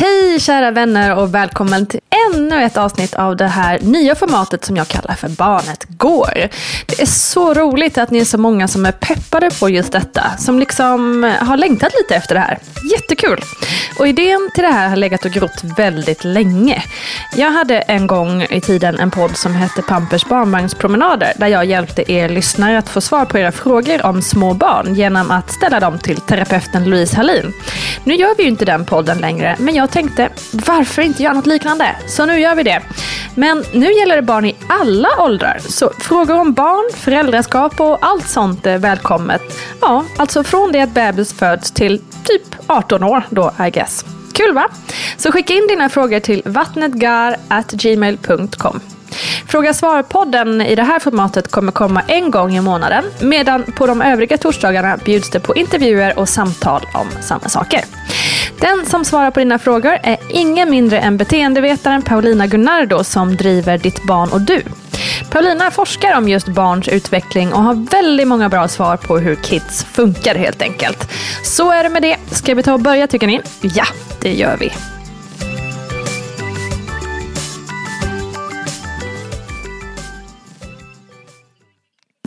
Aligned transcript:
Hej 0.00 0.40
kära 0.40 0.70
vänner 0.70 1.16
och 1.16 1.34
välkommen 1.34 1.86
till 1.86 2.00
ännu 2.30 2.62
ett 2.62 2.76
avsnitt 2.76 3.14
av 3.14 3.36
det 3.36 3.46
här 3.46 3.78
nya 3.82 4.14
formatet 4.14 4.64
som 4.64 4.76
jag 4.76 4.88
kallar 4.88 5.14
för 5.14 5.28
Barnet 5.28 5.84
Går. 5.88 6.48
Det 6.86 7.02
är 7.02 7.06
så 7.06 7.54
roligt 7.54 7.98
att 7.98 8.10
ni 8.10 8.18
är 8.18 8.24
så 8.24 8.38
många 8.38 8.68
som 8.68 8.86
är 8.86 8.92
peppade 8.92 9.50
på 9.60 9.68
just 9.68 9.92
detta, 9.92 10.36
som 10.38 10.58
liksom 10.58 11.22
har 11.40 11.56
längtat 11.56 11.92
lite 11.98 12.14
efter 12.14 12.34
det 12.34 12.40
här. 12.40 12.58
Jättekul! 12.92 13.40
Och 13.98 14.08
idén 14.08 14.50
till 14.54 14.64
det 14.64 14.70
här 14.70 14.88
har 14.88 14.96
legat 14.96 15.24
och 15.24 15.30
grott 15.30 15.62
väldigt 15.76 16.24
länge. 16.24 16.82
Jag 17.36 17.50
hade 17.50 17.78
en 17.78 18.06
gång 18.06 18.42
i 18.42 18.60
tiden 18.60 18.98
en 18.98 19.10
podd 19.10 19.36
som 19.36 19.54
hette 19.54 19.82
Pampers 19.82 20.24
barnvagnspromenader, 20.24 21.32
där 21.36 21.46
jag 21.46 21.64
hjälpte 21.64 22.12
er 22.12 22.28
lyssnare 22.28 22.78
att 22.78 22.88
få 22.88 23.00
svar 23.00 23.24
på 23.24 23.38
era 23.38 23.52
frågor 23.52 24.06
om 24.06 24.22
små 24.22 24.54
barn 24.54 24.94
genom 24.94 25.30
att 25.30 25.50
ställa 25.50 25.80
dem 25.80 25.98
till 25.98 26.20
terapeuten 26.20 26.84
Louise 26.84 27.16
Hallin. 27.16 27.52
Nu 28.04 28.14
gör 28.14 28.34
vi 28.36 28.42
ju 28.42 28.48
inte 28.48 28.64
den 28.64 28.84
podden 28.84 29.18
längre, 29.18 29.56
men 29.58 29.74
jag 29.74 29.87
jag 29.88 29.92
tänkte, 29.92 30.28
varför 30.52 31.02
inte 31.02 31.22
göra 31.22 31.34
något 31.34 31.46
liknande? 31.46 31.96
Så 32.06 32.26
nu 32.26 32.40
gör 32.40 32.54
vi 32.54 32.62
det. 32.62 32.82
Men 33.34 33.64
nu 33.72 33.92
gäller 33.92 34.16
det 34.16 34.22
barn 34.22 34.44
i 34.44 34.56
alla 34.68 35.08
åldrar. 35.18 35.58
Så 35.60 35.90
frågor 36.00 36.40
om 36.40 36.52
barn, 36.52 36.96
föräldraskap 36.96 37.80
och 37.80 37.98
allt 38.00 38.28
sånt 38.28 38.66
är 38.66 38.78
välkommet. 38.78 39.42
Ja, 39.80 40.04
alltså 40.16 40.44
från 40.44 40.72
det 40.72 40.80
att 40.80 40.90
bebis 40.90 41.32
föds 41.32 41.70
till 41.70 41.98
typ 41.98 42.42
18 42.66 43.04
år 43.04 43.22
då, 43.30 43.52
I 43.66 43.70
guess. 43.70 44.04
Kul 44.32 44.54
va? 44.54 44.68
Så 45.16 45.32
skicka 45.32 45.54
in 45.54 45.66
dina 45.66 45.88
frågor 45.88 46.20
till 46.20 46.42
vattnetgar.gmail.com. 46.44 48.80
Fråga 49.46 49.74
svar-podden 49.74 50.62
i 50.62 50.74
det 50.74 50.82
här 50.82 50.98
formatet 50.98 51.50
kommer 51.50 51.72
komma 51.72 52.02
en 52.06 52.30
gång 52.30 52.56
i 52.56 52.60
månaden 52.60 53.04
medan 53.20 53.62
på 53.62 53.86
de 53.86 54.02
övriga 54.02 54.38
torsdagarna 54.38 54.96
bjuds 55.04 55.30
det 55.30 55.40
på 55.40 55.54
intervjuer 55.54 56.18
och 56.18 56.28
samtal 56.28 56.86
om 56.94 57.06
samma 57.22 57.48
saker. 57.48 57.80
Den 58.60 58.86
som 58.86 59.04
svarar 59.04 59.30
på 59.30 59.40
dina 59.40 59.58
frågor 59.58 59.98
är 60.02 60.16
ingen 60.30 60.70
mindre 60.70 60.98
än 61.00 61.16
beteendevetaren 61.16 62.02
Paulina 62.02 62.46
Gunnardo 62.46 63.04
som 63.04 63.36
driver 63.36 63.78
Ditt 63.78 64.02
barn 64.02 64.28
och 64.32 64.40
du. 64.40 64.62
Paulina 65.30 65.70
forskar 65.70 66.16
om 66.16 66.28
just 66.28 66.48
barns 66.48 66.88
utveckling 66.88 67.52
och 67.52 67.62
har 67.62 67.90
väldigt 67.90 68.28
många 68.28 68.48
bra 68.48 68.68
svar 68.68 68.96
på 68.96 69.18
hur 69.18 69.34
kids 69.34 69.84
funkar 69.84 70.34
helt 70.34 70.62
enkelt. 70.62 71.10
Så 71.44 71.70
är 71.70 71.82
det 71.82 71.88
med 71.88 72.02
det. 72.02 72.16
Ska 72.30 72.54
vi 72.54 72.62
ta 72.62 72.72
och 72.72 72.80
börja 72.80 73.06
tycker 73.06 73.26
ni? 73.26 73.40
Ja, 73.60 73.86
det 74.20 74.34
gör 74.34 74.56
vi. 74.56 74.72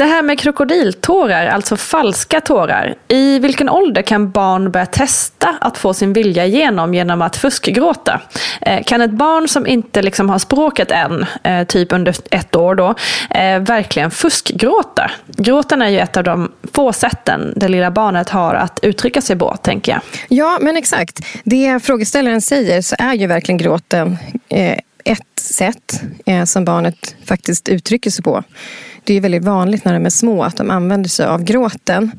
Det 0.01 0.07
här 0.07 0.21
med 0.21 0.39
krokodiltårar, 0.39 1.47
alltså 1.47 1.77
falska 1.77 2.41
tårar. 2.41 2.95
I 3.07 3.39
vilken 3.39 3.69
ålder 3.69 4.01
kan 4.01 4.31
barn 4.31 4.71
börja 4.71 4.85
testa 4.85 5.55
att 5.61 5.77
få 5.77 5.93
sin 5.93 6.13
vilja 6.13 6.45
igenom 6.45 6.93
genom 6.93 7.21
att 7.21 7.37
fuskgråta? 7.37 8.21
Eh, 8.61 8.83
kan 8.83 9.01
ett 9.01 9.11
barn 9.11 9.47
som 9.47 9.67
inte 9.67 10.01
liksom 10.01 10.29
har 10.29 10.39
språket 10.39 10.91
än, 10.91 11.25
eh, 11.43 11.63
typ 11.63 11.93
under 11.93 12.15
ett 12.31 12.55
år 12.55 12.75
då, 12.75 12.95
eh, 13.29 13.59
verkligen 13.59 14.11
fuskgråta? 14.11 15.11
Gråten 15.37 15.81
är 15.81 15.89
ju 15.89 15.99
ett 15.99 16.17
av 16.17 16.23
de 16.23 16.51
få 16.73 16.93
sätten 16.93 17.53
det 17.55 17.67
lilla 17.67 17.91
barnet 17.91 18.29
har 18.29 18.53
att 18.53 18.79
uttrycka 18.81 19.21
sig 19.21 19.35
på, 19.35 19.57
tänker 19.61 19.91
jag. 19.91 20.01
Ja, 20.27 20.57
men 20.61 20.77
exakt. 20.77 21.19
Det 21.43 21.83
frågeställaren 21.83 22.41
säger 22.41 22.81
så 22.81 22.95
är 22.99 23.13
ju 23.13 23.27
verkligen 23.27 23.57
gråten 23.57 24.17
ett 25.05 25.39
sätt 25.39 26.01
som 26.45 26.65
barnet 26.65 27.15
faktiskt 27.25 27.69
uttrycker 27.69 28.09
sig 28.09 28.23
på 28.23 28.43
det 29.03 29.13
är 29.13 29.21
väldigt 29.21 29.43
vanligt 29.43 29.85
när 29.85 29.93
de 29.93 30.05
är 30.05 30.09
små 30.09 30.43
att 30.43 30.57
de 30.57 30.71
använder 30.71 31.09
sig 31.09 31.25
av 31.25 31.43
gråten. 31.43 32.11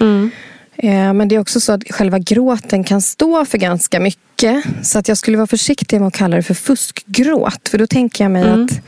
Mm. 0.00 0.30
Eh, 0.76 1.12
men 1.12 1.28
det 1.28 1.34
är 1.34 1.40
också 1.40 1.60
så 1.60 1.72
att 1.72 1.82
själva 1.90 2.18
gråten 2.18 2.84
kan 2.84 3.02
stå 3.02 3.44
för 3.44 3.58
ganska 3.58 4.00
mycket. 4.00 4.64
Så 4.82 4.98
att 4.98 5.08
jag 5.08 5.18
skulle 5.18 5.36
vara 5.36 5.46
försiktig 5.46 6.00
med 6.00 6.06
att 6.06 6.14
kalla 6.14 6.36
det 6.36 6.42
för 6.42 6.54
fuskgråt. 6.54 7.68
För 7.68 7.78
då 7.78 7.86
tänker 7.86 8.24
jag 8.24 8.30
mig 8.30 8.42
mm. 8.42 8.64
att, 8.64 8.80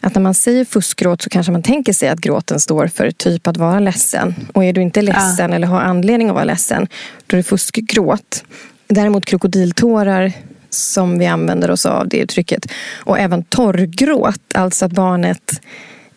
att 0.00 0.14
när 0.14 0.22
man 0.22 0.34
säger 0.34 0.64
fuskgråt 0.64 1.22
så 1.22 1.30
kanske 1.30 1.52
man 1.52 1.62
tänker 1.62 1.92
sig 1.92 2.08
att 2.08 2.18
gråten 2.18 2.60
står 2.60 2.86
för 2.86 3.10
typ 3.10 3.46
att 3.46 3.56
vara 3.56 3.80
ledsen. 3.80 4.34
Och 4.54 4.64
är 4.64 4.72
du 4.72 4.82
inte 4.82 5.02
ledsen 5.02 5.50
ja. 5.50 5.56
eller 5.56 5.66
har 5.66 5.80
anledning 5.80 6.28
att 6.28 6.34
vara 6.34 6.44
ledsen, 6.44 6.88
då 7.26 7.34
är 7.34 7.36
det 7.36 7.42
fuskgråt. 7.42 8.44
Däremot 8.88 9.24
krokodiltårar 9.24 10.32
som 10.70 11.18
vi 11.18 11.26
använder 11.26 11.70
oss 11.70 11.86
av 11.86 12.08
det 12.08 12.16
uttrycket. 12.16 12.66
Och 12.94 13.18
även 13.18 13.42
torrgråt, 13.42 14.40
alltså 14.54 14.84
att 14.84 14.92
barnet 14.92 15.60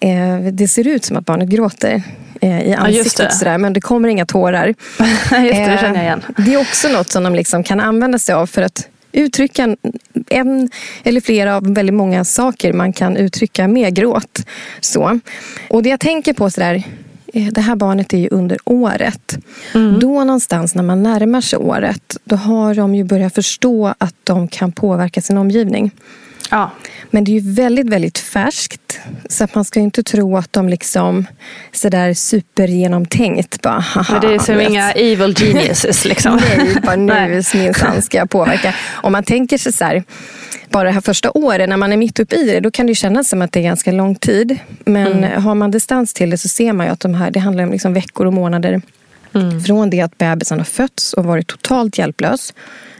eh, 0.04 0.40
det 0.52 0.68
ser 0.68 0.88
ut 0.88 1.06
som 1.06 1.18
att 1.18 1.26
barnet 1.26 1.50
gråter 1.50 2.04
eh, 2.42 2.62
i 2.62 2.74
ansiktet. 2.74 3.30
det. 3.30 3.36
sådär, 3.36 3.58
men 3.58 3.74
det 3.74 3.82
kommer 3.82 4.10
inga 4.10 4.26
tårar. 4.26 4.68
Just 5.08 5.30
det, 5.30 5.40
det 5.40 5.52
Eh, 5.52 5.80
känner 5.80 5.96
jag 5.96 6.04
igen. 6.04 6.22
Det 6.38 6.54
är 6.54 6.62
också 6.62 6.88
något 6.88 7.10
som 7.10 7.24
de 7.24 7.36
liksom 7.36 7.64
kan 7.64 7.80
använda 7.80 8.20
sig 8.20 8.36
av 8.36 8.48
för 8.48 8.62
att 8.62 8.88
uttrycka 9.12 9.64
en, 9.64 9.78
en 10.30 10.70
eller 11.04 11.22
flera 11.22 11.56
av 11.56 11.74
väldigt 11.74 11.96
många 11.96 12.26
saker 12.26 12.74
man 12.74 12.94
kan 12.94 13.18
uttrycka 13.18 13.68
med 13.68 13.96
gråt. 13.96 14.46
Så. 14.82 15.20
Och 15.70 15.84
det 15.84 15.90
jag 15.90 16.00
tänker 16.00 16.34
på 16.34 16.50
sådär, 16.50 16.84
eh, 17.34 17.48
det 17.48 17.62
här 17.62 17.76
barnet 17.76 18.14
är 18.14 18.18
ju 18.18 18.28
under 18.32 18.58
året. 18.66 19.38
Då 20.02 20.24
någonstans 20.24 20.76
när 20.76 20.84
man 20.84 21.04
närmar 21.04 21.42
sig 21.42 21.60
året, 21.60 22.18
då 22.24 22.36
har 22.36 22.76
de 22.76 22.96
ju 22.96 23.04
börjat 23.04 23.36
förstå 23.36 23.94
att 23.98 24.16
de 24.24 24.48
kan 24.48 24.72
påverka 24.72 25.22
sin 25.22 25.38
omgivning. 25.38 25.92
Ja. 26.52 26.72
Men 27.12 27.24
det 27.24 27.32
är 27.32 27.40
ju 27.40 27.52
väldigt, 27.54 27.90
väldigt 27.90 28.18
färskt. 28.18 29.00
Så 29.30 29.44
att 29.44 29.56
man 29.56 29.66
ska 29.66 29.80
ju 29.80 29.84
inte 29.84 30.04
tro 30.04 30.38
att 30.38 30.54
de 30.54 30.70
liksom 30.70 31.26
sådär 31.72 32.14
supergenomtänkt 32.14 33.62
bara 33.62 33.80
haha. 33.80 34.06
Men 34.12 34.22
det 34.22 34.36
är 34.36 34.40
som 34.40 34.58
vet. 34.58 34.70
inga 34.70 34.92
evil 34.92 35.36
geniuses 35.36 36.06
liksom. 36.12 36.40
Nej, 36.58 36.76
bara 36.84 36.96
nu 37.26 37.42
minsann 37.54 38.02
ska 38.02 38.18
jag 38.18 38.30
påverka. 38.30 38.76
Om 38.92 39.12
man 39.12 39.24
tänker 39.24 39.58
sig 39.58 39.74
så 39.74 39.86
här, 39.86 40.04
bara 40.70 40.84
det 40.84 40.92
här 40.92 41.02
första 41.02 41.32
året 41.32 41.70
när 41.70 41.78
man 41.78 41.94
är 41.94 41.98
mitt 41.98 42.20
uppe 42.20 42.36
i 42.36 42.46
det, 42.46 42.60
då 42.60 42.72
kan 42.72 42.86
det 42.86 42.92
ju 42.92 42.96
kännas 42.96 43.30
som 43.30 43.42
att 43.42 43.52
det 43.52 43.60
är 43.60 43.64
ganska 43.64 43.92
lång 43.92 44.16
tid. 44.16 44.58
Men 44.86 45.08
Mm. 45.24 45.44
har 45.44 45.56
man 45.56 45.72
distans 45.72 46.14
till 46.14 46.30
det 46.30 46.38
så 46.38 46.48
ser 46.50 46.74
man 46.74 46.86
ju 46.86 46.92
att 46.94 47.00
de 47.00 47.14
här, 47.14 47.32
det 47.32 47.40
handlar 47.40 47.64
om 47.64 47.72
liksom 47.72 47.94
veckor 47.94 48.26
och 48.26 48.34
månader. 48.34 48.82
Mm. 49.34 49.62
Från 49.62 49.90
det 49.90 50.02
att 50.02 50.18
bebisen 50.18 50.58
har 50.58 50.66
fötts 50.66 51.14
och 51.14 51.26
varit 51.26 51.48
totalt 51.48 51.98
hjälplös. 51.98 52.54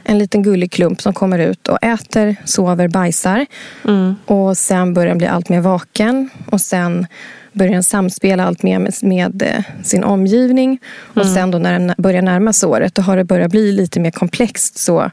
En 0.04 0.18
liten 0.18 0.42
gullig 0.42 0.72
klump 0.72 1.02
som 1.02 1.12
kommer 1.12 1.38
ut 1.38 1.68
och 1.68 1.78
äter, 1.82 2.36
sover, 2.44 2.88
bajsar. 2.88 3.46
Mm. 3.84 4.14
Och 4.26 4.56
sen 4.58 4.94
börjar 4.94 5.08
den 5.08 5.18
bli 5.18 5.26
allt 5.26 5.48
mer 5.48 5.60
vaken. 5.60 6.30
Och 6.50 6.60
sen 6.60 7.06
börjar 7.52 7.72
den 7.72 7.82
samspela 7.82 8.44
allt 8.44 8.62
mer 8.62 8.78
med, 8.78 8.94
med 9.02 9.42
eh, 9.42 9.64
sin 9.84 10.04
omgivning. 10.04 10.78
Och 10.96 11.22
Mm. 11.22 11.34
sen 11.34 11.50
då 11.50 11.58
när 11.58 11.72
den 11.72 11.92
börjar 11.98 12.22
närma 12.22 12.52
sig 12.52 12.66
året, 12.68 12.94
då 12.94 13.02
har 13.02 13.16
det 13.16 13.24
börjat 13.24 13.50
bli 13.50 13.72
lite 13.72 14.00
mer 14.00 14.10
komplext. 14.10 14.78
Så, 14.78 15.10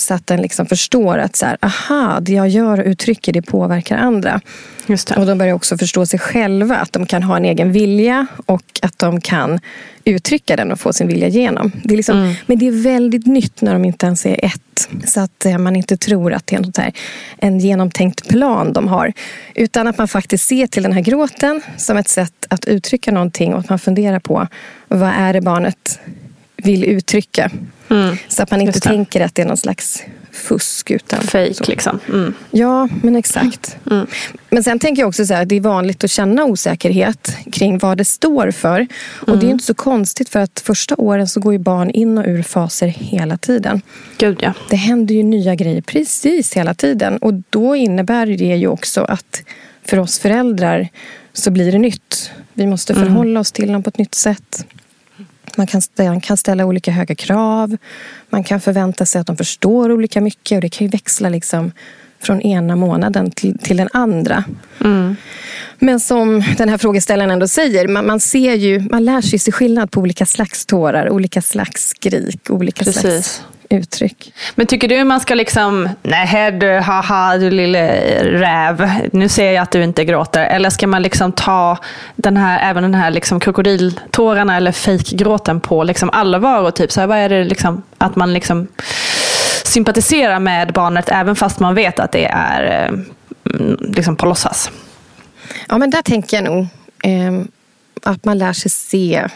så 0.00 0.14
att 0.14 0.26
den 0.26 0.42
liksom 0.42 0.66
förstår 0.66 1.18
att 1.18 1.36
så 1.36 1.46
här, 1.46 1.58
aha, 1.60 2.20
det 2.20 2.32
jag 2.32 2.48
gör 2.48 2.80
och 2.80 2.86
uttrycker 2.86 3.32
det 3.32 3.42
påverkar 3.42 3.96
andra. 3.96 4.40
Just 4.86 5.10
Och 5.10 5.20
det. 5.20 5.26
de 5.26 5.38
börjar 5.38 5.54
också 5.54 5.78
förstå 5.78 6.06
sig 6.06 6.18
själva, 6.18 6.76
att 6.76 6.92
de 6.92 7.06
kan 7.06 7.22
ha 7.22 7.36
en 7.36 7.44
egen 7.44 7.72
vilja 7.72 8.26
och 8.46 8.62
att 8.82 8.98
de 8.98 9.20
kan 9.20 9.60
uttrycka 10.04 10.56
den 10.56 10.72
och 10.72 10.80
få 10.80 10.92
sin 10.92 11.08
vilja 11.08 11.28
igenom. 11.28 11.72
Det 11.84 11.94
är 11.94 11.96
liksom, 11.96 12.18
Mm. 12.18 12.34
Men 12.46 12.58
det 12.58 12.66
är 12.66 12.82
väldigt 12.82 13.26
nytt 13.26 13.60
när 13.62 13.72
de 13.72 13.84
inte 13.84 14.06
ens 14.06 14.26
är 14.26 14.44
ett. 14.44 14.88
Så 15.04 15.20
att 15.20 15.46
eh, 15.46 15.58
man 15.58 15.76
inte 15.76 15.96
tror 15.96 16.32
att 16.32 16.46
det 16.46 16.56
är 16.56 16.60
något 16.60 16.76
här, 16.76 16.92
en 17.38 17.58
genomtänkt 17.58 18.28
plan 18.28 18.72
de 18.72 18.88
har. 18.88 19.12
Utan 19.54 19.86
att 19.86 19.98
man 19.98 20.08
faktiskt 20.08 20.46
ser 20.48 20.66
till 20.66 20.82
den 20.82 20.92
här 20.92 21.00
gråten 21.00 21.60
som 21.76 21.96
ett 21.96 22.08
sätt 22.08 22.46
att 22.48 22.64
uttrycka 22.64 23.12
någonting 23.12 23.54
och 23.54 23.60
att 23.60 23.68
man 23.68 23.78
funderar 23.78 24.18
på 24.18 24.46
vad 24.88 25.08
är 25.08 25.32
det 25.32 25.40
barnet 25.40 26.00
vill 26.56 26.84
uttrycka. 26.84 27.50
Så 28.28 28.42
att 28.42 28.50
man 28.50 28.60
inte 28.60 28.80
Mm. 28.88 28.96
Tänker 28.96 29.20
att 29.20 29.34
det 29.34 29.42
är 29.42 29.46
någon 29.46 29.56
slags 29.56 30.02
fusk. 30.32 30.90
Utan 30.90 31.20
Fake 31.20 31.54
så. 31.54 31.64
liksom. 31.68 32.00
Mm. 32.08 32.34
Ja, 32.50 32.88
men 33.02 33.16
exakt. 33.16 33.76
Mm. 33.90 34.06
Men 34.50 34.64
sen 34.64 34.78
tänker 34.78 35.02
jag 35.02 35.08
också 35.08 35.26
så 35.26 35.34
här, 35.34 35.44
det 35.44 35.56
är 35.56 35.60
vanligt 35.60 36.04
att 36.04 36.10
känna 36.10 36.44
osäkerhet 36.44 37.36
kring 37.52 37.78
vad 37.78 37.98
det 37.98 38.04
står 38.04 38.50
för. 38.50 38.86
Och 39.20 39.28
Mm. 39.28 39.40
det 39.40 39.46
är 39.46 39.50
inte 39.50 39.64
så 39.64 39.74
konstigt 39.74 40.28
för 40.28 40.40
att 40.40 40.60
första 40.64 40.94
åren 40.98 41.28
så 41.28 41.40
går 41.40 41.52
ju 41.52 41.58
barn 41.58 41.90
in 41.90 42.18
och 42.18 42.24
ur 42.26 42.42
faser 42.42 42.86
hela 42.86 43.36
tiden. 43.38 43.82
Gud 44.18 44.38
ja. 44.42 44.52
Det 44.70 44.76
händer 44.76 45.14
ju 45.14 45.22
nya 45.22 45.54
grejer 45.54 45.80
precis 45.82 46.52
hela 46.52 46.74
tiden. 46.74 47.16
Och 47.18 47.34
då 47.50 47.76
innebär 47.76 48.26
det 48.26 48.56
ju 48.56 48.66
också 48.68 49.00
att 49.02 49.42
för 49.84 49.98
oss 49.98 50.18
föräldrar 50.18 50.88
så 51.32 51.50
blir 51.50 51.72
det 51.72 51.78
nytt. 51.78 52.30
Vi 52.52 52.66
måste 52.66 52.92
Mm. 52.92 53.04
förhålla 53.06 53.40
oss 53.40 53.52
till 53.52 53.72
dem 53.72 53.82
på 53.82 53.88
ett 53.88 53.98
nytt 53.98 54.14
sätt. 54.14 54.66
Man 55.58 55.66
kan, 55.66 55.80
ställa, 55.82 56.20
kan 56.20 56.36
ställa 56.36 56.64
olika 56.64 56.90
höga 56.90 57.14
krav. 57.14 57.76
Man 58.30 58.44
kan 58.44 58.60
förvänta 58.60 59.06
sig 59.06 59.20
att 59.20 59.26
de 59.26 59.36
förstår 59.36 59.92
olika 59.92 60.20
mycket. 60.20 60.56
Och 60.56 60.62
det 60.62 60.68
kan 60.68 60.86
ju 60.86 60.90
växla 60.90 61.28
liksom 61.28 61.72
från 62.20 62.40
ena 62.40 62.76
månaden 62.76 63.30
till, 63.30 63.58
till 63.58 63.76
den 63.76 63.88
andra. 63.92 64.44
Men 65.78 66.00
som 66.00 66.44
den 66.58 66.68
här 66.68 66.78
frågeställaren 66.78 67.30
ändå 67.30 67.48
säger, 67.48 67.88
man, 67.88 68.06
man 68.06 68.20
ser 68.20 68.54
ju, 68.54 68.80
man 68.80 69.04
lär 69.04 69.20
sig 69.20 69.38
se 69.38 69.52
skillnad 69.52 69.90
på 69.90 70.00
olika 70.00 70.26
slags 70.26 70.66
tårar, 70.66 71.10
olika 71.10 71.42
slags 71.42 71.88
skrik, 71.88 72.50
olika 72.50 72.84
slags 72.84 73.02
Precis. 73.02 73.42
Uttryck. 73.70 74.32
Men 74.54 74.66
tycker 74.66 74.88
du 74.88 75.04
man 75.04 75.20
ska 75.20 75.34
liksom, 75.34 75.88
nej 76.02 76.52
du, 76.52 76.70
haha 76.70 77.36
du 77.36 77.50
lille 77.50 77.88
räv, 78.22 78.90
nu 79.12 79.28
ser 79.28 79.52
jag 79.52 79.62
att 79.62 79.70
du 79.70 79.82
inte 79.82 80.04
gråter. 80.04 80.44
Eller 80.46 80.70
ska 80.70 80.86
man 80.86 81.02
liksom 81.02 81.32
ta 81.32 81.78
den 82.16 82.36
här, 82.36 82.70
även 82.70 82.82
den 82.82 82.94
här 82.94 83.10
liksom 83.10 83.40
krokodiltårarna 83.40 84.56
eller 84.56 84.72
fejkgråten 84.72 85.60
på 85.60 85.84
liksom 85.84 86.10
allvar 86.10 86.62
och 86.62 86.74
typ 86.74 86.92
så 86.92 87.00
här, 87.00 87.06
vad 87.06 87.18
är 87.18 87.28
det 87.28 87.44
liksom, 87.44 87.82
att 87.98 88.16
man 88.16 88.32
liksom 88.32 88.68
sympatiserar 89.64 90.38
med 90.38 90.72
barnet 90.72 91.08
även 91.08 91.36
fast 91.36 91.60
man 91.60 91.74
vet 91.74 92.00
att 92.00 92.12
det 92.12 92.24
är 92.24 92.88
eh, 92.90 92.98
liksom 93.80 94.16
på 94.16 94.26
låtsas. 94.26 94.70
Ja, 95.68 95.78
men 95.78 95.90
där 95.90 96.02
tänker 96.02 96.36
jag 96.36 96.44
nog 96.44 96.66
eh, 97.04 97.42
att 98.02 98.24
man 98.24 98.38
lär 98.38 98.52
sig 98.52 98.70
se 98.70 99.28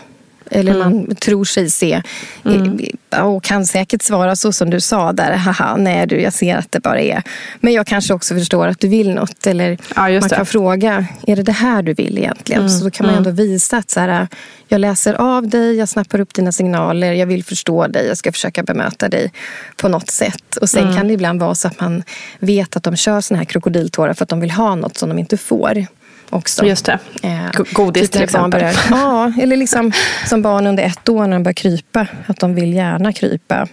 eller 0.51 0.79
man 0.79 1.15
tror 1.17 1.45
sig 1.45 1.71
se. 1.71 2.03
Eh, 2.45 3.27
Och 3.27 3.45
kan 3.45 3.67
säkert 3.67 4.03
svara 4.03 4.37
så 4.37 4.53
som 4.53 4.71
du 4.71 4.81
sa 4.81 5.13
där. 5.13 5.33
Haha, 5.37 5.77
nej 5.77 6.07
du, 6.07 6.21
jag 6.21 6.33
ser 6.33 6.57
att 6.57 6.73
det 6.73 6.81
bara 6.81 7.01
är. 7.01 7.23
Men 7.61 7.73
jag 7.73 7.87
kanske 7.87 8.15
också 8.15 8.35
förstår 8.35 8.67
att 8.67 8.81
du 8.81 8.89
vill 8.89 9.15
något. 9.15 9.47
Eller 9.47 9.79
Ja, 9.97 10.03
man 10.09 10.21
det. 10.21 10.29
kan 10.37 10.47
fråga, 10.47 11.07
är 11.27 11.37
det 11.37 11.43
det 11.43 11.53
här 11.53 11.83
du 11.83 11.95
vill 11.95 12.19
egentligen? 12.19 12.71
Så 12.71 12.85
då 12.85 12.91
kan 12.91 13.07
man 13.07 13.15
ändå 13.15 13.31
visa 13.31 13.77
att 13.77 13.91
så 13.91 14.01
här, 14.01 14.29
jag 14.69 14.81
läser 14.81 15.15
av 15.15 15.49
dig, 15.49 15.75
jag 15.77 15.89
snappar 15.89 16.21
upp 16.21 16.35
dina 16.35 16.53
signaler, 16.53 17.13
jag 17.13 17.27
vill 17.27 17.45
förstå 17.45 17.87
dig, 17.87 18.07
jag 18.07 18.17
ska 18.17 18.33
försöka 18.33 18.63
bemöta 18.63 19.09
dig 19.09 19.33
på 19.77 19.89
något 19.89 20.11
sätt. 20.11 20.57
Och 20.61 20.71
sen 20.71 20.95
kan 20.97 21.09
det 21.09 21.15
ibland 21.15 21.41
vara 21.41 21.55
så 21.55 21.69
att 21.69 21.81
man 21.81 22.03
vet 22.39 22.77
att 22.77 22.83
de 22.83 22.97
kör 22.97 23.21
såna 23.21 23.39
här 23.39 23.45
krokodiltårar 23.45 24.15
för 24.15 24.23
att 24.23 24.29
de 24.29 24.41
vill 24.41 24.51
ha 24.51 24.75
något 24.75 24.97
som 24.99 25.09
de 25.09 25.19
inte 25.19 25.37
får. 25.37 25.87
Också. 26.33 26.65
Just 26.67 26.85
det. 26.85 26.99
Eh, 27.23 27.63
godis 27.73 28.11
till 28.11 28.23
exempel. 28.23 28.51
Börjar, 28.61 28.75
ja, 28.91 29.33
eller 29.41 29.57
liksom 29.57 29.93
som 30.27 30.43
barn 30.43 30.67
under 30.67 30.83
ett 30.85 31.09
år 31.09 31.27
när 31.27 31.33
de 31.37 31.43
börjar 31.43 31.55
krypa. 31.55 32.07
Att 32.27 32.41
de 32.41 32.55
vill 32.55 32.73
gärna 32.73 33.13
krypa. 33.13 33.67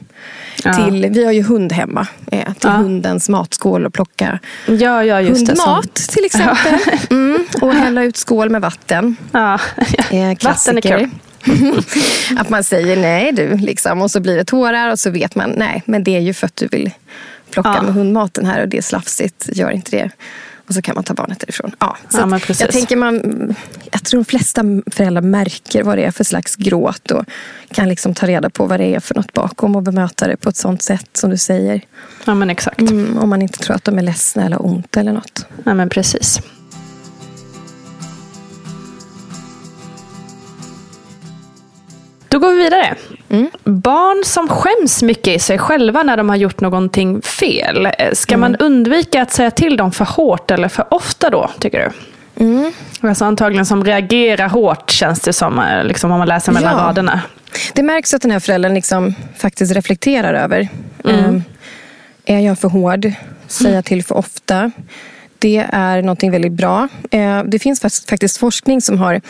Ja. 0.64 0.74
Till, 0.74 1.08
vi 1.12 1.26
har 1.26 1.32
ju 1.32 1.44
hund 1.44 1.72
hemma. 1.72 2.08
Eh, 2.32 2.44
till 2.46 2.54
Ja. 2.64 2.70
hundens 2.70 3.30
matskål 3.30 3.86
och 3.86 3.94
plocka 3.94 4.40
Ja, 4.68 5.04
ja 5.04 5.22
just 5.22 5.46
det. 5.48 5.56
som- 5.56 5.66
hundmat 5.70 5.96
till 5.96 6.26
exempel. 6.26 6.74
Mm, 7.10 7.46
och 7.62 7.74
hälla 7.74 8.04
ut 8.04 8.18
skål 8.18 8.50
med 8.50 8.62
vatten. 8.62 9.16
Ja. 9.32 9.54
Eh, 10.12 10.38
Vatten 10.44 10.78
är 10.78 10.82
kul. 10.82 11.10
att 12.38 12.50
man 12.50 12.64
säger 12.64 12.98
nej 12.98 13.32
du, 13.32 13.58
liksom, 13.58 14.02
och 14.02 14.12
så 14.12 14.20
blir 14.20 14.36
det 14.38 14.44
tårar 14.46 14.92
och 14.92 15.00
så 15.00 15.10
vet 15.10 15.36
man 15.36 15.54
nej, 15.58 15.84
men 15.86 16.04
det 16.04 16.16
är 16.16 16.20
ju 16.20 16.34
för 16.34 16.46
att 16.46 16.56
du 16.56 16.68
vill 16.68 16.92
plocka 17.52 17.74
Ja. 17.76 17.82
med 17.82 17.94
hundmaten 17.94 18.46
här 18.46 18.62
och 18.62 18.68
det 18.70 18.78
är 18.78 18.82
slafsigt, 18.82 19.50
gör 19.54 19.70
inte 19.72 19.92
det. 19.92 20.10
Och 20.70 20.76
så 20.76 20.82
kan 20.82 20.96
man 20.96 21.04
ta 21.04 21.14
barnet 21.14 21.40
därifrån. 21.40 21.72
Ja, 21.80 21.98
så 22.10 22.18
Ja, 22.18 22.40
jag, 22.60 22.72
tänker 22.72 22.96
man, 22.96 23.56
jag 23.92 24.04
tror 24.04 24.20
de 24.20 24.26
flesta 24.26 24.64
föräldrar 24.92 25.22
märker 25.22 25.84
vad 25.84 25.98
det 25.98 26.04
är 26.04 26.12
för 26.12 26.24
slags 26.24 26.56
gråt 26.56 27.12
och 27.12 27.26
kan 27.72 27.90
liksom 27.90 28.14
ta 28.14 28.28
reda 28.28 28.50
på 28.50 28.66
vad 28.66 28.80
det 28.80 28.96
är 28.96 29.00
för 29.00 29.16
något 29.16 29.34
bakom 29.34 29.76
och 29.76 29.84
bemöta 29.84 30.28
det 30.28 30.38
på 30.38 30.50
ett 30.50 30.58
sånt 30.58 30.82
sätt 30.82 31.10
som 31.14 31.30
du 31.30 31.38
säger. 31.38 31.82
ja, 32.26 32.34
men 32.34 32.50
exakt. 32.50 32.82
Mm, 32.82 33.18
om 33.18 33.30
man 33.30 33.42
inte 33.42 33.60
tror 33.60 33.76
att 33.76 33.84
de 33.84 33.98
är 33.98 34.02
ledsna 34.02 34.46
eller 34.46 34.66
ont 34.66 34.98
eller 34.98 35.14
något. 35.14 35.46
Ja, 35.64 35.74
men 35.74 35.90
precis. 35.90 36.42
Då 42.30 42.40
går 42.40 42.52
vi 42.52 42.58
vidare. 42.64 42.96
Barn 43.64 44.24
som 44.26 44.48
skäms 44.48 45.04
mycket 45.04 45.28
i 45.36 45.40
sig 45.40 45.58
själva 45.58 46.04
när 46.04 46.18
de 46.18 46.30
har 46.30 46.36
gjort 46.36 46.62
någonting 46.62 47.22
fel. 47.22 47.86
Eh, 47.98 48.14
Ska 48.14 48.38
man 48.38 48.56
undvika 48.56 49.22
att 49.22 49.32
säga 49.32 49.52
till 49.52 49.78
dem 49.78 49.92
för 49.92 50.06
hårt 50.06 50.52
eller 50.52 50.68
för 50.68 50.94
ofta 50.94 51.30
då, 51.30 51.50
tycker 51.60 51.80
du? 51.80 51.92
Alltså 53.08 53.26
antagligen 53.26 53.66
som 53.66 53.84
reagerar 53.84 54.50
hårt 54.50 54.92
känns 54.92 55.20
det 55.20 55.34
som, 55.34 55.60
eh, 55.60 55.84
liksom, 55.84 56.12
om 56.12 56.18
man 56.20 56.28
läser 56.28 56.52
mellan 56.52 56.78
Ja. 56.78 56.84
raderna. 56.84 57.22
Det 57.74 57.84
märks 57.84 58.14
att 58.14 58.22
den 58.22 58.32
här 58.32 58.40
föräldern 58.40 58.74
liksom 58.74 59.16
faktiskt 59.38 59.74
reflekterar 59.76 60.34
över. 60.34 60.68
Eh, 61.06 61.36
är 62.26 62.40
jag 62.40 62.60
för 62.60 62.68
hård? 62.68 63.12
Säger 63.48 63.76
jag 63.76 63.86
till 63.86 64.04
för 64.04 64.18
ofta? 64.18 64.72
Det 65.40 65.66
är 65.72 66.02
någonting 66.02 66.32
väldigt 66.32 66.52
bra. 66.52 66.88
Eh, 67.12 67.44
det 67.44 67.60
finns 67.60 67.82
fakt- 67.82 68.10
faktiskt 68.10 68.38
forskning 68.38 68.82
som 68.82 68.98
har, 68.98 69.22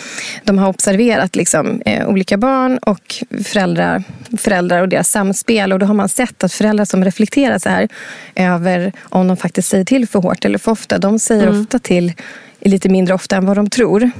de 0.44 0.58
har 0.58 0.70
observerat 0.70 1.36
liksom, 1.36 1.82
eh, 1.86 2.08
olika 2.08 2.38
barn 2.38 2.78
och 2.78 3.24
föräldrar, 3.44 4.04
föräldrar 4.38 4.82
och 4.82 4.90
deras 4.90 5.10
samspel. 5.10 5.74
Och 5.74 5.80
då 5.80 5.86
har 5.86 5.94
man 5.94 6.10
sett 6.10 6.44
att 6.44 6.54
föräldrar 6.54 6.86
som 6.86 7.04
reflekterar 7.06 7.60
så 7.60 7.70
här 7.70 7.88
över 8.36 8.92
om 9.02 9.28
de 9.28 9.38
faktiskt 9.38 9.70
säger 9.70 9.86
till 9.86 10.08
för 10.08 10.20
hårt 10.20 10.46
eller 10.46 10.58
för 10.58 10.72
ofta. 10.72 10.98
De 10.98 11.20
säger 11.20 11.62
ofta 11.62 11.80
till 11.80 12.14
lite 12.62 12.90
mindre 12.90 13.14
ofta 13.14 13.36
än 13.38 13.46
vad 13.46 13.56
de 13.58 13.70
tror. 13.70 14.12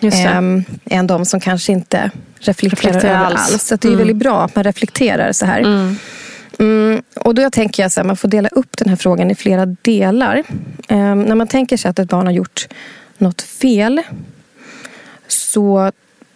Det. 0.00 0.08
Ehm, 0.08 0.64
än 0.90 1.06
de 1.06 1.24
som 1.24 1.40
kanske 1.40 1.72
inte 1.72 2.10
reflekterar, 2.40 2.92
Reflekterar 2.92 3.24
alls. 3.24 3.52
alls. 3.52 3.62
Så 3.62 3.76
det 3.76 3.88
är 3.88 3.96
väldigt 3.96 4.16
bra 4.16 4.44
att 4.44 4.54
man 4.54 4.64
reflekterar 4.64 5.32
så 5.32 5.46
här. 5.46 5.60
Mm, 5.60 5.96
och 7.14 7.34
då 7.34 7.50
tänker 7.50 7.82
jag 7.82 7.90
här, 7.96 8.04
man 8.04 8.16
får 8.16 8.28
dela 8.28 8.48
upp 8.48 8.76
den 8.76 8.88
här 8.88 8.96
frågan 8.96 9.30
i 9.30 9.34
flera 9.34 9.66
delar. 9.66 10.42
Ehm, 10.88 11.22
när 11.22 11.34
man 11.34 11.46
tänker 11.46 11.76
sig 11.76 11.88
att 11.88 11.98
ett 11.98 12.08
barn 12.08 12.26
har 12.26 12.32
gjort 12.32 12.68
något 13.18 13.42
fel 13.42 14.02
så 15.26 15.92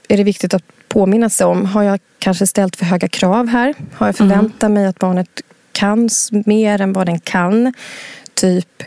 är 0.08 0.16
det 0.16 0.24
viktigt 0.24 0.54
att 0.54 0.62
påminna 0.88 1.30
sig 1.30 1.46
om, 1.46 1.66
har 1.66 1.82
jag 1.82 2.00
kanske 2.18 2.46
ställt 2.46 2.76
för 2.76 2.84
höga 2.84 3.08
krav 3.08 3.48
här? 3.48 3.74
Har 3.94 4.06
jag 4.06 4.16
förväntat 4.16 4.70
mig 4.70 4.86
att 4.86 4.98
barnet 4.98 5.42
kan 5.72 6.08
mer 6.30 6.80
än 6.80 6.92
vad 6.92 7.06
den 7.06 7.20
kan? 7.20 7.74
Typ 8.34 8.82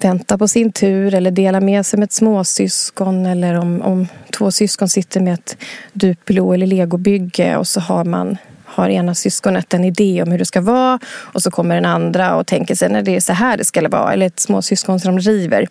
vänta 0.00 0.38
på 0.38 0.48
sin 0.48 0.72
tur 0.72 1.14
eller 1.14 1.30
dela 1.30 1.60
med 1.60 1.86
sig 1.86 1.98
med 1.98 2.06
ett 2.06 2.12
småsyskon 2.12 3.26
eller 3.26 3.54
om, 3.54 3.82
om 3.82 4.08
två 4.30 4.50
syskon 4.50 4.88
sitter 4.88 5.20
med 5.20 5.34
ett 5.34 5.56
Duplo 5.92 6.52
eller 6.52 6.66
legobygge 6.66 7.56
och 7.56 7.66
så 7.66 7.80
har 7.80 8.04
man 8.04 8.36
har 8.72 8.88
ena 8.88 9.14
syskonet 9.14 9.74
en 9.74 9.84
idé 9.84 10.22
om 10.22 10.30
hur 10.30 10.38
det 10.38 10.44
ska 10.44 10.60
vara 10.60 10.98
och 11.06 11.42
så 11.42 11.50
kommer 11.50 11.74
den 11.74 11.84
andra 11.84 12.36
och 12.36 12.46
tänker 12.46 12.74
sig 12.74 12.88
när 12.88 13.02
det 13.02 13.16
är 13.16 13.20
så 13.20 13.32
här 13.32 13.56
det 13.56 13.64
ska 13.64 13.88
vara. 13.88 14.12
Eller 14.12 14.26
ett 14.26 14.40
småsyskon 14.40 15.00
som 15.00 15.18
river. 15.18 15.66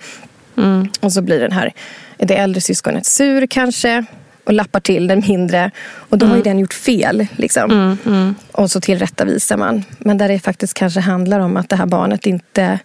Mm. 0.57 0.89
Och 0.99 1.13
så 1.13 1.21
blir 1.21 1.39
den 1.39 1.51
här, 1.51 1.73
det 2.17 2.35
äldre 2.35 2.61
syskonet 2.61 3.05
sur 3.05 3.47
kanske 3.47 4.05
och 4.43 4.53
lappar 4.53 4.79
till 4.79 5.07
den 5.07 5.23
mindre. 5.27 5.71
Och 5.93 6.17
då 6.17 6.25
mm. 6.25 6.29
har 6.29 6.37
ju 6.37 6.41
mm. 6.41 6.51
den 6.51 6.59
gjort 6.59 6.73
fel. 6.73 7.27
Liksom. 7.35 7.71
Mm, 7.71 7.97
mm. 8.05 8.35
Och 8.51 8.71
så 8.71 8.81
tillrättavisar 8.81 9.57
man. 9.57 9.83
Men 9.97 10.17
där 10.17 10.27
det 10.27 10.39
faktiskt 10.39 10.73
kanske 10.73 10.99
handlar 10.99 11.39
om 11.39 11.57
att 11.57 11.69
det 11.69 11.75
här 11.75 11.85
barnet 11.85 12.25
inte 12.25 12.79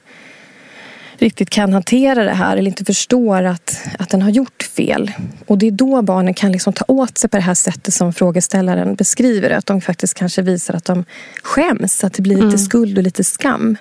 riktigt 1.19 1.51
kan 1.51 1.73
hantera 1.73 2.25
det 2.25 2.31
här 2.31 2.57
eller 2.57 2.71
inte 2.71 2.85
förstår 2.85 3.43
att, 3.43 3.81
att 3.99 4.09
den 4.09 4.23
har 4.23 4.31
gjort 4.31 4.63
fel. 4.63 5.13
Och 5.47 5.59
det 5.59 5.67
är 5.67 5.71
då 5.71 6.03
barnen 6.03 6.35
kan 6.35 6.53
liksom 6.53 6.73
ta 6.73 6.85
åt 6.89 7.19
sig 7.19 7.31
på 7.31 7.37
det 7.37 7.43
här 7.43 7.55
sättet 7.55 7.95
som 7.95 8.13
frågeställaren 8.13 8.95
beskriver 8.95 9.51
Att 9.51 9.67
de 9.67 9.81
faktiskt 9.81 10.15
kanske 10.15 10.43
visar 10.43 10.75
att 10.75 10.85
de 10.85 11.05
skäms, 11.43 12.05
att 12.05 12.13
det 12.13 12.23
blir 12.23 12.35
lite 12.35 12.47
mm. 12.47 12.59
skuld 12.59 12.99
och 12.99 13.05
lite 13.05 13.25
skam. 13.25 13.77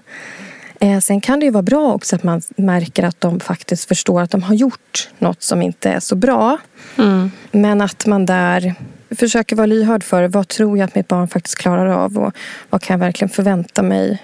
Eh, 0.80 1.00
sen 1.00 1.22
kan 1.22 1.40
det 1.40 1.46
ju 1.46 1.52
vara 1.52 1.64
bra 1.64 1.94
också 1.94 2.16
att 2.16 2.24
man 2.24 2.42
märker 2.58 3.04
att 3.04 3.22
de 3.22 3.40
faktiskt 3.40 3.88
förstår 3.88 4.22
att 4.22 4.32
de 4.32 4.44
har 4.44 4.56
gjort 4.56 5.10
något 5.20 5.44
som 5.44 5.62
inte 5.62 5.90
är 5.90 6.00
så 6.00 6.16
bra. 6.16 6.58
Mm. 6.98 7.32
Men 7.52 7.82
att 7.82 8.06
man 8.06 8.26
där 8.26 8.76
försöker 9.16 9.56
vara 9.56 9.66
lyhörd 9.66 10.04
för 10.04 10.28
vad 10.28 10.48
tror 10.48 10.78
jag 10.78 10.86
att 10.86 10.96
mitt 10.96 11.08
barn 11.08 11.28
faktiskt 11.28 11.58
klarar 11.58 11.86
av 11.88 12.18
och 12.18 12.34
vad 12.70 12.82
kan 12.82 12.94
jag 12.94 13.00
verkligen 13.00 13.30
förvänta 13.30 13.84
mig 13.84 14.22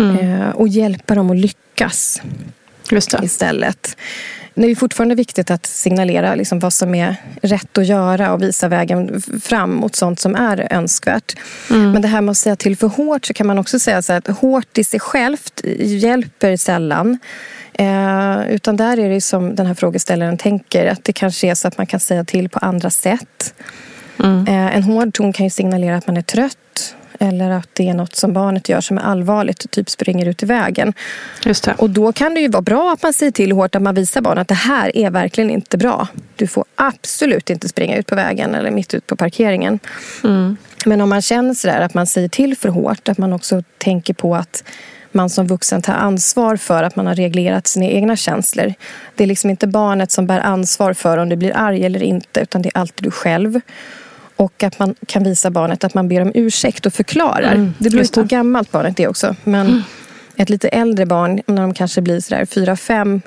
Mm. 0.00 0.42
Eh, 0.42 0.48
och 0.48 0.68
hjälpa 0.68 1.14
dem 1.14 1.30
att 1.30 1.36
lyckas 1.36 2.22
istället. 3.22 3.96
Det 4.54 4.70
är 4.70 4.74
fortfarande 4.74 5.14
viktigt 5.14 5.50
att 5.50 5.66
signalera 5.66 6.34
liksom 6.34 6.58
vad 6.58 6.72
som 6.72 6.94
är 6.94 7.16
rätt 7.42 7.78
att 7.78 7.86
göra 7.86 8.32
och 8.32 8.42
visa 8.42 8.68
vägen 8.68 9.22
fram 9.42 9.74
mot 9.74 9.96
sånt 9.96 10.20
som 10.20 10.34
är 10.34 10.72
önskvärt. 10.72 11.36
Mm. 11.70 11.92
Men 11.92 12.02
det 12.02 12.08
här 12.08 12.20
med 12.20 12.30
att 12.30 12.38
säga 12.38 12.56
till 12.56 12.76
för 12.76 12.88
hårt 12.88 13.26
så 13.26 13.34
kan 13.34 13.46
man 13.46 13.58
också 13.58 13.78
säga 13.78 14.02
så 14.02 14.12
att 14.12 14.26
hårt 14.26 14.78
i 14.78 14.84
sig 14.84 15.00
självt 15.00 15.60
hjälper 15.78 16.56
sällan. 16.56 17.18
Eh, 17.72 18.50
utan 18.50 18.76
där 18.76 18.98
är 18.98 19.08
det 19.08 19.20
som 19.20 19.54
den 19.54 19.66
här 19.66 19.74
frågeställaren 19.74 20.38
tänker 20.38 20.86
att 20.86 21.04
det 21.04 21.12
kanske 21.12 21.46
är 21.46 21.54
så 21.54 21.68
att 21.68 21.78
man 21.78 21.86
kan 21.86 22.00
säga 22.00 22.24
till 22.24 22.48
på 22.48 22.58
andra 22.58 22.90
sätt. 22.90 23.54
Mm. 24.18 24.46
Eh, 24.46 24.76
en 24.76 24.82
hård 24.82 25.14
ton 25.14 25.32
kan 25.32 25.46
ju 25.46 25.50
signalera 25.50 25.96
att 25.96 26.06
man 26.06 26.16
är 26.16 26.22
trött 26.22 26.94
eller 27.22 27.50
att 27.50 27.68
det 27.72 27.88
är 27.88 27.94
något 27.94 28.16
som 28.16 28.32
barnet 28.32 28.68
gör 28.68 28.80
som 28.80 28.98
är 28.98 29.02
allvarligt, 29.02 29.70
typ 29.70 29.90
springer 29.90 30.26
ut 30.26 30.42
i 30.42 30.46
vägen. 30.46 30.92
Just 31.44 31.64
det. 31.64 31.74
Och 31.78 31.90
då 31.90 32.12
kan 32.12 32.34
det 32.34 32.40
ju 32.40 32.48
vara 32.48 32.62
bra 32.62 32.92
att 32.92 33.02
man 33.02 33.12
säger 33.12 33.32
till 33.32 33.52
hårt, 33.52 33.74
att 33.74 33.82
man 33.82 33.94
visar 33.94 34.20
barnet 34.20 34.40
att 34.40 34.48
det 34.48 34.54
här 34.54 34.96
är 34.96 35.10
verkligen 35.10 35.50
inte 35.50 35.78
bra. 35.78 36.08
Du 36.36 36.46
får 36.46 36.64
absolut 36.74 37.50
inte 37.50 37.68
springa 37.68 37.96
ut 37.96 38.06
på 38.06 38.14
vägen 38.14 38.54
eller 38.54 38.70
mitt 38.70 38.94
ut 38.94 39.06
på 39.06 39.16
parkeringen. 39.16 39.78
Mm. 40.24 40.56
Men 40.86 41.00
om 41.00 41.08
man 41.08 41.22
känner 41.22 41.54
sådär 41.54 41.80
att 41.80 41.94
man 41.94 42.06
säger 42.06 42.28
till 42.28 42.56
för 42.56 42.68
hårt, 42.68 43.08
att 43.08 43.18
man 43.18 43.32
också 43.32 43.62
tänker 43.78 44.14
på 44.14 44.36
att 44.36 44.64
man 45.12 45.30
som 45.30 45.46
vuxen 45.46 45.82
tar 45.82 45.94
ansvar 45.94 46.56
för 46.56 46.82
att 46.82 46.96
man 46.96 47.06
har 47.06 47.14
reglerat 47.14 47.66
sina 47.66 47.86
egna 47.86 48.16
känslor. 48.16 48.74
Det 49.14 49.24
är 49.24 49.28
liksom 49.28 49.50
inte 49.50 49.66
barnet 49.66 50.10
som 50.10 50.26
bär 50.26 50.40
ansvar 50.40 50.92
för 50.92 51.18
om 51.18 51.28
du 51.28 51.36
blir 51.36 51.56
arg 51.56 51.84
eller 51.84 52.02
inte, 52.02 52.40
utan 52.40 52.62
det 52.62 52.68
är 52.74 52.80
alltid 52.80 53.04
du 53.04 53.10
själv. 53.10 53.60
Och 54.40 54.62
att 54.62 54.78
man 54.78 54.94
kan 55.06 55.24
visa 55.24 55.50
barnet 55.50 55.84
att 55.84 55.94
man 55.94 56.08
ber 56.08 56.20
om 56.20 56.32
ursäkt 56.34 56.86
och 56.86 56.92
förklarar. 56.92 57.52
Mm, 57.52 57.74
det 57.78 57.90
beror 57.90 58.14
på 58.14 58.20
hur 58.20 58.28
gammalt 58.28 58.72
barnet 58.72 59.00
är 59.00 59.08
också. 59.08 59.36
Men 59.44 59.66
mm. 59.66 59.82
ett 60.36 60.50
lite 60.50 60.68
äldre 60.68 61.06
barn, 61.06 61.40
när 61.46 61.62
de 61.62 61.74
kanske 61.74 62.00
blir 62.00 62.20
sådär 62.20 62.44
fyra, 62.44 62.76
fem 62.76 63.20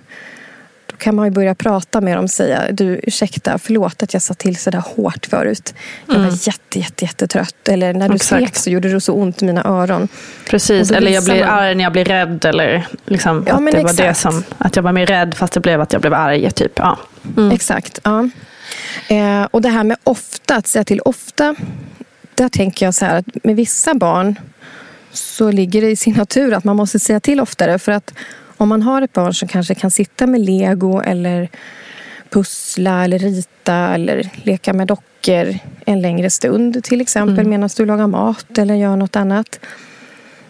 då 0.86 0.96
kan 0.96 1.15
man 1.15 1.25
ju 1.25 1.32
börja 1.32 1.55
prata 1.55 2.01
med 2.01 2.17
dem 2.17 2.24
och 2.24 2.29
säga 2.29 2.72
du 2.72 3.00
ursäkta, 3.03 3.58
förlåt 3.58 4.03
att 4.03 4.13
jag 4.13 4.22
sa 4.22 4.34
till 4.34 4.58
sådär 4.58 4.84
hårt 4.96 5.25
förut. 5.25 5.74
Jag 6.08 6.13
var 6.13 6.24
mm. 6.24 6.36
jätte, 6.41 6.79
jätte, 6.79 7.05
jättetrött. 7.05 7.67
Eller 7.67 7.93
när 7.93 8.10
du 8.10 8.20
skrek 8.20 8.55
så 8.55 8.70
gjorde 8.70 8.89
det 8.89 9.01
så 9.01 9.13
ont 9.13 9.41
i 9.41 9.46
mina 9.46 9.63
öron. 9.63 10.08
Precis, 10.50 10.91
eller 10.91 11.12
jag 11.12 11.24
blir 11.24 11.39
man... 11.39 11.50
arg 11.50 11.75
när 11.75 11.84
jag 11.84 11.93
blir 11.93 12.05
rädd. 12.05 12.46
Eller 12.46 12.88
liksom 13.05 13.46
ja, 13.48 13.53
att 13.53 13.72
det 13.72 13.77
exakt. 13.77 14.00
var 14.00 14.08
det 14.08 14.13
som, 14.13 14.43
att 14.58 14.75
jag 14.75 14.84
var 14.84 14.91
mer 14.91 15.05
rädd 15.05 15.34
fast 15.34 15.53
det 15.53 15.60
blev 15.60 15.82
att 15.82 15.93
jag 15.93 16.01
blev 16.01 16.13
arg. 16.13 16.51
Typ. 16.51 16.72
Ja. 16.75 16.98
Mm. 17.38 17.51
Exakt, 17.51 18.00
ja. 18.03 18.29
Eh, 19.08 19.43
och 19.51 19.62
det 19.62 19.70
här 19.70 19.84
med 19.84 19.98
ofta, 20.03 20.55
att 20.55 20.67
säga 20.67 20.84
till 20.84 21.00
ofta. 21.00 21.55
Där 22.36 22.50
tänker 22.50 22.86
jag 22.86 22.93
så 22.93 23.05
här 23.05 23.20
att 23.20 23.43
med 23.43 23.55
vissa 23.55 23.93
barn 23.93 24.39
så 25.12 25.51
ligger 25.51 25.82
det 25.82 25.89
i 25.89 25.96
sin 25.96 26.13
natur 26.13 26.53
att 26.53 26.63
man 26.63 26.75
måste 26.75 27.00
säga 27.00 27.20
till 27.20 27.39
oftare. 27.39 27.79
För 27.79 27.91
att 27.91 28.13
om 28.58 28.70
man 28.70 28.82
har 28.82 29.01
ett 29.01 29.13
barn 29.13 29.34
som 29.34 29.48
kanske 29.48 29.75
kan 29.75 29.91
sitta 29.91 30.27
med 30.27 30.41
lego 30.41 31.01
eller 31.01 31.50
pussla 32.29 33.03
eller 33.03 33.20
rita 33.20 33.75
eller 33.75 34.29
leka 34.43 34.74
med 34.74 34.88
dockor 34.88 35.58
en 35.86 36.01
längre 36.01 36.29
stund 36.29 36.84
till 36.84 37.01
exempel 37.01 37.39
mm. 37.39 37.50
medan 37.50 37.70
du 37.77 37.86
lagar 37.86 38.08
mat 38.08 38.58
eller 38.58 38.75
gör 38.75 38.96
något 38.96 39.15
annat. 39.15 39.60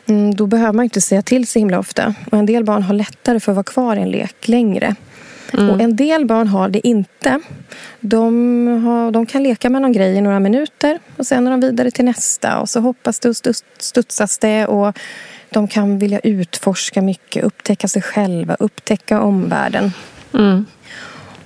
Mm, 0.06 0.36
då 0.36 0.48
behöver 0.48 0.74
man 0.74 0.84
inte 0.84 1.02
säga 1.02 1.22
till 1.22 1.48
så 1.48 1.60
himla 1.60 1.80
ofta. 1.80 2.16
Och 2.32 2.38
en 2.38 2.46
del 2.46 2.64
barn 2.64 2.84
har 2.84 2.94
lättare 2.94 3.40
för 3.40 3.52
att 3.52 3.56
vara 3.56 3.64
kvar 3.64 3.96
i 3.96 4.00
en 4.00 4.12
lek 4.12 4.48
längre. 4.48 4.96
Mm. 5.54 5.70
Och 5.70 5.82
en 5.82 5.96
del 5.96 6.26
barn 6.26 6.48
har 6.48 6.70
det 6.70 6.88
inte. 6.88 7.40
De, 8.00 8.68
har, 8.86 9.12
de 9.12 9.26
kan 9.26 9.44
leka 9.44 9.70
med 9.70 9.82
någon 9.82 9.92
grej 9.92 10.16
i 10.16 10.22
några 10.22 10.40
minuter 10.40 11.00
och 11.18 11.28
sen 11.28 11.48
är 11.48 11.52
de 11.52 11.60
vidare 11.60 11.92
till 11.92 12.06
nästa 12.06 12.60
och 12.60 12.70
så 12.70 12.80
hoppas 12.80 13.20
det 13.20 13.30
och 13.30 13.36
studsas 13.78 14.38
det 14.38 14.66
och 14.66 14.98
de 15.50 15.68
kan 15.68 16.00
vilja 16.00 16.20
utforska 16.20 17.02
mycket, 17.02 17.44
upptäcka 17.44 17.88
sig 17.88 18.02
själva, 18.02 18.56
upptäcka 18.60 19.22
omvärlden. 19.22 19.92
Mm. 20.34 20.66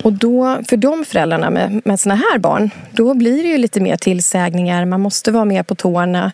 Och 0.02 0.12
då, 0.12 0.58
för 0.68 0.76
de 0.76 1.04
föräldrarna 1.04 1.50
med, 1.50 1.82
med 1.84 2.00
såna 2.00 2.14
här 2.14 2.38
barn, 2.38 2.70
då 2.92 3.14
blir 3.14 3.42
det 3.42 3.48
ju 3.48 3.58
lite 3.58 3.80
mer 3.80 3.96
tillsägningar. 3.96 4.84
Man 4.84 5.00
måste 5.00 5.32
vara 5.32 5.44
mer 5.44 5.62
på 5.62 5.74
tårna 5.74 6.32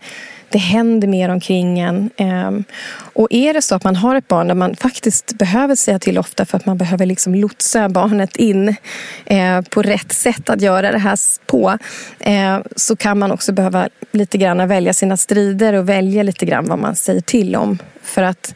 det 0.54 0.58
händer 0.58 1.08
mer 1.08 1.28
omkring 1.28 1.78
en. 1.78 2.10
Ehm, 2.16 2.64
och 2.94 3.28
är 3.30 3.54
det 3.54 3.62
så 3.62 3.74
att 3.74 3.84
man 3.84 3.96
har 3.96 4.16
ett 4.16 4.28
barn 4.28 4.48
där 4.48 4.54
man 4.54 4.76
faktiskt 4.76 5.38
behöver 5.38 5.74
säga 5.74 5.98
till 5.98 6.18
ofta 6.18 6.44
för 6.44 6.56
att 6.56 6.66
man 6.66 6.78
behöver 6.78 7.06
liksom 7.06 7.34
lotsa 7.34 7.88
barnet 7.88 8.36
in 8.36 8.76
eh, 9.24 9.60
på 9.60 9.82
rätt 9.82 10.12
sätt 10.12 10.50
att 10.50 10.60
göra 10.60 10.92
det 10.92 10.98
här 10.98 11.18
på 11.46 11.78
eh, 12.20 12.58
så 12.76 12.96
kan 12.96 13.18
man 13.18 13.32
också 13.32 13.52
behöva 13.52 13.88
lite 14.12 14.38
grann 14.38 14.68
välja 14.68 14.94
sina 14.94 15.16
strider 15.16 15.72
och 15.72 15.88
välja 15.88 16.22
lite 16.22 16.46
grann 16.46 16.66
vad 16.66 16.78
man 16.78 16.96
säger 16.96 17.20
till 17.20 17.56
om. 17.56 17.78
För 18.02 18.22
att 18.22 18.54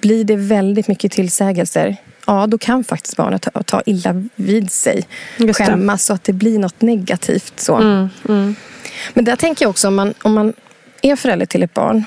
blir 0.00 0.24
det 0.24 0.36
väldigt 0.36 0.88
mycket 0.88 1.12
tillsägelser 1.12 1.96
ja, 2.26 2.46
då 2.46 2.58
kan 2.58 2.84
faktiskt 2.84 3.16
barnet 3.16 3.42
ta, 3.42 3.62
ta 3.62 3.82
illa 3.86 4.24
vid 4.34 4.72
sig. 4.72 5.02
Skämmas 5.54 6.04
så 6.04 6.12
att 6.12 6.24
det 6.24 6.32
blir 6.32 6.58
något 6.58 6.80
negativt. 6.80 7.60
Så. 7.60 7.76
Mm, 7.76 8.08
mm. 8.28 8.54
Men 9.14 9.24
där 9.24 9.36
tänker 9.36 9.64
jag 9.64 9.70
också 9.70 9.88
om 9.88 9.94
man, 9.94 10.14
om 10.22 10.34
man 10.34 10.52
är 11.02 11.16
förälder 11.16 11.46
till 11.46 11.62
ett 11.62 11.74
barn 11.74 12.04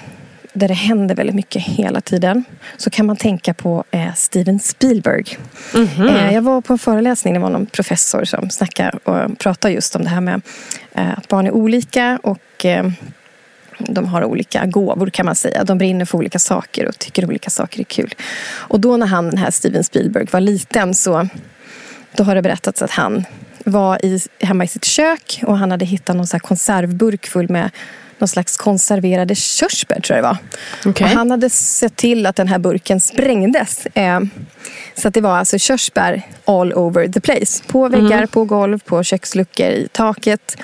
där 0.54 0.68
det 0.68 0.74
händer 0.74 1.16
väldigt 1.16 1.36
mycket 1.36 1.62
hela 1.64 2.02
tiden 2.02 2.44
så 2.78 2.90
kan 2.90 3.06
man 3.06 3.16
tänka 3.16 3.54
på 3.54 3.84
eh, 3.92 4.14
Steven 4.14 4.60
Spielberg. 4.60 5.38
Mm 5.74 5.88
-hmm. 5.88 6.28
eh, 6.28 6.34
jag 6.34 6.42
var 6.42 6.62
på 6.62 6.74
en 6.74 6.80
föreläsning, 6.80 7.34
det 7.34 7.40
var 7.40 7.50
någon 7.50 7.66
professor 7.66 8.26
som 8.26 8.50
snackade 8.50 8.98
och 9.04 9.40
pratade 9.40 9.74
just 9.74 9.96
om 9.96 10.04
det 10.04 10.10
här 10.10 10.22
med 10.22 10.42
eh, 10.96 11.18
att 11.18 11.28
barn 11.28 11.48
är 11.48 11.52
olika 11.52 12.20
och 12.24 12.66
eh, 12.66 12.92
de 13.80 14.08
har 14.08 14.24
olika 14.24 14.66
gåvor 14.66 15.10
kan 15.10 15.26
man 15.26 15.36
säga. 15.36 15.64
De 15.64 15.78
brinner 15.78 16.06
för 16.06 16.18
olika 16.18 16.40
saker 16.40 16.88
och 16.88 17.00
tycker 17.00 17.26
olika 17.26 17.50
saker 17.50 17.80
är 17.80 17.84
kul. 17.84 18.14
Och 18.54 18.80
då 18.80 18.98
när 18.98 19.08
han, 19.08 19.26
den 19.26 19.38
här 19.38 19.52
Steven 19.52 19.84
Spielberg 19.84 20.28
var 20.32 20.40
liten 20.40 20.94
så 20.94 21.28
då 22.16 22.24
har 22.24 22.36
det 22.36 22.42
berättats 22.42 22.82
att 22.82 22.92
han 22.92 23.26
var 23.66 24.06
i, 24.06 24.20
hemma 24.40 24.64
i 24.64 24.68
sitt 24.68 24.86
kök 24.86 25.42
och 25.46 25.58
han 25.58 25.72
hade 25.72 25.86
hittat 25.86 26.16
någon 26.16 26.28
så 26.28 26.40
konservburk 26.40 27.28
full 27.28 27.50
med 27.50 27.72
någon 28.22 28.28
slags 28.28 28.58
konserverade 28.58 29.36
körsbär 29.36 30.00
tror 30.00 30.18
jag 30.18 30.26
det 30.26 30.28
var. 30.28 30.38
Okay. 30.92 31.06
Och 31.06 31.12
han 31.18 31.32
hade 31.32 31.50
sett 31.50 31.96
till 31.96 32.26
att 32.26 32.36
den 32.36 32.48
här 32.48 32.60
burken 32.60 33.00
sprängdes. 33.00 33.86
Eh, 33.94 34.20
så 34.96 35.08
att 35.08 35.14
det 35.14 35.22
var 35.22 35.38
alltså 35.38 35.58
körsbär 35.58 36.22
all 36.46 36.74
over 36.74 37.08
the 37.08 37.22
place. 37.22 37.64
På 37.68 37.88
väggar, 37.88 38.18
mm. 38.18 38.28
på 38.28 38.46
golv, 38.46 38.80
på 38.80 39.04
köksluckor, 39.04 39.68
i 39.68 39.88
taket. 39.92 40.58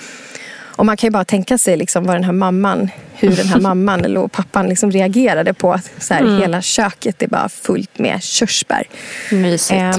Och 0.78 0.86
man 0.86 0.98
kan 0.98 1.08
ju 1.08 1.12
bara 1.12 1.26
tänka 1.26 1.58
sig 1.58 1.78
liksom 1.78 2.04
vad 2.04 2.16
den 2.16 2.24
här 2.24 2.34
mamman, 2.34 2.90
hur 3.14 3.36
den 3.36 3.48
här 3.48 3.60
mamman 3.62 4.06
eller 4.06 4.28
pappan 4.28 4.70
liksom 4.70 4.92
reagerade 4.92 5.54
på 5.54 5.74
att 5.74 5.92
så 6.00 6.14
här, 6.14 6.22
mm. 6.22 6.42
hela 6.42 6.62
köket 6.62 7.22
är 7.22 7.28
bara 7.28 7.50
fullt 7.50 8.00
med 8.00 8.24
körsbär. 8.24 8.88
Mysigt. 9.32 9.72
Eh, 9.72 9.98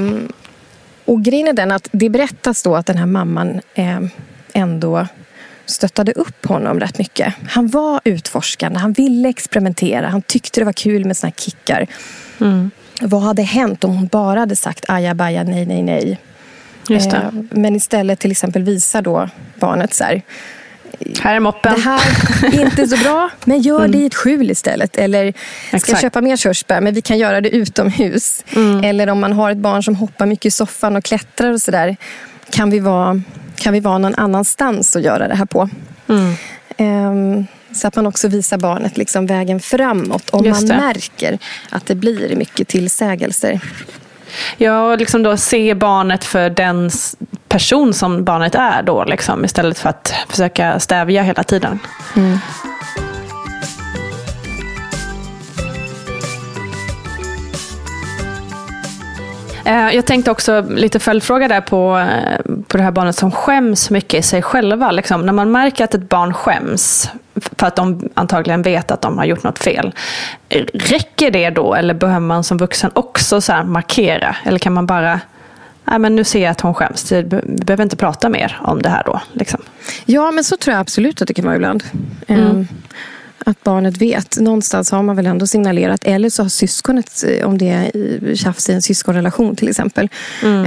och 1.05 1.23
grejen 1.23 1.49
är 1.49 1.53
den 1.53 1.73
att 1.73 1.89
det 1.93 2.09
berättas 2.09 2.63
då 2.63 2.77
att 2.77 2.87
den 2.87 2.99
här 2.99 3.07
mamman 3.07 3.61
eh, 3.75 4.01
ändå 4.53 5.07
stöttade 5.69 6.13
upp 6.13 6.47
honom 6.47 6.81
rätt 6.81 6.99
mycket. 6.99 7.35
Han 7.49 7.69
var 7.69 8.01
utforskande, 8.05 8.79
han 8.79 8.93
ville 8.93 9.29
experimentera, 9.29 10.09
han 10.09 10.23
tyckte 10.23 10.61
det 10.61 10.65
var 10.65 10.73
kul 10.73 11.05
med 11.05 11.17
såna 11.17 11.29
här 11.37 11.45
kickar. 11.45 11.87
Mm. 12.41 12.71
Vad 13.01 13.23
hade 13.23 13.43
hänt 13.43 13.85
om 13.85 13.95
hon 13.95 14.07
bara 14.07 14.41
hade 14.41 14.57
sagt 14.57 14.85
ajabaja, 14.89 15.43
nej, 15.43 15.67
nej, 15.67 15.83
nej? 15.83 16.19
Just. 16.89 17.13
Eh, 17.13 17.21
Men 17.51 17.77
istället 17.77 18.19
till 18.19 18.31
exempel 18.31 18.63
visar 18.63 19.03
då 19.03 19.29
barnet 19.55 19.95
så 19.95 20.05
här, 20.05 20.23
Här 21.23 21.35
är 21.35 21.41
moppen. 21.41 21.75
det 21.75 21.81
här 21.81 22.01
är 22.43 22.61
inte 22.65 22.87
så 22.89 22.97
bra, 22.97 23.31
men 23.45 23.61
gör 23.61 23.89
det 23.89 23.99
i 23.99 24.07
ett 24.07 24.15
skjul 24.15 24.51
istället. 24.51 24.97
Eller 24.97 25.33
ska 25.69 25.77
Exakt. 25.77 26.01
köpa 26.01 26.21
mer 26.21 26.37
körsbär, 26.37 26.81
men 26.81 26.95
vi 26.95 27.01
kan 27.03 27.19
göra 27.19 27.41
det 27.41 27.49
utomhus. 27.51 28.45
Eller 28.85 29.09
om 29.11 29.21
man 29.21 29.33
har 29.33 29.51
ett 29.51 29.59
barn 29.59 29.83
som 29.83 29.95
hoppar 29.97 30.27
mycket 30.27 30.47
i 30.47 30.51
soffan 30.51 30.97
och 30.97 31.05
klättrar 31.05 31.53
och 31.53 31.61
sådär. 31.63 31.97
Kan, 32.51 32.71
vi 32.71 32.79
vara- 32.79 33.23
kan 33.61 33.73
vi 33.73 33.81
vara 33.81 33.99
någon 33.99 34.15
annanstans 34.15 34.97
och 34.97 35.03
göra 35.03 35.29
det 35.29 35.35
här 35.35 35.47
på? 35.47 35.69
Ehm, 36.77 37.47
så 37.73 37.89
att 37.89 37.97
man 37.97 38.07
också 38.07 38.29
visar 38.29 38.59
barnet 38.59 38.97
liksom 38.97 39.27
vägen 39.27 39.61
framåt. 39.61 40.31
Om 40.31 40.51
man 40.51 40.67
märker 40.67 41.39
att 41.71 41.87
det 41.87 41.95
blir 41.95 42.37
mycket 42.37 42.69
tillsägelser. 42.69 43.61
Ja, 44.57 44.93
och 44.93 44.99
liksom 44.99 45.23
då 45.23 45.37
se 45.37 45.75
barnet 45.75 46.25
för 46.25 46.51
den 46.51 46.91
person 47.49 47.95
som 47.95 48.25
barnet 48.25 48.55
är 48.55 48.83
då, 48.83 49.05
liksom, 49.05 49.45
istället 49.45 49.79
för 49.79 49.89
att 49.89 50.15
försöka 50.29 50.81
stävja 50.81 51.23
hela 51.23 51.43
tiden. 51.43 51.79
Eh, 52.17 52.68
Jag 59.73 60.07
tänkte 60.07 60.31
också 60.31 60.61
lite 60.71 60.99
följdfråga 60.99 61.49
där 61.49 61.61
på, 61.61 61.99
eh, 61.99 62.55
på 62.69 62.77
det 62.77 62.83
här 62.83 62.91
barnet 62.91 63.17
som 63.17 63.31
skäms 63.31 63.91
mycket 63.91 64.21
i 64.21 64.23
sig 64.23 64.43
själva. 64.43 64.91
Liksom. 64.91 65.27
När 65.27 65.33
man 65.33 65.51
märker 65.53 65.85
att 65.85 65.95
ett 65.95 66.09
barn 66.09 66.35
skäms 66.35 67.11
för 67.59 67.67
att 67.67 67.77
de 67.77 68.09
antagligen 68.15 68.63
vet 68.63 68.91
att 68.91 69.01
de 69.03 69.19
har 69.19 69.25
gjort 69.25 69.43
något 69.43 69.59
fel. 69.59 69.93
eh, 70.49 70.65
Räcker 70.75 71.31
det 71.31 71.51
då 71.51 71.75
eller 71.75 71.95
behöver 71.95 72.21
man 72.21 72.45
som 72.45 72.59
vuxen 72.59 72.91
också 72.95 73.41
så 73.41 73.53
markera? 73.65 74.37
Eller 74.45 74.59
kan 74.59 74.73
man 74.73 74.87
bara, 74.87 75.21
nej 75.85 75.99
men 75.99 76.17
nu 76.17 76.25
ser 76.25 76.43
jag 76.43 76.51
att 76.51 76.61
hon 76.61 76.75
skäms, 76.75 77.13
vi 77.13 77.23
behöver 77.45 77.83
inte 77.83 77.97
prata 77.97 78.29
mer 78.29 78.59
om 78.63 78.83
det 78.83 78.89
här 78.89 79.03
då. 79.07 79.21
Liksom. 79.33 79.61
Ja, 80.05 80.31
men 80.31 80.45
så 80.45 80.57
tror 80.57 80.73
jag 80.75 80.81
absolut 80.81 81.23
att 81.23 81.29
det 81.29 81.35
kan 81.35 81.45
vara 81.45 81.57
ibland. 81.57 81.85
Ehm, 82.27 82.69
Att 83.49 83.65
barnet 83.65 83.97
vet. 83.97 84.39
Någonstans 84.41 84.91
har 84.91 85.03
man 85.03 85.17
väl 85.17 85.27
ändå 85.27 85.47
signalerat. 85.47 86.05
Eller 86.05 86.31
så 86.31 86.43
har 86.43 86.49
syskonet, 86.49 87.25
eh, 87.29 87.47
om 87.47 87.59
det 87.59 87.69
är 87.69 88.35
tjafs 88.35 88.69
i 88.69 88.73
en 88.73 88.83
syskonrelation 88.83 89.57
till 89.57 89.69
exempel. 89.69 90.09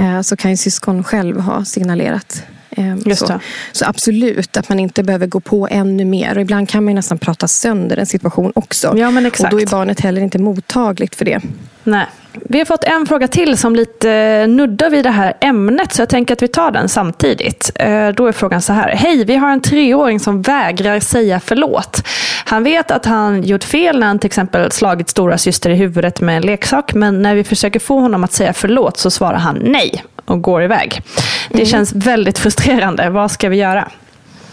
eh, 0.00 0.20
Så 0.20 0.36
kan 0.36 0.50
ju 0.50 0.56
syskon 0.56 1.04
själv 1.04 1.40
ha 1.40 1.64
signalerat. 1.64 2.42
Ehm, 2.76 3.16
så. 3.16 3.40
så 3.72 3.84
absolut, 3.84 4.56
att 4.56 4.68
man 4.68 4.78
inte 4.80 5.02
behöver 5.02 5.26
gå 5.26 5.40
på 5.40 5.68
ännu 5.70 6.04
mer. 6.04 6.36
Och 6.36 6.42
ibland 6.42 6.68
kan 6.68 6.84
man 6.84 6.94
nästan 6.94 7.18
prata 7.18 7.48
sönder 7.48 7.96
en 7.96 8.06
situation 8.06 8.52
också. 8.54 8.94
Ja, 8.96 9.10
men 9.10 9.26
Och 9.26 9.32
exakt. 9.32 9.50
då 9.50 9.60
är 9.60 9.66
barnet 9.66 10.00
heller 10.00 10.20
inte 10.20 10.38
mottagligt 10.38 11.14
för 11.14 11.24
det. 11.24 11.40
Nej. 11.84 12.06
Vi 12.34 12.58
har 12.58 12.64
fått 12.64 12.84
en 12.84 13.06
fråga 13.06 13.28
till 13.28 13.56
som 13.56 13.76
lite 13.76 14.10
eh, 14.10 14.48
nuddar 14.48 14.90
vid 14.90 15.04
det 15.04 15.10
här 15.10 15.34
ämnet, 15.40 15.92
så 15.92 16.02
jag 16.02 16.08
tänker 16.08 16.34
att 16.34 16.42
vi 16.42 16.48
tar 16.48 16.70
den 16.70 16.88
samtidigt. 16.88 17.70
Eh, 17.74 18.08
Då 18.08 18.26
är 18.26 18.32
frågan 18.32 18.62
så 18.62 18.72
här. 18.72 18.88
Hej, 18.88 19.24
vi 19.24 19.36
har 19.36 19.50
en 19.50 19.60
treåring 19.60 20.20
som 20.20 20.42
vägrar 20.42 21.00
säga 21.00 21.40
förlåt. 21.40 22.02
Han 22.44 22.64
vet 22.64 22.90
att 22.90 23.04
han 23.06 23.42
gjort 23.42 23.64
fel 23.64 23.98
när 24.00 24.06
han 24.06 24.18
till 24.18 24.26
exempel 24.26 24.70
slagit 24.70 25.08
stora 25.08 25.38
syster 25.38 25.70
i 25.70 25.74
huvudet 25.74 26.20
med 26.20 26.36
en 26.36 26.42
leksak, 26.42 26.94
men 26.94 27.22
när 27.22 27.34
vi 27.34 27.44
försöker 27.44 27.80
få 27.80 28.00
honom 28.00 28.24
att 28.24 28.32
säga 28.32 28.52
förlåt 28.52 28.98
så 28.98 29.10
svarar 29.10 29.38
han 29.38 29.56
nej 29.62 30.04
och 30.24 30.42
går 30.42 30.62
iväg. 30.62 31.02
Det 31.50 31.66
känns 31.66 31.92
väldigt 31.92 32.38
frustrerande. 32.38 33.10
Vad 33.10 33.30
ska 33.30 33.48
vi 33.48 33.56
göra? 33.56 33.90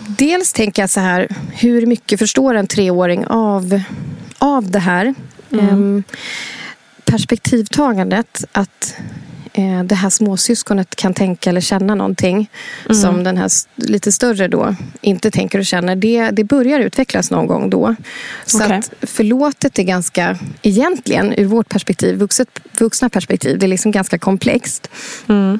Dels 0.07 0.53
tänker 0.53 0.81
jag 0.81 0.89
så 0.89 0.99
här, 0.99 1.27
hur 1.53 1.85
mycket 1.85 2.19
förstår 2.19 2.55
en 2.55 2.67
treåring 2.67 3.25
av, 3.27 3.81
av 4.37 4.71
det 4.71 4.79
här? 4.79 5.13
Ehm, 5.51 6.03
perspektivtagandet 7.05 8.43
att 8.51 8.95
eh, 9.59 9.83
det 9.83 9.95
här 9.95 10.09
småsyskonet 10.09 10.95
kan 10.95 11.13
tänka 11.13 11.49
eller 11.49 11.61
känna 11.61 11.95
någonting 11.95 12.49
som 13.01 13.23
den 13.23 13.37
här 13.37 13.49
lite 13.75 14.11
större 14.11 14.47
då 14.47 14.75
inte 15.01 15.31
tänker 15.31 15.59
och 15.59 15.65
känner. 15.65 15.95
Det, 15.95 16.29
det 16.29 16.43
börjar 16.43 16.79
utvecklas 16.79 17.31
någon 17.31 17.47
gång 17.47 17.69
då. 17.69 17.95
Så 18.45 18.63
Okej. 18.63 18.77
att 18.77 18.93
förlåtet 19.01 19.79
är 19.79 19.83
ganska, 19.83 20.37
egentligen 20.61 21.33
ur 21.37 21.45
vårt 21.45 21.69
perspektiv, 21.69 22.15
vuxet, 22.15 22.47
vuxna 22.79 23.09
perspektiv, 23.09 23.59
det 23.59 23.65
är 23.65 23.67
liksom 23.67 23.91
ganska 23.91 24.17
komplext. 24.19 24.89
Ehm, 25.27 25.59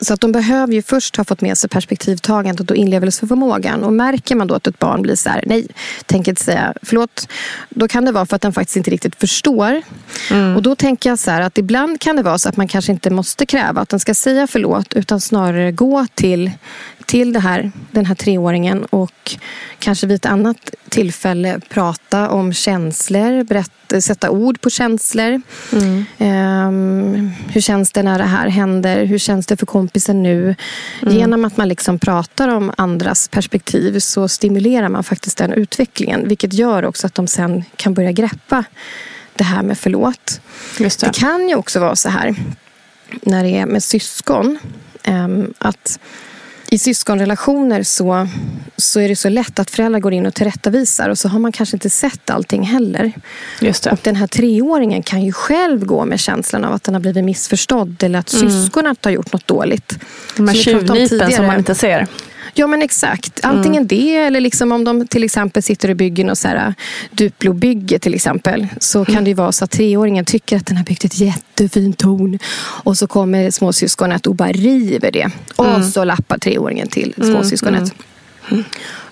Så 0.00 0.14
att 0.14 0.20
de 0.20 0.32
behöver 0.32 0.72
ju 0.72 0.82
först 0.82 1.16
ha 1.16 1.24
fått 1.24 1.40
med 1.40 1.58
sig 1.58 1.70
perspektivtagandet 1.70 2.70
och 2.70 2.76
inlevelseförmågan. 2.76 3.84
Och 3.84 3.92
märker 3.92 4.34
man 4.34 4.46
då 4.46 4.54
att 4.54 4.66
ett 4.66 4.78
barn 4.78 5.02
blir 5.02 5.14
så 5.14 5.28
här, 5.28 5.42
nej, 5.46 5.66
tänker 6.06 6.32
inte 6.32 6.44
säga 6.44 6.74
förlåt. 6.82 7.28
Då 7.70 7.88
kan 7.88 8.04
det 8.04 8.12
vara 8.12 8.26
för 8.26 8.36
att 8.36 8.42
den 8.42 8.52
faktiskt 8.52 8.76
inte 8.76 8.90
riktigt 8.90 9.16
förstår. 9.16 9.82
Och 10.56 10.62
då 10.62 10.74
tänker 10.74 11.10
jag 11.10 11.18
så 11.18 11.30
här 11.30 11.40
att 11.40 11.58
ibland 11.58 12.00
kan 12.00 12.16
det 12.16 12.22
vara 12.22 12.38
så 12.38 12.48
att 12.48 12.56
man 12.56 12.68
kanske 12.68 12.92
inte 12.92 13.10
måste 13.10 13.46
kräva 13.46 13.80
att 13.80 13.88
den 13.88 14.00
ska 14.00 14.14
säga 14.14 14.46
förlåt. 14.46 14.94
Utan 14.94 15.20
snarare 15.20 15.72
gå 15.72 16.06
till, 16.14 16.50
till 17.08 17.32
det 17.32 17.40
här, 17.40 17.72
den 17.90 18.06
här 18.06 18.14
treåringen 18.14 18.84
och 18.84 19.36
kanske 19.78 20.06
vid 20.06 20.14
ett 20.14 20.26
annat 20.26 20.70
tillfälle 20.88 21.60
prata 21.68 22.28
om 22.30 22.52
känslor, 22.52 23.44
berätta, 23.44 24.00
sätta 24.00 24.30
ord 24.30 24.60
på 24.60 24.70
känslor. 24.70 25.40
Ehm, 26.18 27.30
hur 27.48 27.60
känns 27.60 27.92
det 27.92 28.02
när 28.02 28.18
det 28.18 28.24
här 28.24 28.48
händer? 28.48 29.04
Hur 29.04 29.18
känns 29.18 29.46
det 29.46 29.56
för 29.56 29.66
kompisen 29.66 30.22
nu? 30.22 30.54
Genom 31.00 31.44
att 31.44 31.56
man 31.56 31.68
liksom 31.68 31.98
pratar 31.98 32.48
om 32.48 32.72
andras 32.76 33.28
perspektiv 33.28 33.98
så 33.98 34.28
stimulerar 34.28 34.88
man 34.88 35.04
faktiskt 35.04 35.38
den 35.38 35.52
utvecklingen. 35.52 36.28
Vilket 36.28 36.52
gör 36.52 36.84
också 36.84 37.06
att 37.06 37.14
de 37.14 37.26
sen 37.26 37.64
kan 37.76 37.94
börja 37.94 38.12
greppa 38.12 38.64
det 39.34 39.44
här 39.44 39.62
med 39.62 39.78
förlåt. 39.78 40.40
Just 40.78 41.00
Det 41.00 41.14
kan 41.14 41.48
ju 41.48 41.54
också 41.54 41.80
vara 41.80 41.96
så 41.96 42.08
här 42.08 42.34
när 43.22 43.44
det 43.44 43.58
är 43.58 43.66
med 43.66 43.82
syskon 43.82 44.58
ehm, 45.02 45.54
att 45.58 45.98
i 46.70 46.78
syskonrelationer 46.78 47.82
så, 47.82 48.28
så 48.76 49.00
är 49.00 49.08
det 49.08 49.16
så 49.16 49.28
lätt 49.28 49.58
att 49.58 49.70
föräldrar 49.70 50.00
går 50.00 50.12
in 50.12 50.26
och 50.26 50.34
tillrättavisar 50.34 51.08
och 51.08 51.18
så 51.18 51.28
har 51.28 51.38
man 51.38 51.52
kanske 51.52 51.76
inte 51.76 51.90
sett 51.90 52.30
allting 52.30 52.62
heller. 52.62 53.12
Just 53.60 53.84
det. 53.84 53.90
Och 53.90 53.98
den 54.02 54.16
här 54.16 54.26
treåringen 54.26 55.02
kan 55.02 55.22
ju 55.22 55.32
själv 55.32 55.84
gå 55.84 56.04
med 56.04 56.20
känslan 56.20 56.64
av 56.64 56.72
att 56.72 56.84
den 56.84 56.94
har 56.94 57.00
blivit 57.00 57.24
missförstådd 57.24 58.02
eller 58.02 58.18
att 58.18 58.28
syskonet 58.28 59.04
har 59.04 59.12
gjort 59.12 59.32
något 59.32 59.46
dåligt. 59.46 59.98
De 60.36 60.48
här 60.48 60.54
tjuvnypen 60.54 61.32
som 61.32 61.46
man 61.46 61.58
inte 61.58 61.74
ser. 61.74 62.06
Ja 62.54 62.66
men 62.66 62.82
exakt. 62.82 63.40
Antingen 63.42 63.86
det 63.86 64.16
eller 64.16 64.40
liksom 64.40 64.72
om 64.72 64.84
de 64.84 65.06
till 65.06 65.24
exempel 65.24 65.62
sitter 65.62 65.90
och 65.90 65.96
bygger 65.96 66.24
något 66.24 66.38
så 66.38 66.48
här 66.48 66.74
Duplo-bygge 67.10 67.98
till 67.98 68.14
exempel. 68.14 68.66
Så 68.80 69.04
kan 69.04 69.24
det 69.24 69.30
ju 69.30 69.34
vara 69.34 69.52
så 69.52 69.64
att 69.64 69.70
treåringen 69.70 70.24
tycker 70.24 70.56
att 70.56 70.66
den 70.66 70.76
har 70.76 70.84
byggt 70.84 71.04
ett 71.04 71.18
jättefint 71.18 71.98
torn. 71.98 72.38
Och 72.84 72.98
så 72.98 73.06
kommer 73.06 73.50
småsyskonet 73.50 74.26
och 74.26 74.34
bara 74.34 74.52
river 74.52 75.10
det. 75.10 75.30
Och 75.56 75.84
så 75.84 76.04
lappar 76.04 76.38
treåringen 76.38 76.88
till 76.88 77.14
småsyskonet. 77.16 77.92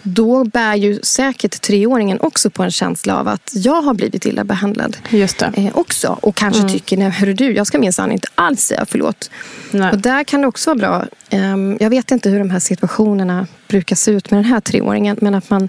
Då 0.09 0.45
bär 0.45 0.75
ju 0.75 1.01
säkert 1.03 1.61
treåringen 1.61 2.21
också 2.21 2.51
på 2.51 2.63
en 2.63 2.71
känsla 2.71 3.21
av 3.21 3.29
att 3.29 3.53
jag 3.55 3.83
har 3.83 3.95
blivit 3.95 4.27
illa 4.27 4.45
behandlad. 4.45 4.97
Just 5.11 5.39
det. 5.39 5.53
Eh, 5.57 5.71
också. 5.75 6.19
Och 6.23 6.35
kanske 6.35 6.69
tycker, 6.69 6.97
nej 6.97 7.11
hörru 7.11 7.35
du, 7.35 7.53
jag 7.53 7.67
ska 7.67 7.79
minsann 7.79 8.13
inte 8.13 8.29
alls 8.35 8.61
säga 8.61 8.87
förlåt. 8.89 9.31
Nej. 9.71 9.91
Och 9.93 9.99
där 9.99 10.25
kan 10.25 10.41
det 10.41 10.47
också 10.47 10.71
vara 10.71 10.79
bra. 10.79 11.05
ehm, 11.31 11.77
jag 11.81 11.91
vet 11.91 12.11
inte 12.11 12.31
hur 12.31 12.39
de 12.39 12.51
här 12.51 12.59
situationerna 12.59 13.47
brukar 13.69 13.97
se 13.97 14.11
ut 14.11 14.31
med 14.31 14.39
den 14.39 14.45
här 14.45 14.61
treåringen. 14.61 15.19
Men 15.21 15.35
att 15.35 15.51
man 15.51 15.69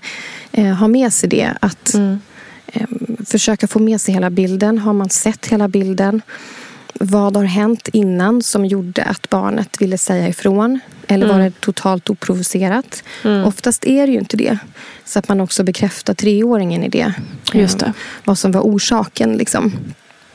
eh, 0.51 0.65
har 0.65 0.87
med 0.87 1.13
sig 1.13 1.29
det. 1.29 1.53
Att 1.61 1.93
ehm, 1.93 2.19
försöka 3.25 3.67
få 3.67 3.79
med 3.79 4.01
sig 4.01 4.13
hela 4.13 4.29
bilden. 4.29 4.77
Har 4.77 4.93
man 4.93 5.09
sett 5.09 5.45
hela 5.45 5.67
bilden? 5.67 6.21
Vad 6.93 7.35
har 7.37 7.43
hänt 7.43 7.87
innan 7.93 8.41
som 8.41 8.65
gjorde 8.65 9.03
att 9.03 9.29
barnet 9.29 9.81
ville 9.81 9.97
säga 9.97 10.27
ifrån? 10.27 10.79
Eller 11.07 11.27
var 11.27 11.39
det 11.39 11.61
totalt 11.61 12.09
oprovocerat? 12.09 13.03
Oftast 13.45 13.85
är 13.85 14.07
det 14.07 14.13
ju 14.13 14.19
inte 14.19 14.37
det. 14.37 14.57
Så 15.05 15.19
att 15.19 15.29
man 15.29 15.41
också 15.41 15.63
bekräftar 15.63 16.13
treåringen 16.13 16.83
i 16.83 16.89
det. 16.89 17.13
Just 17.53 17.79
det. 17.79 17.85
Ehm, 17.85 17.93
Vad 18.23 18.37
som 18.37 18.51
var 18.51 18.61
orsaken. 18.61 19.33
Liksom. 19.37 19.71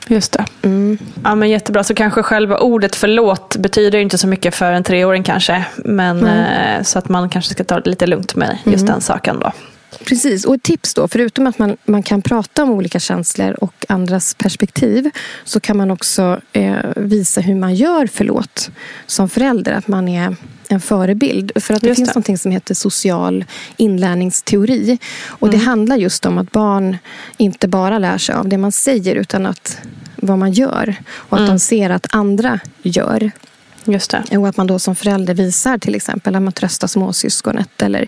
Just 0.07 0.31
det. 0.31 0.45
Mm. 0.61 0.97
Ja, 1.23 1.35
men 1.35 1.49
jättebra. 1.49 1.83
Så 1.83 1.93
kanske 1.95 2.23
själva 2.23 2.57
ordet 2.57 2.95
förlåt 2.95 3.55
betyder 3.55 3.99
inte 3.99 4.17
så 4.17 4.27
mycket 4.27 4.55
för 4.55 4.71
en 4.71 4.83
treåring 4.83 5.23
kanske. 5.23 5.65
Men, 5.75 6.25
eh, 6.27 6.83
så 6.83 6.99
att 6.99 7.09
man 7.09 7.29
kanske 7.29 7.51
ska 7.51 7.63
ta 7.63 7.79
det 7.79 7.89
lite 7.89 8.07
lugnt 8.07 8.35
med 8.35 8.57
just 8.63 8.81
Mm. 8.83 8.85
den 8.93 9.01
saken 9.01 9.39
då. 9.39 9.51
Precis, 10.05 10.45
och 10.45 10.55
ett 10.55 10.63
tips 10.63 10.93
då, 10.93 11.07
förutom 11.07 11.47
att 11.47 11.59
man, 11.59 11.77
man 11.85 12.03
kan 12.03 12.21
prata 12.21 12.63
om 12.63 12.69
olika 12.69 12.99
känslor 12.99 13.51
och 13.51 13.85
andras 13.89 14.33
perspektiv 14.33 15.09
så 15.43 15.59
kan 15.59 15.77
man 15.77 15.91
också 15.91 16.41
eh, 16.53 16.75
visa 16.95 17.41
hur 17.41 17.55
man 17.55 17.75
gör 17.75 18.07
förlåt 18.07 18.69
som 19.05 19.29
förälder. 19.29 19.71
Att 19.71 19.87
man 19.87 20.07
är 20.07 20.35
en 20.67 20.81
förebild. 20.81 21.51
För 21.55 21.73
att 21.73 21.81
det 21.81 21.87
Just 21.87 21.97
finns 21.97 22.13
det. 22.13 22.31
något 22.31 22.41
som 22.41 22.51
heter 22.51 22.73
social 22.75 23.45
inlärningsteori. 23.77 24.97
Och 25.25 25.49
det 25.49 25.57
handlar 25.57 25.95
just 25.95 26.25
om 26.25 26.37
att 26.37 26.51
barn 26.51 26.97
inte 27.37 27.67
bara 27.67 27.99
lär 27.99 28.17
sig 28.17 28.35
av 28.35 28.49
det 28.49 28.57
man 28.57 28.71
säger 28.71 29.15
utan 29.15 29.45
att 29.45 29.77
vad 30.15 30.39
man 30.39 30.51
gör. 30.51 30.95
Och 31.13 31.39
att 31.39 31.47
de 31.47 31.59
ser 31.59 31.89
att 31.89 32.07
andra 32.09 32.59
gör. 32.81 33.31
Just 33.85 34.11
det. 34.11 34.37
Och 34.37 34.47
att 34.47 34.57
man 34.57 34.67
då 34.67 34.79
som 34.79 34.95
förälder 34.95 35.33
visar 35.33 35.77
till 35.77 35.95
exempel 35.95 36.35
att 36.35 36.41
man 36.41 36.53
tröstar 36.53 36.87
småsyskonet 36.87 37.81
eller 37.81 38.07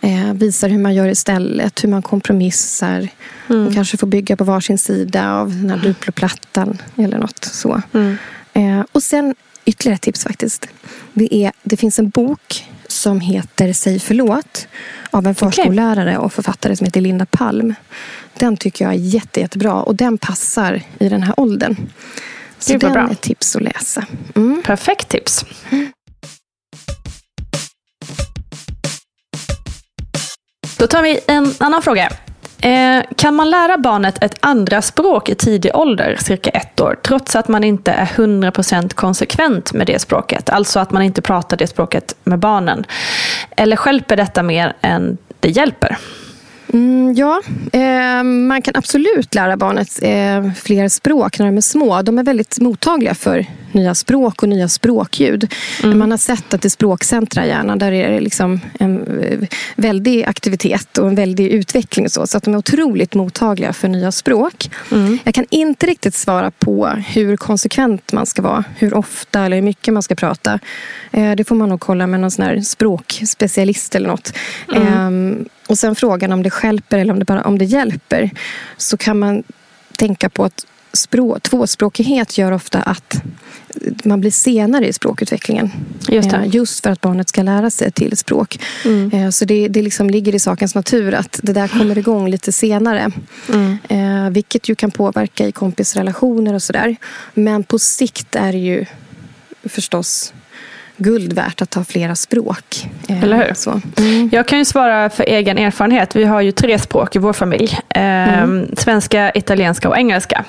eh, 0.00 0.32
visar 0.32 0.68
hur 0.68 0.78
man 0.78 0.94
gör 0.94 1.08
istället, 1.08 1.84
hur 1.84 1.88
man 1.88 2.02
kompromissar. 2.02 3.08
Mm. 3.48 3.62
Man 3.62 3.74
kanske 3.74 3.96
får 3.96 4.06
bygga 4.06 4.36
på 4.36 4.44
varsin 4.44 4.78
sida 4.78 5.32
av 5.32 5.50
den 5.50 5.70
här 5.70 5.78
duploplattan 5.78 6.82
eller 6.96 7.18
något 7.18 7.44
så. 7.44 7.82
Mm. 7.92 8.16
Eh, 8.52 8.84
och 8.92 9.02
sen 9.02 9.34
ytterligare 9.64 9.94
ett 9.94 10.02
tips 10.02 10.24
faktiskt. 10.24 10.68
Det, 11.12 11.34
är, 11.34 11.52
det 11.62 11.76
finns 11.76 11.98
en 11.98 12.08
bok 12.08 12.64
som 12.88 13.20
heter 13.20 13.72
Säg 13.72 13.98
förlåt 13.98 14.68
av 15.10 15.26
en 15.26 15.34
förskollärare 15.34 16.18
och 16.18 16.32
författare 16.32 16.76
som 16.76 16.84
heter 16.84 17.00
Linda 17.00 17.26
Palm. 17.26 17.74
Den 18.38 18.56
tycker 18.56 18.84
jag 18.84 18.94
är 18.94 18.98
jätte, 18.98 19.40
jättebra 19.40 19.74
och 19.74 19.94
den 19.94 20.18
passar 20.18 20.82
i 20.98 21.08
den 21.08 21.22
här 21.22 21.40
åldern. 21.40 21.76
Så 22.58 22.72
Gud, 22.72 22.80
den 22.80 22.92
bra. 22.92 23.02
är 23.02 23.12
ett 23.12 23.20
tips 23.20 23.56
att 23.56 23.62
läsa. 23.62 24.06
Mm. 24.34 24.62
Perfekt 24.62 25.08
tips. 25.08 25.44
Då 30.78 30.86
tar 30.86 31.02
vi 31.02 31.20
en 31.26 31.54
annan 31.58 31.82
fråga. 31.82 32.12
Eh, 32.60 33.02
kan 33.16 33.34
man 33.34 33.50
lära 33.50 33.78
barnet 33.78 34.22
ett 34.22 34.36
andra 34.40 34.82
språk 34.82 35.28
i 35.28 35.34
tidig 35.34 35.76
ålder, 35.76 36.16
cirka 36.20 36.50
ett 36.50 36.80
år, 36.80 36.98
trots 37.02 37.36
att 37.36 37.48
man 37.48 37.64
inte 37.64 37.92
är 37.92 38.06
100% 38.06 38.94
konsekvent 38.94 39.72
med 39.72 39.86
det 39.86 39.98
språket? 39.98 40.50
Alltså 40.50 40.80
att 40.80 40.90
man 40.90 41.02
inte 41.02 41.22
pratar 41.22 41.56
det 41.56 41.66
språket 41.66 42.14
med 42.24 42.38
barnen. 42.38 42.84
Eller 43.56 43.76
skälper 43.76 44.16
detta 44.16 44.42
mer 44.42 44.76
än 44.80 45.18
det 45.40 45.50
hjälper? 45.50 45.98
Mm, 46.72 47.14
ja, 47.14 47.40
eh, 47.72 48.22
man 48.22 48.62
kan 48.62 48.74
absolut 48.76 49.34
lära 49.34 49.56
barnet 49.56 49.98
eh, 50.02 50.52
fler 50.52 50.88
språk 50.88 51.38
när 51.38 51.46
de 51.46 51.56
är 51.56 51.60
små. 51.60 52.02
De 52.02 52.18
är 52.18 52.22
väldigt 52.22 52.60
mottagliga 52.60 53.14
för 53.14 53.46
nya 53.72 53.94
språk 53.94 54.42
och 54.42 54.48
nya 54.48 54.68
språkljud. 54.68 55.54
Man 55.82 56.10
har 56.10 56.18
sett 56.18 56.54
att 56.54 56.64
i 56.64 56.70
språkcentra 56.70 57.44
i 57.44 57.48
hjärnan 57.48 57.78
där 57.78 57.92
är 57.92 58.10
det 58.10 58.20
liksom 58.20 58.60
en 58.78 59.20
eh, 59.20 59.38
väldig 59.76 60.24
aktivitet 60.24 60.98
och 60.98 61.08
en 61.08 61.14
väldig 61.14 61.48
utveckling. 61.48 62.04
Och 62.06 62.12
så, 62.12 62.26
så 62.26 62.36
att 62.36 62.44
de 62.44 62.54
är 62.54 62.58
otroligt 62.58 63.14
mottagliga 63.14 63.72
för 63.72 63.88
nya 63.88 64.12
språk. 64.12 64.70
Jag 65.24 65.34
kan 65.34 65.46
inte 65.50 65.86
riktigt 65.86 66.14
svara 66.14 66.50
på 66.50 66.86
hur 66.86 67.36
konsekvent 67.36 68.12
man 68.12 68.26
ska 68.26 68.42
vara. 68.42 68.64
Hur 68.76 68.94
ofta 68.94 69.44
eller 69.44 69.56
hur 69.56 69.62
mycket 69.62 69.94
man 69.94 70.02
ska 70.02 70.14
prata. 70.14 70.58
Eh, 71.10 71.34
det 71.36 71.44
får 71.44 71.54
man 71.54 71.68
nog 71.68 71.80
kolla 71.80 72.06
med 72.06 72.20
någon 72.20 72.30
sån 72.30 72.64
språkspecialist 72.64 73.94
eller 73.94 74.08
något. 74.08 74.32
Ehm, 74.74 75.48
och 75.68 75.78
sen 75.78 75.94
frågan 75.94 76.32
om 76.32 76.42
det 76.42 76.50
skälper 76.50 76.98
eller 76.98 77.12
om 77.12 77.18
det 77.18 77.24
bara 77.24 77.42
om 77.42 77.58
det 77.58 77.64
hjälper. 77.64 78.30
Så 78.76 78.96
kan 78.96 79.18
man 79.18 79.42
tänka 79.96 80.28
på 80.28 80.44
att 80.44 80.66
språk, 80.92 81.42
tvåspråkighet 81.42 82.38
gör 82.38 82.52
ofta 82.52 82.82
att 82.82 83.22
man 84.04 84.20
blir 84.20 84.30
senare 84.30 84.88
i 84.88 84.92
språkutvecklingen. 84.92 85.70
Just. 86.08 86.32
Eh, 86.32 86.46
Just 86.46 86.82
för 86.82 86.90
att 86.90 87.00
barnet 87.00 87.28
ska 87.28 87.42
lära 87.42 87.70
sig 87.70 87.88
ett 87.88 87.94
till 87.94 88.16
språk. 88.16 88.58
Eh, 89.12 89.30
Så 89.30 89.44
det, 89.44 89.68
det 89.68 89.82
liksom 89.82 90.10
ligger 90.10 90.34
i 90.34 90.38
sakens 90.38 90.74
natur 90.74 91.14
att 91.14 91.40
det 91.42 91.52
där 91.52 91.68
kommer 91.68 91.98
igång 91.98 92.28
lite 92.30 92.52
senare. 92.52 93.10
Eh, 93.88 94.30
vilket 94.30 94.68
ju 94.68 94.74
kan 94.74 94.90
påverka 94.90 95.46
i 95.46 95.52
kompisrelationer 95.52 96.54
och 96.54 96.62
sådär. 96.62 96.96
Men 97.34 97.64
på 97.64 97.78
sikt 97.78 98.36
är 98.36 98.52
det 98.52 98.58
ju 98.58 98.84
förstås 99.64 100.32
guld 100.98 101.32
värt 101.32 101.62
att 101.62 101.74
ha 101.74 101.84
flera 101.84 102.14
språk. 102.14 102.88
Eh, 103.08 103.22
Eller 103.22 103.36
hur? 103.36 103.54
Så. 103.54 103.80
Jag 104.32 104.48
kan 104.48 104.58
ju 104.58 104.64
svara 104.64 105.10
för 105.10 105.24
egen 105.24 105.58
erfarenhet. 105.58 106.16
Vi 106.16 106.24
har 106.24 106.40
ju 106.40 106.52
tre 106.52 106.78
språk 106.78 107.16
i 107.16 107.18
vår 107.18 107.32
familj. 107.32 107.78
Eh, 107.88 108.46
Svenska, 108.76 109.32
italienska 109.34 109.88
och 109.88 109.98
engelska. 109.98 110.44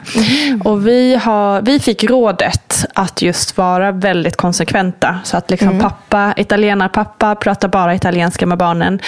Och 0.63 0.87
vi, 0.87 1.15
har, 1.15 1.61
vi 1.61 1.79
fick 1.79 2.03
rådet 2.03 2.85
att 2.93 3.21
just 3.21 3.57
vara 3.57 3.91
väldigt 3.91 4.35
konsekventa. 4.35 5.19
Så 5.23 5.37
att 5.37 5.49
liksom 5.51 5.79
pappa, 5.79 6.33
italienarpappa 6.37 7.35
pratar 7.35 7.67
bara 7.67 7.95
italienska 7.95 8.45
med 8.45 8.57
barnen. 8.57 8.99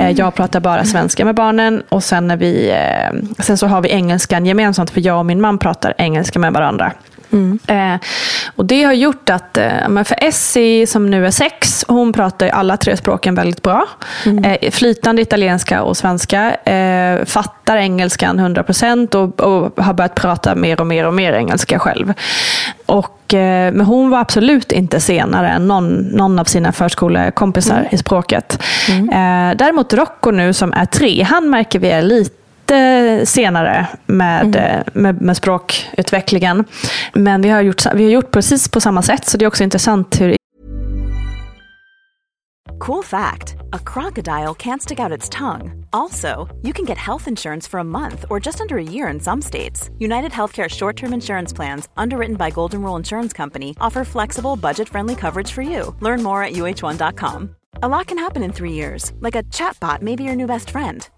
Eh, 0.00 0.10
jag 0.10 0.34
pratar 0.34 0.60
bara 0.60 0.84
svenska 0.84 1.24
med 1.24 1.34
barnen. 1.34 1.82
Och 1.88 2.04
sen, 2.04 2.26
när 2.28 2.36
vi, 2.36 2.70
eh, 2.70 3.42
sen 3.42 3.58
så 3.58 3.66
har 3.66 3.80
vi 3.80 3.88
engelskan 3.88 4.46
gemensamt. 4.46 4.90
För 4.90 5.00
jag 5.06 5.18
och 5.18 5.26
min 5.26 5.40
man 5.40 5.58
pratar 5.58 5.94
engelska 5.98 6.38
med 6.38 6.52
varandra. 6.52 6.92
Eh, 7.66 7.94
och 8.58 8.64
det 8.64 8.82
har 8.82 8.92
gjort 8.92 9.30
att, 9.30 9.56
eh, 9.56 9.88
men 9.88 10.04
för 10.04 10.24
Essie 10.24 10.86
som 10.86 11.10
nu 11.10 11.26
är 11.26 11.30
sex, 11.30 11.84
hon 11.88 12.12
pratar 12.12 12.46
ju 12.46 12.52
alla 12.52 12.76
tre 12.76 12.96
språken 12.96 13.34
väldigt 13.34 13.62
bra. 13.62 13.86
Eh, 14.44 14.70
flytande 14.70 15.22
italienska 15.22 15.82
och 15.82 15.96
svenska. 15.96 16.54
Eh, 16.54 17.24
fattar 17.24 17.76
engelskan 17.76 18.40
100% 18.40 19.14
och, 19.14 19.40
och 19.40 19.84
har 19.84 19.92
börjat 19.92 20.14
prata 20.14 20.54
mer 20.54 20.80
och 20.80 20.86
mer 20.86 21.06
och 21.06 21.14
mer 21.14 21.32
engelska 21.32 21.78
själv. 21.78 22.12
Och, 22.86 23.14
men 23.32 23.80
hon 23.80 24.10
var 24.10 24.18
absolut 24.18 24.72
inte 24.72 25.00
senare 25.00 25.48
än 25.48 25.68
någon, 25.68 25.96
någon 25.96 26.38
av 26.38 26.44
sina 26.44 26.72
förskolekompisar 26.72 27.88
i 27.90 27.98
språket. 27.98 28.62
Eh, 28.88 29.56
däremot 29.56 29.92
Rocco 29.92 30.30
nu 30.30 30.52
som 30.52 30.72
är 30.72 30.84
tre, 30.84 31.22
han 31.22 31.50
märker 31.50 31.78
vi 31.78 31.90
är 31.90 32.02
lite 32.02 32.34
lite 32.68 33.26
senare 33.26 33.86
med, 34.06 34.56
eh, 34.56 34.82
med, 34.92 35.22
med 35.22 35.36
språkutvecklingen. 35.36 36.64
Men 37.14 37.42
vi 37.42 37.48
har, 37.48 37.62
gjort, 37.62 37.86
vi 37.94 38.04
har 38.04 38.10
gjort 38.10 38.30
precis 38.30 38.68
på 38.68 38.80
samma 38.80 39.02
sätt, 39.02 39.24
så 39.24 39.36
det 39.38 39.44
är 39.44 39.46
också 39.46 39.64
intressant 39.64 40.20
hur 40.20 40.38
Cool 42.78 43.04
fact 43.04 43.56
a 43.72 43.78
crocodile 43.78 44.54
can't 44.54 44.80
stick 44.80 45.00
out 45.00 45.18
its 45.18 45.28
tongue. 45.28 45.86
Also, 45.92 46.28
you 46.62 46.72
can 46.72 46.86
get 46.86 46.98
health 46.98 47.28
insurance 47.28 47.70
for 47.70 47.80
a 47.80 47.84
month 47.84 48.24
or 48.30 48.46
just 48.46 48.60
under 48.60 48.76
a 48.76 48.82
year 48.82 49.12
in 49.14 49.20
some 49.20 49.42
states. 49.42 49.90
United 49.98 50.32
Healthcare 50.32 50.68
short 50.68 50.96
term 50.96 51.12
insurance 51.12 51.56
plans, 51.56 51.88
underwritten 51.96 52.36
by 52.36 52.50
Golden 52.50 52.82
Rule 52.82 52.98
Insurance 52.98 53.36
Company, 53.36 53.74
offer 53.80 54.04
flexible, 54.04 54.56
budget 54.56 54.88
friendly 54.88 55.16
coverage 55.16 55.52
for 55.52 55.62
you. 55.62 55.94
Learn 56.00 56.22
more 56.22 56.42
at 56.44 56.52
uh1.com. 56.52 57.56
A 57.82 57.88
lot 57.88 58.06
can 58.06 58.18
happen 58.18 58.42
in 58.42 58.52
three 58.52 58.72
years, 58.72 59.12
like 59.20 59.36
a 59.36 59.42
chatbot 59.44 60.02
may 60.02 60.16
be 60.16 60.24
your 60.24 60.36
new 60.36 60.46
best 60.46 60.70
friend. 60.70 61.08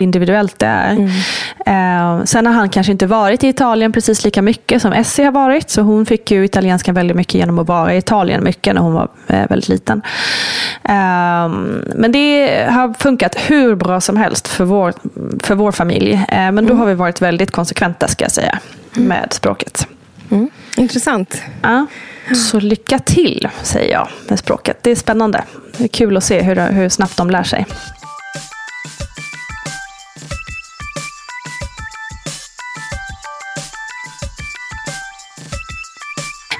individuellt 0.00 0.58
det 0.58 0.66
är. 0.66 0.92
Eh, 1.66 2.24
sen 2.24 2.46
har 2.46 2.52
han 2.52 2.68
kanske 2.68 2.92
inte 2.92 3.06
varit 3.06 3.44
i 3.44 3.48
Italien 3.48 3.92
precis 3.92 4.24
lika 4.24 4.42
mycket 4.42 4.82
som 4.82 4.92
Essie 4.92 5.24
har 5.24 5.32
varit. 5.32 5.70
Så 5.70 5.82
hon 5.82 6.06
fick 6.06 6.30
ju 6.30 6.44
italienskan 6.44 6.94
väldigt 6.94 7.16
mycket 7.16 7.34
genom 7.34 7.58
att 7.58 7.68
vara 7.68 7.94
i 7.94 7.96
Italien 7.96 8.44
mycket 8.44 8.74
när 8.74 8.80
hon 8.82 8.92
var 8.92 9.08
eh, 9.26 9.48
väldigt 9.48 9.68
liten. 9.68 10.02
Eh, 10.84 11.48
men 11.94 12.12
det 12.12 12.66
har 12.70 12.94
funkat 12.94 13.36
hur 13.36 13.74
bra 13.74 14.00
som 14.00 14.16
helst 14.16 14.48
för 14.48 14.64
vår, 14.64 14.94
för 15.42 15.54
vår 15.54 15.72
familj. 15.72 16.12
Eh, 16.28 16.52
men 16.52 16.66
då 16.66 16.74
har 16.74 16.86
vi 16.86 16.94
varit 16.94 17.22
väldigt 17.22 17.50
konsekventa 17.50 18.08
ska 18.08 18.24
jag 18.24 18.32
säga 18.32 18.58
med 18.92 19.32
språket. 19.32 19.86
Mm. 20.30 20.50
Intressant. 20.76 21.42
Ja. 21.62 21.86
Så 22.50 22.60
lycka 22.60 22.98
till, 22.98 23.48
säger 23.62 23.92
jag 23.92 24.08
med 24.28 24.38
språket. 24.38 24.78
Det 24.82 24.90
är 24.90 24.96
spännande. 24.96 25.44
Det 25.76 25.84
är 25.84 25.88
kul 25.88 26.16
att 26.16 26.24
se 26.24 26.42
hur, 26.42 26.56
hur 26.56 26.88
snabbt 26.88 27.16
de 27.16 27.30
lär 27.30 27.42
sig. 27.42 27.66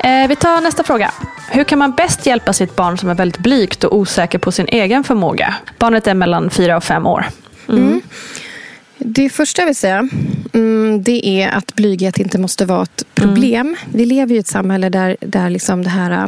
Eh, 0.03 0.29
vi 0.29 0.37
tar 0.37 0.61
nästa 0.61 0.83
fråga. 0.85 1.11
Hur 1.51 1.65
kan 1.65 1.79
man 1.79 1.93
bäst 1.93 2.27
hjälpa 2.27 2.53
sitt 2.53 2.77
barn 2.77 2.99
som 2.99 3.09
är 3.09 3.15
väldigt 3.15 3.43
blygt 3.43 3.85
och 3.85 3.97
osäker 3.97 4.39
på 4.39 4.53
sin 4.53 4.67
egen 4.69 5.05
förmåga? 5.05 5.55
Barnet 5.79 6.07
är 6.07 6.15
mellan 6.15 6.51
fyra 6.51 6.77
och 6.77 6.85
fem 6.85 7.07
år. 7.07 7.25
Mm. 7.69 8.01
Det 9.05 9.31
första 9.31 9.63
jag 9.63 9.67
vill 9.67 9.77
säga 9.77 10.09
mm, 10.53 11.03
det 11.03 11.27
är 11.27 11.51
att 11.51 11.75
blyghet 11.75 12.19
inte 12.19 12.39
måste 12.39 12.65
vara 12.65 12.83
ett 12.83 13.05
problem. 13.15 13.67
Mm. 13.67 13.77
Vi 13.93 14.07
lever 14.07 14.35
i 14.35 14.39
ett 14.39 14.47
samhälle 14.47 14.89
där, 14.89 15.17
där 15.21 15.51
liksom 15.51 15.83
det 15.83 15.91
här 15.91 16.11
äh, 16.11 16.27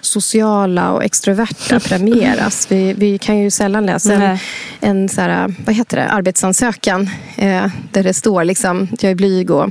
sociala 0.00 0.92
och 0.92 1.04
extroverta 1.04 1.80
premieras. 1.88 2.66
Vi, 2.70 2.92
vi 2.92 3.18
kan 3.18 3.38
ju 3.38 3.50
sällan 3.50 3.86
läsa 3.86 4.12
en, 4.14 4.38
en 4.80 5.08
så 5.08 5.20
här, 5.20 5.44
äh, 5.44 5.54
vad 5.66 5.74
heter 5.74 5.96
det, 5.96 6.08
arbetsansökan 6.08 7.10
eh, 7.36 7.66
där 7.92 8.02
det 8.02 8.14
står 8.14 8.44
liksom, 8.44 8.88
jag 9.00 9.10
är 9.10 9.14
blyg 9.14 9.50
och 9.50 9.70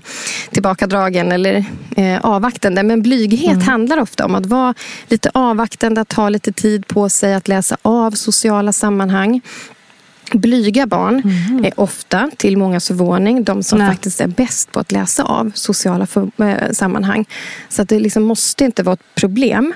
tillbakadragen 0.51 1.31
eller 1.31 1.65
eh, 1.95 2.19
avvaktande. 2.25 2.83
Men 2.83 3.01
blyghet 3.01 3.53
mm. 3.53 3.61
handlar 3.67 3.99
ofta 3.99 4.25
om 4.25 4.35
att 4.35 4.45
vara 4.45 4.73
lite 5.07 5.29
avvaktande, 5.33 6.01
att 6.01 6.09
ta 6.09 6.29
lite 6.29 6.51
tid 6.51 6.87
på 6.87 7.09
sig 7.09 7.33
att 7.33 7.47
läsa 7.47 7.77
av 7.81 8.11
sociala 8.11 8.73
sammanhang. 8.73 9.41
Blyga 10.33 10.85
barn 10.85 11.21
mm. 11.25 11.65
är 11.65 11.79
ofta, 11.79 12.31
till 12.37 12.57
många 12.57 12.79
förvåning, 12.79 13.43
de 13.43 13.63
som 13.63 13.79
Nej. 13.79 13.87
faktiskt 13.87 14.21
är 14.21 14.27
bäst 14.27 14.71
på 14.71 14.79
att 14.79 14.91
läsa 14.91 15.23
av 15.23 15.51
sociala 15.55 16.05
för, 16.05 16.29
äh, 16.37 16.71
sammanhang. 16.71 17.25
Så 17.69 17.83
det 17.83 17.99
liksom 17.99 18.23
måste 18.23 18.65
inte 18.65 18.83
vara 18.83 18.93
ett 18.93 19.15
problem. 19.15 19.73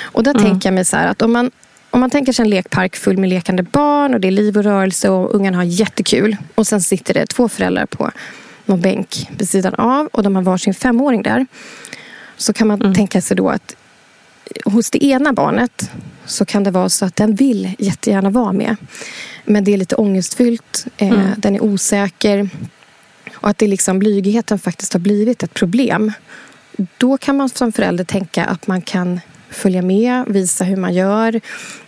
Och 0.00 0.22
där 0.22 0.30
mm. 0.30 0.42
tänker 0.42 0.68
jag 0.68 0.74
mig 0.74 0.84
så 0.84 0.96
här 0.96 1.06
att 1.06 1.22
om 1.22 1.32
man 1.32 1.50
om 1.92 2.00
man 2.00 2.10
tänker 2.10 2.32
sig 2.32 2.42
en 2.42 2.50
lekpark 2.50 2.96
full 2.96 3.18
med 3.18 3.28
lekande 3.30 3.62
barn 3.62 4.14
och 4.14 4.20
det 4.20 4.28
är 4.28 4.32
liv 4.32 4.56
och 4.56 4.64
rörelse 4.64 5.08
och 5.08 5.34
ungarna 5.34 5.56
har 5.56 5.64
jättekul. 5.64 6.36
Och 6.54 6.66
sen 6.66 6.80
sitter 6.80 7.14
det 7.14 7.26
två 7.26 7.48
föräldrar 7.48 7.86
på 7.86 8.10
någon 8.66 8.80
bänk 8.80 9.28
vid 9.38 9.48
sidan 9.48 9.74
av 9.74 10.06
och 10.06 10.22
de 10.22 10.36
har 10.36 10.42
varsin 10.42 10.74
femåring 10.74 11.22
där. 11.22 11.46
Så 12.36 12.52
kan 12.52 12.66
man 12.66 12.80
mm. 12.80 12.94
tänka 12.94 13.20
sig 13.20 13.36
då 13.36 13.48
att 13.48 13.76
hos 14.64 14.90
det 14.90 15.04
ena 15.04 15.32
barnet 15.32 15.90
så 16.30 16.44
kan 16.44 16.64
det 16.64 16.70
vara 16.70 16.88
så 16.88 17.04
att 17.04 17.16
den 17.16 17.34
vill 17.34 17.74
jättegärna 17.78 18.30
vara 18.30 18.52
med. 18.52 18.76
Men 19.44 19.64
det 19.64 19.72
är 19.72 19.76
lite 19.76 19.96
ångestfyllt, 19.96 20.86
eh, 20.96 21.08
mm. 21.08 21.30
den 21.36 21.54
är 21.54 21.62
osäker 21.62 22.48
och 23.34 23.48
att 23.48 23.58
det 23.58 23.66
liksom 23.66 23.98
blygheten 23.98 24.58
faktiskt 24.58 24.92
har 24.92 25.00
blivit 25.00 25.42
ett 25.42 25.54
problem. 25.54 26.12
Då 26.98 27.18
kan 27.18 27.36
man 27.36 27.48
som 27.48 27.72
förälder 27.72 28.04
tänka 28.04 28.44
att 28.44 28.66
man 28.66 28.82
kan 28.82 29.20
följa 29.50 29.82
med, 29.82 30.24
visa 30.28 30.64
hur 30.64 30.76
man 30.76 30.94
gör, 30.94 31.40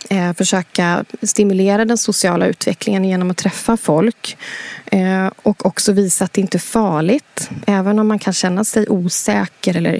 eh, 0.09 0.33
försöka 0.33 1.05
stimulera 1.21 1.85
den 1.85 1.97
sociala 1.97 2.47
utvecklingen 2.47 3.05
genom 3.05 3.31
att 3.31 3.37
träffa 3.37 3.77
folk 3.77 4.37
eh, 4.85 5.27
och 5.41 5.65
också 5.65 5.91
visa 5.91 6.25
att 6.25 6.33
det 6.33 6.41
inte 6.41 6.57
är 6.57 6.59
farligt. 6.59 7.49
Även 7.67 7.99
om 7.99 8.07
man 8.07 8.19
kan 8.19 8.33
känna 8.33 8.63
sig 8.63 8.89
osäker 8.89 9.77
eller 9.77 9.99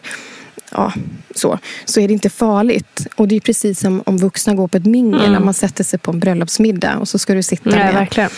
ja, 0.73 0.93
så, 1.35 1.59
så 1.85 1.99
är 1.99 2.07
det 2.07 2.13
inte 2.13 2.29
farligt. 2.29 3.07
Och 3.15 3.27
det 3.27 3.35
är 3.35 3.39
precis 3.39 3.79
som 3.79 4.03
om 4.05 4.17
vuxna 4.17 4.53
går 4.53 4.67
på 4.67 4.77
ett 4.77 4.85
mingel 4.85 5.19
mm. 5.19 5.31
när 5.31 5.39
man 5.39 5.53
sätter 5.53 5.83
sig 5.83 5.99
på 5.99 6.11
en 6.11 6.19
bröllopsmiddag 6.19 6.97
och 6.97 7.07
så 7.07 7.19
ska 7.19 7.33
du 7.33 7.43
sitta 7.43 7.69
Nej, 7.69 7.79
med 7.79 7.93
verkligen. 7.93 8.29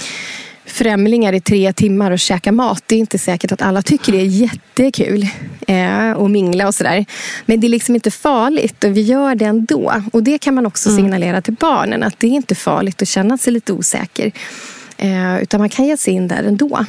främlingar 0.65 1.33
i 1.33 1.41
tre 1.41 1.73
timmar 1.73 2.11
och 2.11 2.19
käka 2.19 2.51
mat. 2.51 2.83
Det 2.85 2.95
är 2.95 2.99
inte 2.99 3.17
säkert 3.17 3.51
att 3.51 3.61
alla 3.61 3.81
tycker 3.81 4.11
det 4.11 4.21
är 4.21 4.25
jättekul 4.25 5.27
eh, 5.67 6.11
att 6.11 6.31
mingla 6.31 6.67
och 6.67 6.75
sådär. 6.75 7.05
Men 7.45 7.59
det 7.59 7.67
är 7.67 7.69
liksom 7.69 7.95
inte 7.95 8.11
farligt 8.11 8.83
och 8.83 8.97
vi 8.97 9.01
gör 9.01 9.35
det 9.35 9.45
ändå. 9.45 9.93
Och 10.13 10.23
det 10.23 10.37
kan 10.37 10.53
man 10.53 10.65
också 10.65 10.89
mm. 10.89 11.01
signalera 11.01 11.41
till 11.41 11.53
barnen 11.53 12.03
att 12.03 12.19
det 12.19 12.27
är 12.27 12.31
inte 12.31 12.55
farligt 12.55 13.01
att 13.01 13.07
känna 13.07 13.37
sig 13.37 13.53
lite 13.53 13.73
osäker. 13.73 14.31
Eh, 14.97 15.43
utan 15.43 15.59
man 15.59 15.69
kan 15.69 15.85
ge 15.85 15.97
sig 15.97 16.13
in 16.13 16.27
där 16.27 16.43
ändå. 16.43 16.85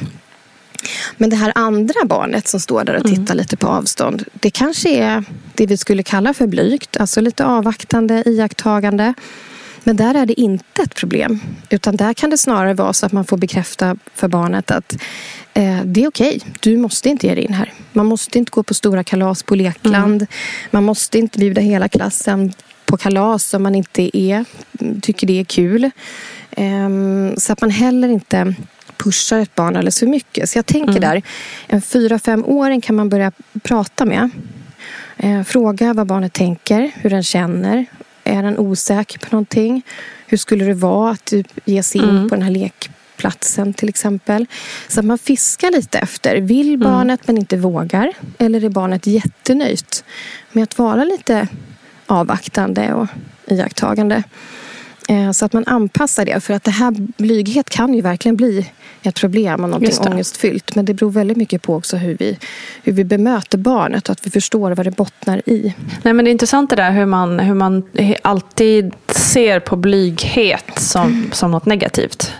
Men 1.17 1.29
det 1.29 1.35
här 1.35 1.51
andra 1.55 2.05
barnet 2.05 2.47
som 2.47 2.59
står 2.59 2.83
där 2.83 2.95
och 2.95 3.03
tittar 3.03 3.33
mm. 3.33 3.37
lite 3.37 3.57
på 3.57 3.67
avstånd. 3.67 4.23
Det 4.33 4.49
kanske 4.49 4.89
är 4.89 5.23
det 5.53 5.65
vi 5.65 5.77
skulle 5.77 6.03
kalla 6.03 6.33
för 6.33 6.47
blygt. 6.47 6.97
Alltså 6.97 7.21
lite 7.21 7.45
avvaktande, 7.45 8.23
iakttagande. 8.25 9.13
Men 9.83 9.95
där 9.95 10.15
är 10.15 10.25
det 10.25 10.39
inte 10.39 10.81
ett 10.81 10.95
problem. 10.95 11.39
Utan 11.69 11.95
där 11.95 12.13
kan 12.13 12.29
det 12.29 12.37
snarare 12.37 12.73
vara 12.73 12.93
så 12.93 13.05
att 13.05 13.11
man 13.11 13.25
får 13.25 13.37
bekräfta 13.37 13.97
för 14.13 14.27
barnet 14.27 14.71
att 14.71 14.93
eh, 15.53 15.81
det 15.85 16.03
är 16.03 16.07
okej. 16.07 16.37
Okay. 16.37 16.51
Du 16.59 16.77
måste 16.77 17.09
inte 17.09 17.27
ge 17.27 17.35
dig 17.35 17.43
in 17.43 17.53
här. 17.53 17.73
Man 17.93 18.05
måste 18.05 18.37
inte 18.37 18.51
gå 18.51 18.63
på 18.63 18.73
stora 18.73 19.03
kalas 19.03 19.43
på 19.43 19.55
lekland. 19.55 20.21
Mm. 20.21 20.27
Man 20.71 20.83
måste 20.83 21.19
inte 21.19 21.39
bjuda 21.39 21.61
hela 21.61 21.89
klassen 21.89 22.53
på 22.85 22.97
kalas 22.97 23.53
om 23.53 23.63
man 23.63 23.75
inte 23.75 24.17
är, 24.17 24.45
tycker 25.01 25.27
det 25.27 25.39
är 25.39 25.43
kul. 25.43 25.91
Eh, 26.51 26.89
så 27.37 27.53
att 27.53 27.61
man 27.61 27.69
heller 27.69 28.07
inte 28.07 28.55
pushar 28.97 29.39
ett 29.39 29.55
barn 29.55 29.75
alldeles 29.75 29.99
för 29.99 30.07
mycket. 30.07 30.49
Så 30.49 30.57
jag 30.57 30.65
tänker 30.65 30.89
mm. 30.89 31.01
där, 31.01 31.21
en 31.67 31.81
fyra 31.81 32.19
femåring 32.19 32.81
kan 32.81 32.95
man 32.95 33.09
börja 33.09 33.31
prata 33.63 34.05
med. 34.05 34.29
Eh, 35.17 35.43
fråga 35.43 35.93
vad 35.93 36.07
barnet 36.07 36.33
tänker, 36.33 36.91
hur 36.95 37.09
den 37.09 37.23
känner. 37.23 37.85
Är 38.23 38.43
den 38.43 38.57
osäker 38.57 39.19
på 39.19 39.27
någonting? 39.31 39.81
Hur 40.27 40.37
skulle 40.37 40.65
det 40.65 40.73
vara 40.73 41.11
att 41.11 41.25
typ, 41.25 41.47
ge 41.65 41.83
sig 41.83 42.01
in 42.01 42.09
mm. 42.09 42.29
på 42.29 42.35
den 42.35 42.43
här 42.43 42.51
lekplatsen 42.51 43.73
till 43.73 43.89
exempel? 43.89 44.45
Så 44.87 44.99
att 44.99 45.05
man 45.05 45.17
fiskar 45.17 45.71
lite 45.71 45.99
efter. 45.99 46.35
Vill 46.35 46.67
mm. 46.67 46.79
barnet 46.79 47.19
mm. 47.19 47.23
men 47.25 47.37
inte 47.37 47.57
vågar? 47.57 48.13
Eller 48.37 48.63
är 48.63 48.69
barnet 48.69 49.07
jättenöjt 49.07 50.03
med 50.51 50.63
att 50.63 50.77
vara 50.77 51.03
lite 51.03 51.47
avvaktande 52.05 52.93
och 52.93 53.07
iakttagande? 53.47 54.23
Eh, 55.07 55.31
så 55.31 55.45
att 55.45 55.53
man 55.53 55.63
anpassar 55.67 56.25
det. 56.25 56.39
För 56.39 56.53
att 56.53 56.63
det 56.63 56.71
här 56.71 56.91
blyghet 57.17 57.69
kan 57.69 57.93
ju 57.93 58.01
verkligen 58.01 58.35
bli 58.35 58.71
ett 59.03 59.15
problem 59.15 59.63
och 59.63 59.69
någonting 59.69 60.13
ångestfyllt. 60.13 60.75
Men 60.75 60.85
det 60.85 60.93
beror 60.93 61.11
väldigt 61.11 61.37
mycket 61.37 61.61
på 61.61 61.75
också 61.75 61.97
hur 61.97 62.17
vi, 62.17 62.37
hur 62.83 62.93
vi 62.93 63.03
bemöter 63.03 63.57
barnet 63.57 64.09
och 64.09 64.11
att 64.11 64.25
vi 64.25 64.31
förstår 64.31 64.71
vad 64.71 64.85
det 64.85 64.91
bottnar 64.91 65.49
i. 65.49 65.73
Nej, 66.03 66.13
men 66.13 66.25
det 66.25 66.29
är 66.29 66.31
intressant 66.31 66.69
det 66.69 66.75
där 66.75 66.91
hur 66.91 67.05
man, 67.05 67.39
hur 67.39 67.53
man 67.53 67.83
alltid 68.21 68.93
ser 69.07 69.59
på 69.59 69.75
blyghet 69.75 70.79
som, 70.79 71.29
som 71.31 71.51
något 71.51 71.65
negativt. 71.65 72.33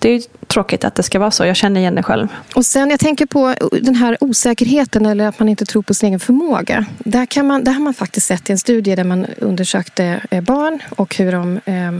Det 0.00 0.08
är 0.08 0.22
tråkigt 0.46 0.84
att 0.84 0.94
det 0.94 1.02
ska 1.02 1.18
vara 1.18 1.30
så. 1.30 1.44
Jag 1.44 1.56
känner 1.56 1.80
igen 1.80 1.94
det 1.94 2.02
själv. 2.02 2.28
Och 2.54 2.66
sen 2.66 2.90
jag 2.90 3.00
tänker 3.00 3.26
på 3.26 3.54
den 3.82 3.94
här 3.94 4.16
osäkerheten 4.20 5.06
eller 5.06 5.26
att 5.26 5.38
man 5.38 5.48
inte 5.48 5.64
tror 5.64 5.82
på 5.82 5.94
sin 5.94 6.06
egen 6.06 6.20
förmåga. 6.20 6.86
Där, 6.98 7.26
kan 7.26 7.46
man, 7.46 7.64
där 7.64 7.72
har 7.72 7.80
man 7.80 7.94
faktiskt 7.94 8.26
sett 8.26 8.50
i 8.50 8.52
en 8.52 8.58
studie 8.58 8.94
där 8.94 9.04
man 9.04 9.26
undersökte 9.36 10.20
eh, 10.30 10.40
barn 10.40 10.82
och 10.90 11.16
hur 11.16 11.32
de 11.32 11.60
eh, 11.64 11.92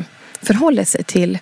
förhåller 0.43 0.85
sig 0.85 1.05
till 1.05 1.39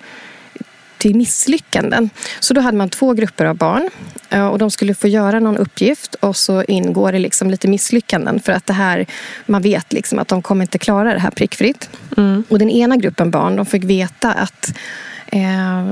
till 0.99 1.17
misslyckanden. 1.17 2.11
Så 2.41 2.55
då 2.55 2.61
hade 2.61 2.77
man 2.77 2.89
två 2.89 3.13
grupper 3.13 3.45
av 3.45 3.57
barn 3.57 3.91
eh, 4.31 4.47
och 4.47 4.59
de 4.59 4.71
skulle 4.71 4.95
få 4.95 5.09
göra 5.09 5.41
någon 5.41 5.57
uppgift 5.57 6.15
och 6.15 6.37
så 6.37 6.63
ingår 6.63 7.13
det 7.13 7.19
liksom 7.19 7.51
lite 7.51 7.69
misslyckanden 7.69 8.41
för 8.41 8.53
att 8.53 8.67
det 8.67 8.73
här, 8.73 9.07
man 9.47 9.63
vet 9.63 9.93
liksom 9.93 10.19
att 10.19 10.29
de 10.29 10.43
kommer 10.43 10.65
inte 10.65 10.79
klara 10.79 11.15
det 11.15 11.21
här 11.21 11.31
prickfritt. 11.31 11.91
Mm. 12.17 12.45
Och 12.49 12.59
den 12.59 12.71
ena 12.71 12.97
gruppen 12.97 13.31
barn 13.31 13.57
de 13.57 13.67
fick 13.67 13.85
veta 13.85 14.33
att 14.33 14.75
Eh, 15.27 15.89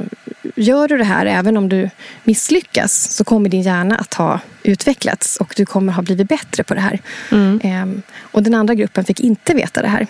gör 0.55 0.89
du 0.89 0.99
det 0.99 1.05
här, 1.05 1.27
även 1.27 1.57
om 1.57 1.69
du 1.69 1.91
misslyckas, 2.25 2.93
så 3.11 3.25
kommer 3.25 3.49
din 3.49 3.63
hjärna 3.63 3.97
att 3.97 4.15
ha 4.15 4.41
utvecklats 4.63 5.37
och 5.37 5.55
du 5.57 5.67
kommer 5.67 5.93
ha 5.93 6.03
blivit 6.03 6.29
bättre 6.29 6.65
på 6.65 6.75
det 6.75 6.81
här. 6.81 7.01
Mm. 7.33 7.61
Eh, 7.65 8.03
och 8.21 8.43
den 8.43 8.55
andra 8.55 8.75
gruppen 8.75 9.05
fick 9.05 9.21
inte 9.21 9.55
veta 9.55 9.83
det 9.83 9.89
här. 9.89 10.07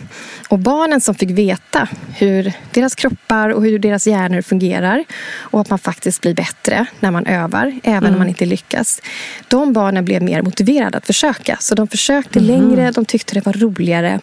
Och 0.49 0.59
barnen 0.59 1.01
som 1.01 1.15
fick 1.15 1.31
veta 1.31 1.89
hur 2.17 2.53
deras 2.71 2.95
kroppar 2.95 3.49
och 3.49 3.65
hur 3.65 3.79
deras 3.79 4.07
hjärnor 4.07 4.43
fungerar 4.43 5.05
och 5.37 5.61
att 5.61 5.71
man 5.71 5.79
faktiskt 5.79 6.21
blir 6.21 6.35
bättre 6.35 6.87
när 7.01 7.11
man 7.11 7.27
övar, 7.27 7.81
även 7.83 7.99
mm. 7.99 8.13
om 8.13 8.19
man 8.19 8.29
inte 8.29 8.47
lyckas. 8.47 9.01
De 9.49 9.73
barnen 9.73 10.05
blev 10.05 10.23
mer 10.23 10.43
motiverade 10.43 10.99
att 10.99 11.07
försöka. 11.07 11.57
Så 11.61 11.75
de 11.75 11.89
försökte 11.89 12.39
mm. 12.39 12.51
längre, 12.51 12.91
de 12.91 13.05
tyckte 13.05 13.35
det 13.35 13.47
var 13.47 13.53
roligare. 13.53 14.21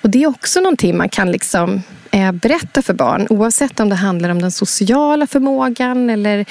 Och 0.00 0.10
det 0.10 0.22
är 0.22 0.26
också 0.26 0.60
någonting 0.60 0.96
man 0.96 1.08
kan 1.08 1.32
liksom 1.32 1.82
berätta 2.32 2.82
för 2.82 2.94
barn. 2.94 3.26
Oavsett 3.30 3.80
om 3.80 3.88
det 3.88 3.94
handlar 3.94 4.28
om 4.28 4.42
den 4.42 4.50
sociala 4.50 5.26
förmågan 5.26 6.10
eller 6.10 6.44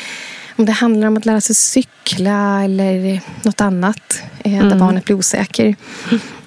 om 0.55 0.65
det 0.65 0.71
handlar 0.71 1.07
om 1.07 1.17
att 1.17 1.25
lära 1.25 1.41
sig 1.41 1.55
cykla 1.55 2.63
eller 2.63 3.21
något 3.43 3.61
annat. 3.61 4.21
eh, 4.43 4.67
där 4.67 4.79
barnet 4.79 5.05
blir 5.05 5.15
osäker. 5.15 5.75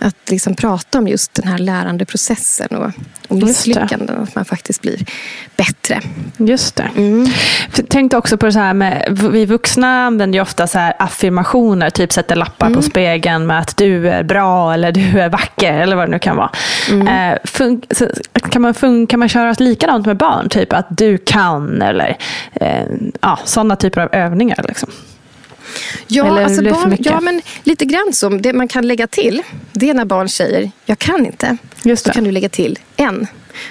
Att 0.03 0.31
liksom 0.31 0.55
prata 0.55 0.99
om 0.99 1.09
just 1.09 1.35
den 1.35 1.49
här 1.49 1.59
lärandeprocessen 1.59 2.67
och, 2.71 2.93
och 3.29 3.37
misslyckanden. 3.37 4.23
Att 4.23 4.35
man 4.35 4.45
faktiskt 4.45 4.83
blir 4.83 4.99
bättre. 5.57 6.01
Just 6.37 6.77
det. 6.77 6.91
Mm. 6.97 7.27
Tänkte 7.89 8.17
också 8.17 8.37
på 8.37 8.47
det 8.47 8.53
så 8.53 8.59
här 8.59 8.75
med, 8.75 9.19
vi 9.33 9.47
vuxna 9.47 10.07
använder 10.07 10.37
ju 10.39 10.43
ofta 10.43 10.67
så 10.67 10.79
här 10.79 10.95
affirmationer, 10.99 11.91
typ 11.91 12.13
sätter 12.13 12.37
lappar 12.37 12.67
Mm. 12.67 12.77
på 12.77 12.83
spegeln 12.83 13.47
med 13.47 13.59
att 13.59 13.77
du 13.77 14.09
är 14.09 14.23
bra 14.23 14.75
eller 14.75 14.93
du 14.93 15.21
är 15.21 15.29
vacker 15.29 15.73
eller 15.73 15.97
vad 15.97 16.09
det 16.09 16.11
nu 16.13 16.19
kan 16.19 16.37
vara. 16.37 16.51
Mm. 16.91 17.09
Eh, 17.09 17.39
kan, 18.51 18.63
man 18.63 18.73
fun- 18.75 19.07
kan 19.07 19.19
man 19.21 19.29
köra 19.29 19.55
likadant 19.59 20.07
med 20.07 20.17
barn? 20.17 20.49
Typ 20.49 20.73
att 20.73 20.87
du 20.91 21.19
kan 21.19 21.83
eller 21.83 22.17
eh, 22.53 22.85
ja, 23.21 23.39
sådana 23.45 23.77
typer 23.77 24.01
av 24.01 24.09
övningar. 24.15 24.65
Liksom. 24.69 24.91
Ja, 26.09 26.27
Eller 26.27 26.45
alltså 26.45 26.63
barn, 26.63 26.97
ja, 27.01 27.21
men 27.21 27.43
lite 27.65 27.85
grann 27.85 28.11
så. 28.13 28.29
Det 28.29 28.53
man 28.53 28.69
kan 28.69 28.87
lägga 28.89 29.07
till, 29.07 29.43
det 29.73 29.91
är 29.91 29.95
när 29.95 30.05
barn 30.05 30.29
säger 30.29 30.71
jag 30.87 30.99
kan 30.99 31.27
inte. 31.27 31.57
Just 31.83 32.05
Då 32.05 32.09
det. 32.09 32.15
kan 32.15 32.25
du 32.25 32.31
lägga 32.31 32.49
till 32.49 32.79
en. 32.97 33.27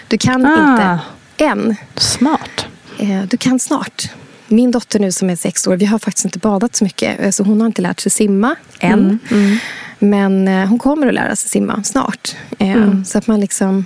Du 0.07 0.17
kan 0.17 0.45
Ah. 0.45 0.71
inte 0.71 0.99
än. 1.45 1.75
Smart. 1.95 2.65
Eh, 2.97 3.21
Du 3.29 3.37
kan 3.37 3.59
snart. 3.59 4.09
Min 4.47 4.71
dotter 4.71 4.99
nu 4.99 5.11
som 5.11 5.29
är 5.29 5.35
sex 5.35 5.67
år, 5.67 5.75
vi 5.75 5.85
har 5.85 5.99
faktiskt 5.99 6.25
inte 6.25 6.39
badat 6.39 6.75
så 6.75 6.83
mycket. 6.83 7.19
eh, 7.19 7.29
Så 7.31 7.43
hon 7.43 7.59
har 7.61 7.67
inte 7.67 7.81
lärt 7.81 7.99
sig 7.99 8.11
simma 8.11 8.55
än. 8.79 9.19
Mm, 9.31 9.57
Men 9.99 10.47
eh, 10.47 10.67
hon 10.67 10.79
kommer 10.79 11.07
att 11.07 11.13
lära 11.13 11.35
sig 11.35 11.49
simma 11.49 11.83
snart. 11.83 12.35
Eh, 12.59 13.03
Så 13.05 13.17
att 13.17 13.27
man 13.27 13.39
liksom... 13.39 13.85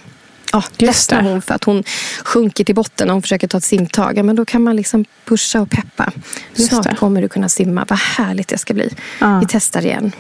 Ja, 0.54 0.60
Mm. 0.60 0.88
Ledsnar 0.88 1.22
hon 1.22 1.42
för 1.42 1.54
att 1.56 1.64
hon 1.64 1.84
sjunker 2.24 2.64
till 2.64 2.76
botten 2.76 3.08
när 3.08 3.14
hon 3.14 3.22
försöker 3.22 3.48
ta 3.48 3.58
ett 3.58 3.64
simtag. 3.64 4.18
Ja, 4.18 4.24
Men 4.24 4.36
då 4.36 4.46
kan 4.46 4.64
man 4.64 4.76
liksom 4.76 5.06
pusha 5.26 5.62
och 5.62 5.70
peppa. 5.70 6.12
Just 6.56 6.70
Snart 6.70 6.90
det. 6.90 6.96
kommer 6.96 7.22
du 7.22 7.30
kunna 7.30 7.50
simma. 7.50 7.86
Vad 7.90 8.00
härligt 8.00 8.48
det 8.48 8.58
ska 8.58 8.74
bli. 8.74 8.90
Ja. 9.20 9.40
Vi 9.40 9.46
testar 9.50 9.86
igen. 9.86 10.12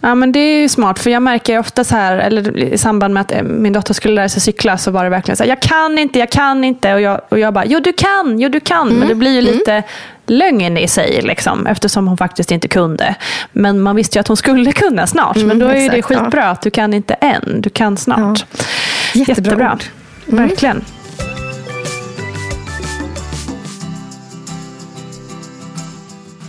Ja, 0.00 0.14
men 0.14 0.32
det 0.32 0.38
är 0.40 0.60
ju 0.60 0.68
smart, 0.68 0.98
för 0.98 1.10
jag 1.10 1.22
märker 1.22 1.58
ofta 1.58 1.84
så 1.84 1.96
här, 1.96 2.16
eller 2.18 2.56
i 2.58 2.78
samband 2.78 3.14
med 3.14 3.20
att 3.20 3.32
eh, 3.32 3.42
min 3.42 3.72
dotter 3.72 3.94
skulle 3.94 4.14
lära 4.14 4.28
sig 4.28 4.40
cykla, 4.42 4.78
så 4.78 4.90
var 4.90 5.04
det 5.04 5.10
verkligen 5.10 5.36
så 5.36 5.42
här, 5.42 5.48
jag 5.48 5.60
kan 5.60 5.98
inte, 5.98 6.18
jag 6.18 6.30
kan 6.30 6.64
inte. 6.64 6.94
Och 6.94 7.00
jag, 7.00 7.20
och 7.28 7.38
jag 7.38 7.54
bara, 7.54 7.64
jo 7.64 7.80
du 7.80 7.92
kan, 7.92 8.38
jo 8.38 8.48
du 8.48 8.60
kan. 8.60 8.88
Men 8.88 9.08
det 9.08 9.14
blir 9.14 9.30
ju 9.34 9.40
lite 9.40 9.82
lögn 10.26 10.76
i 10.78 10.88
sig, 10.88 11.20
liksom, 11.22 11.66
eftersom 11.66 12.08
hon 12.08 12.16
faktiskt 12.16 12.50
inte 12.50 12.68
kunde. 12.68 13.14
Men 13.52 13.80
man 13.80 13.96
visste 13.96 14.18
ju 14.18 14.20
att 14.20 14.28
hon 14.28 14.36
skulle 14.36 14.72
kunna 14.72 15.06
snart. 15.06 15.36
men 15.36 15.58
då 15.58 15.66
är 15.66 15.76
ju 15.80 15.88
det 15.88 15.96
exakt, 15.96 16.14
ja. 16.14 16.24
skitbra 16.24 16.50
att 16.50 16.62
du 16.62 16.70
kan 16.70 16.94
inte 16.94 17.14
än, 17.14 17.60
du 17.60 17.70
kan 17.70 17.96
snart. 17.96 18.44
Jättebra 19.14 19.72
ord. 19.72 19.84
Verkligen. 20.26 20.84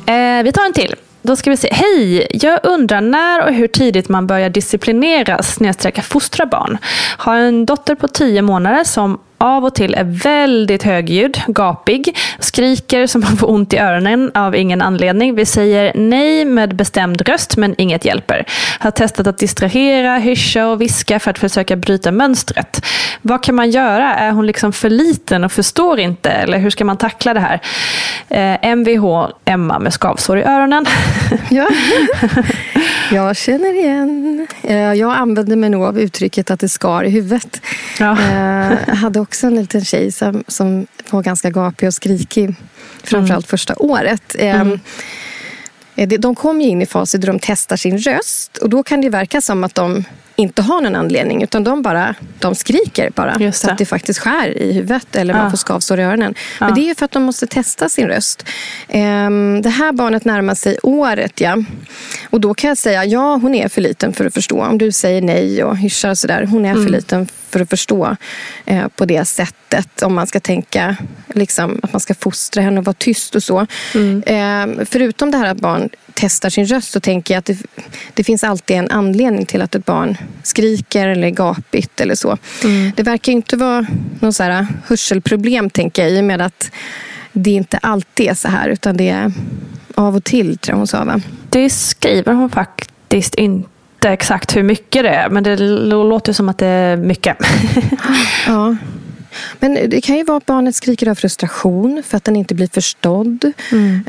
Eh, 0.05 0.43
vi 0.43 0.51
tar 0.51 0.65
en 0.65 0.73
till. 0.73 0.95
Då 1.21 1.35
ska 1.35 1.49
vi 1.49 1.57
se. 1.57 1.69
Hej! 1.71 2.27
Jag 2.31 2.59
undrar 2.63 3.01
när 3.01 3.45
och 3.45 3.53
hur 3.53 3.67
tidigt 3.67 4.09
man 4.09 4.27
börjar 4.27 4.49
disciplinera 4.49 5.43
snedstrecka 5.43 6.01
fostra 6.01 6.45
barn. 6.45 6.77
Har 7.17 7.35
en 7.35 7.65
dotter 7.65 7.95
på 7.95 8.07
10 8.07 8.41
månader 8.41 8.83
som 8.83 9.19
av 9.41 9.65
och 9.65 9.75
till 9.75 9.93
är 9.93 10.03
väldigt 10.03 10.83
högljudd, 10.83 11.41
gapig, 11.47 12.17
skriker 12.39 13.07
som 13.07 13.21
man 13.21 13.37
får 13.37 13.49
ont 13.49 13.73
i 13.73 13.77
öronen 13.77 14.31
av 14.33 14.55
ingen 14.55 14.81
anledning. 14.81 15.35
Vi 15.35 15.45
säger 15.45 15.91
nej 15.95 16.45
med 16.45 16.75
bestämd 16.75 17.21
röst 17.21 17.57
men 17.57 17.75
inget 17.77 18.05
hjälper. 18.05 18.45
Har 18.79 18.91
testat 18.91 19.27
att 19.27 19.37
distrahera, 19.37 20.17
hyscha 20.17 20.67
och 20.67 20.81
viska 20.81 21.19
för 21.19 21.31
att 21.31 21.39
försöka 21.39 21.75
bryta 21.75 22.11
mönstret. 22.11 22.85
Vad 23.21 23.43
kan 23.43 23.55
man 23.55 23.71
göra? 23.71 24.15
Är 24.15 24.31
hon 24.31 24.47
liksom 24.47 24.73
för 24.73 24.89
liten 24.89 25.43
och 25.43 25.51
förstår 25.51 25.99
inte? 25.99 26.29
Eller 26.29 26.57
hur 26.57 26.69
ska 26.69 26.85
man 26.85 26.97
tackla 26.97 27.33
det 27.33 27.39
här? 27.39 27.59
Eh, 28.29 28.75
Mvh 28.75 29.27
Emma 29.45 29.79
med 29.79 29.93
skavsår 29.93 30.39
i 30.39 30.43
öronen. 30.43 30.85
Ja. 31.49 31.67
Jag 33.11 33.35
känner 33.35 33.73
igen. 33.73 34.47
Eh, 34.63 34.75
Jag 34.93 35.13
använder 35.13 35.55
mig 35.55 35.69
nog 35.69 35.83
av 35.83 35.99
uttrycket 35.99 36.51
att 36.51 36.59
det 36.59 36.69
skar 36.69 37.03
i 37.03 37.09
huvudet. 37.09 37.61
Ja. 37.99 38.11
Eh, 38.11 38.77
Jag 38.87 38.95
hade 38.95 39.19
också 39.19 39.47
en 39.47 39.55
liten 39.55 39.85
tjej 39.85 40.11
som, 40.11 40.43
som 40.47 40.87
var 41.09 41.21
ganska 41.21 41.49
gapig 41.49 41.87
och 41.87 41.93
skrikig. 41.93 42.55
Framförallt 43.03 43.47
första 43.47 43.75
året. 43.77 44.35
Eh, 44.39 44.61
eh, 45.95 46.07
det- 46.07 46.17
De 46.17 46.35
ju 46.61 46.67
in 46.67 46.81
i 46.81 46.85
faser 46.85 47.19
där 47.19 47.27
de 47.27 47.39
testar 47.41 47.75
sin 47.77 47.97
röst. 47.97 48.57
Och 48.57 48.69
då 48.69 48.83
kan 48.83 49.01
det 49.01 49.09
verka 49.09 49.41
som 49.41 49.63
att 49.63 49.75
de 49.75 50.03
inte 50.41 50.61
har 50.61 50.81
någon 50.81 50.95
anledning. 50.95 51.43
Utan 51.43 51.63
de 51.63 51.81
bara 51.81 52.15
de 52.39 52.55
skriker 52.55 53.09
bara. 53.15 53.51
Så 53.51 53.69
att 53.69 53.77
det 53.77 53.85
faktiskt 53.85 54.19
skär 54.19 54.57
i 54.57 54.73
huvudet. 54.73 55.15
Eller 55.15 55.33
man 55.33 55.43
Ja. 55.43 55.49
får 55.49 55.57
skavsår 55.57 55.99
i 55.99 56.03
öronen. 56.03 56.33
Ja. 56.59 56.65
Men 56.65 56.75
det 56.75 56.89
är 56.89 56.95
för 56.95 57.05
att 57.05 57.11
de 57.11 57.23
måste 57.23 57.47
testa 57.47 57.89
sin 57.89 58.07
röst. 58.07 58.45
Ehm, 58.87 59.61
Det 59.61 59.69
här 59.69 59.91
barnet 59.91 60.25
närmar 60.25 60.55
sig 60.55 60.77
året. 60.83 61.41
Ja. 61.41 61.57
Och 62.29 62.41
då 62.41 62.53
kan 62.53 62.67
jag 62.67 62.77
säga, 62.77 63.05
ja 63.05 63.35
hon 63.41 63.55
är 63.55 63.67
för 63.69 63.81
liten 63.81 64.13
för 64.13 64.25
att 64.25 64.33
förstå. 64.33 64.63
Om 64.65 64.77
du 64.77 64.91
säger 64.91 65.21
nej 65.21 65.63
och 65.63 65.77
hyschar 65.77 66.09
och 66.09 66.17
sådär. 66.17 66.43
Hon 66.45 66.65
är 66.65 66.73
för 66.73 66.89
liten 66.89 67.27
för 67.49 67.59
att 67.59 67.69
förstå 67.69 68.15
eh, 68.65 68.87
på 68.87 69.05
det 69.05 69.25
sättet. 69.25 70.01
Om 70.03 70.13
man 70.15 70.27
ska 70.27 70.39
tänka 70.39 70.95
liksom, 71.33 71.79
att 71.83 71.93
man 71.93 71.99
ska 71.99 72.13
fostra 72.13 72.61
henne 72.63 72.79
och 72.79 72.85
vara 72.85 72.93
tyst 72.99 73.35
och 73.35 73.43
så. 73.43 73.67
Ehm, 74.25 74.85
förutom 74.85 75.31
det 75.31 75.37
här 75.37 75.45
att 75.45 75.57
barn 75.57 75.89
testar 76.13 76.49
sin 76.49 76.65
röst 76.65 76.91
så 76.91 76.99
tänker 76.99 77.33
jag 77.33 77.39
att 77.39 77.45
det, 77.45 77.57
det 78.13 78.23
finns 78.23 78.43
alltid 78.43 78.77
en 78.77 78.91
anledning 78.91 79.45
till 79.45 79.61
att 79.61 79.75
ett 79.75 79.85
barn 79.85 80.17
skriker 80.43 81.07
eller 81.07 81.27
är 81.27 81.31
gapigt 81.31 82.01
eller 82.01 82.15
så. 82.15 82.37
Det 82.95 83.03
verkar 83.03 83.31
inte 83.31 83.57
vara 83.57 83.85
någon 84.19 84.33
så 84.33 84.43
här 84.43 84.67
hörselproblem 84.87 85.69
tänker 85.69 86.01
jag 86.01 86.11
i 86.11 86.19
och 86.19 86.23
med 86.23 86.41
att 86.41 86.71
det 87.31 87.51
inte 87.51 87.77
alltid 87.77 88.27
är 88.27 88.33
så 88.33 88.47
här 88.47 88.69
utan 88.69 88.97
det 88.97 89.09
är 89.09 89.31
av 89.95 90.15
och 90.15 90.23
till 90.23 90.57
tror 90.57 90.73
jag 90.73 90.77
hon 90.77 90.87
sa 90.87 91.03
va? 91.03 91.21
Det 91.49 91.69
skriver 91.69 92.33
hon 92.33 92.49
faktiskt 92.49 93.35
inte 93.35 93.69
exakt 94.03 94.55
hur 94.55 94.63
mycket 94.63 95.03
det 95.03 95.09
är, 95.09 95.29
men 95.29 95.43
det 95.43 95.57
låter 95.57 96.33
som 96.33 96.49
att 96.49 96.57
det 96.57 96.67
är 96.67 96.97
mycket. 96.97 97.37
Ja. 98.47 98.75
Men 99.59 99.89
det 99.89 100.01
kan 100.01 100.17
ju 100.17 100.23
vara 100.23 100.37
att 100.37 100.45
barnet 100.45 100.75
skriker 100.75 101.09
av 101.09 101.15
frustration 101.15 102.03
för 102.07 102.17
att 102.17 102.23
den 102.23 102.35
inte 102.35 102.55
blir 102.55 102.69
förstådd. 102.73 103.45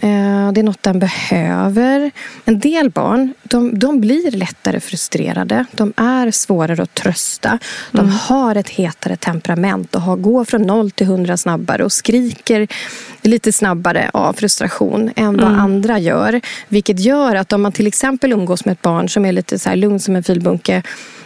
Eh, 0.03 0.53
Det 0.53 0.61
är 0.61 0.63
något 0.63 0.83
den 0.83 0.99
behöver. 0.99 2.11
En 2.45 2.59
del 2.61 2.91
barn 2.91 3.35
de, 3.43 3.79
de 3.79 4.01
blir 4.01 4.31
lättare 4.31 4.81
frustrerade. 4.81 5.65
De 5.73 5.93
är 5.97 6.31
svårare 6.31 6.83
att 6.83 6.95
trösta. 6.95 7.59
De 7.91 8.11
har 8.11 8.55
ett 8.55 8.69
hetare 8.69 9.17
temperament 9.17 9.95
och 9.95 10.03
har, 10.03 10.17
går 10.17 10.45
från 10.45 10.63
noll 10.63 10.91
till 10.91 11.07
hundra 11.07 11.37
snabbare 11.37 11.85
och 11.85 11.93
skriker 11.93 12.69
lite 13.23 13.53
snabbare 13.53 14.11
av 14.13 14.33
frustration 14.33 15.11
än 15.17 15.37
vad 15.37 15.53
andra 15.53 15.99
gör. 15.99 16.41
Vilket 16.69 17.01
gör 17.01 17.35
att 17.35 17.53
om 17.53 17.63
man 17.63 17.73
till 17.73 17.87
exempel 17.87 18.33
umgås 18.33 18.65
med 18.65 18.73
ett 18.73 18.83
barn 18.83 19.09
som 19.09 19.25
är 19.25 19.33
lite 19.33 19.59
så 19.59 19.69
här 19.69 19.77
lugn 19.77 20.01
som 20.01 20.17
en 20.17 20.23
filbunke 20.23 20.83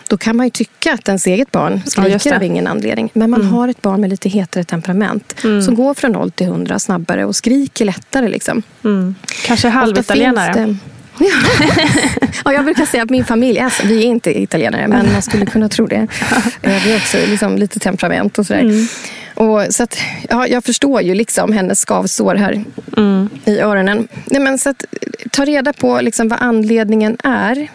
då 0.09 0.17
kan 0.17 0.37
man 0.37 0.47
ju 0.47 0.51
tycka 0.51 0.93
att 0.95 1.09
ens 1.09 1.27
eget 1.27 1.51
barn 1.53 1.81
Ja, 1.85 1.91
skriker 1.91 2.31
det. 2.31 2.37
av 2.37 2.43
ingen 2.43 2.67
anledning. 2.67 3.11
Men 3.13 3.31
man 3.31 3.45
har 3.45 3.69
ett 3.69 3.83
barn 3.83 4.01
med 4.01 4.11
lite 4.11 4.29
hetare 4.29 4.65
temperament 4.65 5.35
som 5.65 5.75
går 5.75 5.95
från 5.95 6.13
noll 6.13 6.31
till 6.31 6.47
hundra 6.47 6.79
snabbare 6.79 7.25
och 7.25 7.37
skriker 7.37 7.85
lättare. 7.85 8.29
Liksom. 8.29 8.63
Mm. 8.85 9.15
Kanske 9.47 9.69
halvitalienare. 9.69 10.77
Ja. 11.21 11.27
ja, 12.45 12.53
jag 12.53 12.65
brukar 12.65 12.87
säga 12.87 13.03
att 13.03 13.11
min 13.11 13.25
familj 13.25 13.59
är 13.59 13.69
så. 13.69 13.87
Vi 13.87 13.99
är 13.99 14.07
inte 14.07 14.41
italienare, 14.43 14.89
men 14.89 15.13
man 15.13 15.23
skulle 15.23 15.47
kunna 15.47 15.69
tro 15.69 15.87
det. 15.87 16.07
Eh, 16.63 16.85
Vi 16.85 16.91
har 16.93 16.97
också 16.99 17.19
liksom 17.19 17.57
lite 17.59 17.79
temperament 17.79 18.39
och 18.39 18.47
sådär. 18.47 18.87
Och, 19.35 19.75
så 19.75 19.83
att, 19.83 19.99
ja, 20.29 20.47
jag 20.47 20.65
förstår 20.65 21.03
ju 21.03 21.15
liksom 21.15 21.53
hennes 21.53 21.81
skavsår 21.81 22.35
här 22.35 22.65
i 23.45 23.59
öronen. 23.59 24.09
Nej, 24.27 24.41
men 24.43 24.59
så 24.59 24.71
att, 24.71 24.85
ta 25.31 25.45
reda 25.45 25.73
på 25.73 26.01
liksom 26.01 26.29
vad 26.29 26.39
anledningen 26.43 27.17
är. 27.25 27.69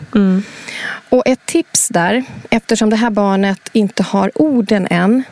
Och 1.09 1.23
ett 1.25 1.45
tips 1.45 1.89
där, 1.89 2.23
eftersom 2.49 2.89
det 2.89 2.95
här 2.95 3.09
barnet 3.09 3.69
inte 3.73 4.03
har 4.03 4.31
orden 4.35 4.87
än, 4.89 5.23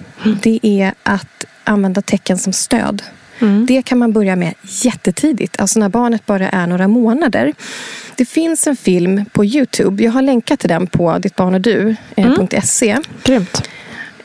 det 0.42 0.60
är 0.64 0.94
att 1.04 1.46
använda 1.64 2.02
tecken 2.02 2.38
som 2.38 2.54
stöd. 2.54 3.02
Det 3.68 3.82
kan 3.82 3.98
man 3.98 4.12
börja 4.12 4.36
med 4.36 4.54
jättetidigt, 4.64 5.60
alltså 5.60 5.80
när 5.80 5.90
barnet 5.90 6.26
bara 6.26 6.50
är 6.50 6.68
några 6.68 6.88
månader. 6.88 7.54
Det 8.16 8.26
finns 8.26 8.68
en 8.68 8.76
film 8.76 9.26
på 9.32 9.46
Youtube, 9.46 10.04
jag 10.04 10.12
har 10.12 10.22
länkat 10.22 10.60
till 10.60 10.70
den 10.70 10.88
på 10.88 11.18
dittbarnodu.se. 11.18 12.98
Grymt. 13.24 13.70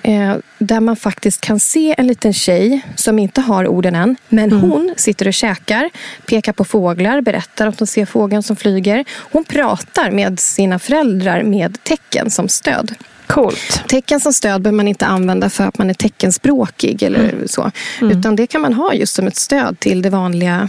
Eh, 0.02 0.36
där 0.58 0.80
man 0.80 0.96
faktiskt 0.96 1.40
kan 1.40 1.60
se 1.60 1.94
en 1.98 2.06
liten 2.06 2.32
tjej 2.32 2.80
som 2.96 3.18
inte 3.18 3.40
har 3.40 3.66
orden 3.68 3.94
än. 3.94 4.16
Men 4.28 4.52
hon 4.52 4.94
sitter 4.96 5.28
och 5.28 5.34
käkar, 5.34 5.90
pekar 6.26 6.52
på 6.52 6.64
fåglar, 6.64 7.20
berättar 7.20 7.66
att 7.66 7.78
hon 7.80 7.86
ser 7.86 8.06
fågeln 8.06 8.42
som 8.42 8.56
flyger. 8.56 9.04
Hon 9.10 9.44
pratar 9.44 10.10
med 10.10 10.40
sina 10.40 10.78
föräldrar 10.78 11.42
med 11.42 11.78
tecken 11.82 12.30
som 12.30 12.48
stöd. 12.48 12.94
Coolt. 13.26 13.82
Tecken 13.88 14.20
som 14.20 14.32
stöd 14.32 14.62
behöver 14.62 14.76
man 14.76 14.88
inte 14.88 15.06
använda 15.06 15.50
för 15.50 15.64
att 15.64 15.78
man 15.78 15.90
är 15.90 15.94
teckenspråkig 15.94 17.02
eller 17.02 17.18
Mm. 17.20 17.48
så. 17.48 17.70
Utan 18.00 18.36
det 18.36 18.46
kan 18.46 18.60
man 18.60 18.72
ha 18.72 18.94
just 18.94 19.14
som 19.14 19.26
ett 19.26 19.36
stöd 19.36 19.80
till 19.80 20.02
det 20.02 20.10
vanliga, 20.10 20.68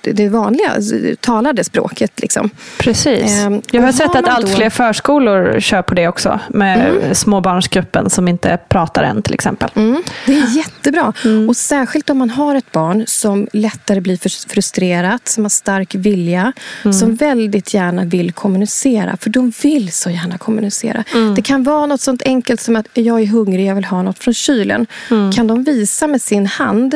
det 0.00 0.28
vanliga 0.28 0.72
talade 1.20 1.64
språket. 1.64 2.20
Liksom. 2.20 2.50
Precis. 2.78 3.38
Ehm, 3.40 3.62
Jag 3.70 3.82
har 3.82 3.92
sett 3.92 4.06
har 4.06 4.18
att 4.22 4.28
allt 4.28 4.46
då- 4.46 4.52
fler 4.52 4.70
förskolor 4.70 5.60
kör 5.60 5.82
på 5.82 5.94
det 5.94 6.08
också. 6.08 6.40
Med 6.48 6.94
småbarnsgruppen 7.16 8.10
som 8.10 8.28
inte 8.28 8.58
pratar 8.68 9.02
än 9.02 9.22
till 9.22 9.34
exempel. 9.34 9.70
Mm, 9.74 10.02
det 10.26 10.32
är 10.38 10.56
jättebra. 10.56 11.12
Och 11.48 11.56
särskilt 11.56 12.10
om 12.10 12.18
man 12.18 12.30
har 12.30 12.54
ett 12.54 12.72
barn 12.72 13.04
som 13.06 13.48
lättare 13.52 14.00
blir 14.00 14.16
frus- 14.16 14.46
frustrerat, 14.48 15.28
som 15.28 15.44
har 15.44 15.48
stark 15.48 15.94
vilja, 15.94 16.52
som 17.00 17.14
väldigt 17.14 17.74
gärna 17.74 18.04
vill 18.04 18.32
kommunicera. 18.32 19.16
För 19.20 19.30
de 19.30 19.52
vill 19.62 19.92
så 19.92 20.10
gärna 20.10 20.38
kommunicera. 20.38 21.04
Det 21.36 21.42
kan 21.42 21.62
vara 21.62 21.86
något 21.88 22.00
sånt 22.00 22.22
enkelt 22.24 22.60
som 22.60 22.76
att 22.76 22.86
jag 22.94 23.20
är 23.20 23.26
hungrig, 23.26 23.66
jag 23.66 23.74
vill 23.74 23.84
ha 23.84 24.02
något 24.02 24.18
från 24.18 24.34
kylen. 24.34 24.86
Kan 25.34 25.46
de 25.46 25.64
visa 25.64 26.06
med 26.06 26.22
sin 26.22 26.46
hand, 26.46 26.94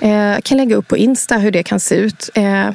eh, 0.00 0.36
kan 0.42 0.56
lägga 0.56 0.76
upp 0.76 0.88
på 0.88 0.96
Insta 0.96 1.38
hur 1.38 1.50
det 1.50 1.62
kan 1.62 1.80
se 1.80 1.94
ut. 1.94 2.30
Eh, 2.34 2.70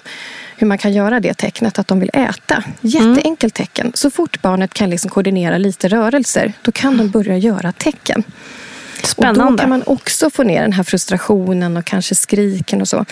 hur 0.57 0.67
man 0.67 0.77
kan 0.77 0.93
göra 0.93 1.19
det 1.19 1.33
tecknet 1.33 1.79
att 1.79 1.87
de 1.87 1.99
vill 1.99 2.09
äta. 2.13 2.63
Jätteenkelt 2.81 3.53
tecken. 3.53 3.91
Så 3.93 4.11
fort 4.11 4.41
barnet 4.41 4.73
kan 4.73 4.89
liksom 4.89 5.09
koordinera 5.09 5.57
lite 5.57 5.87
rörelser, 5.87 6.53
då 6.61 6.71
kan 6.71 6.97
de 6.97 7.09
börja 7.09 7.37
göra 7.37 7.71
tecken. 7.71 8.23
Och 8.23 9.01
då 9.01 9.07
Spännande. 9.07 9.63
kan 9.63 9.69
man 9.69 9.83
också 9.85 10.29
få 10.29 10.43
ner 10.43 10.61
den 10.61 10.73
här 10.73 10.83
frustrationen 10.83 11.77
och 11.77 11.85
kanske 11.85 12.15
skriken 12.15 12.81
och 12.81 12.87
så. 12.87 13.05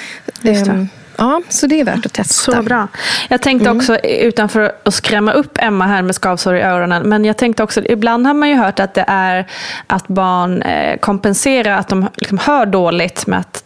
Ja, 1.19 1.41
så 1.49 1.67
det 1.67 1.79
är 1.79 1.83
värt 1.85 2.05
att 2.05 2.13
testa. 2.13 2.51
Så 2.53 2.63
bra. 2.63 2.87
Jag 3.29 3.41
tänkte 3.41 3.69
också, 3.69 3.97
utanför 3.99 4.71
att 4.85 4.93
skrämma 4.93 5.31
upp 5.31 5.57
Emma 5.61 5.87
här 5.87 6.01
med 6.01 6.15
skavsår 6.15 6.55
i 6.55 6.61
öronen, 6.61 7.09
men 7.09 7.25
jag 7.25 7.37
tänkte 7.37 7.63
också, 7.63 7.81
ibland 7.85 8.27
har 8.27 8.33
man 8.33 8.49
ju 8.49 8.55
hört 8.55 8.79
att 8.79 8.93
det 8.93 9.05
är 9.07 9.47
att 9.87 10.07
barn 10.07 10.61
eh, 10.61 10.97
kompenserar 10.99 11.77
att 11.77 11.87
de 11.87 12.07
liksom 12.15 12.37
hör 12.37 12.65
dåligt 12.65 13.27
med 13.27 13.39
att 13.39 13.63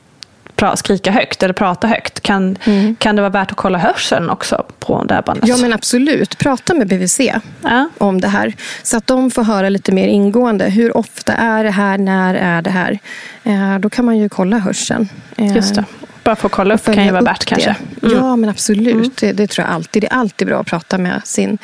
skrika 0.76 1.12
högt 1.12 1.44
eller 1.44 1.54
prata 1.54 1.88
högt. 1.88 2.20
Kan, 2.20 2.58
kan 2.98 3.16
det 3.16 3.22
vara 3.22 3.30
värt 3.30 3.52
att 3.52 3.58
kolla 3.58 3.78
hörseln 3.78 4.30
också 4.30 4.66
på 4.80 5.04
det 5.04 5.14
här 5.14 5.22
barnet? 5.22 5.48
Ja, 5.48 5.58
men 5.58 5.74
absolut. 5.74 6.38
Prata 6.38 6.74
med 6.74 6.88
BVC 6.88 7.20
Ja. 7.62 7.90
om 7.98 8.22
det 8.22 8.28
här. 8.28 8.54
Så 8.84 8.98
att 8.98 9.08
de 9.08 9.32
får 9.32 9.44
höra 9.44 9.70
lite 9.70 9.92
mer 9.92 10.08
ingående. 10.08 10.66
Hur 10.66 10.98
ofta 10.98 11.34
är 11.34 11.64
det 11.64 11.70
här? 11.72 11.98
När 11.98 12.36
är 12.36 12.62
det 12.62 12.70
här? 12.70 13.00
Eh, 13.44 13.80
då 13.80 13.90
kan 13.90 14.06
man 14.06 14.18
ju 14.18 14.30
kolla 14.30 14.58
hörseln. 14.58 15.10
Eh, 15.38 15.56
Just 15.56 15.76
det. 15.76 15.86
Bara 16.24 16.36
för 16.36 16.48
att 16.48 16.52
kolla 16.52 16.74
upp 16.74 16.86
kan 16.86 17.06
ju 17.06 17.12
vara 17.12 17.22
värt 17.22 17.46
kanske. 17.46 17.76
Mm. 18.04 18.18
Ja, 18.18 18.36
men 18.36 18.50
absolut. 18.50 19.18
Det, 19.18 19.32
det 19.32 19.48
tror 19.48 19.68
jag 19.68 19.76
alltid. 19.76 20.04
Det 20.04 20.08
är 20.08 20.14
alltid 20.18 20.48
bra 20.48 20.60
att 20.60 20.68
prata 20.68 20.98
med 20.98 21.22
sin 21.26 21.58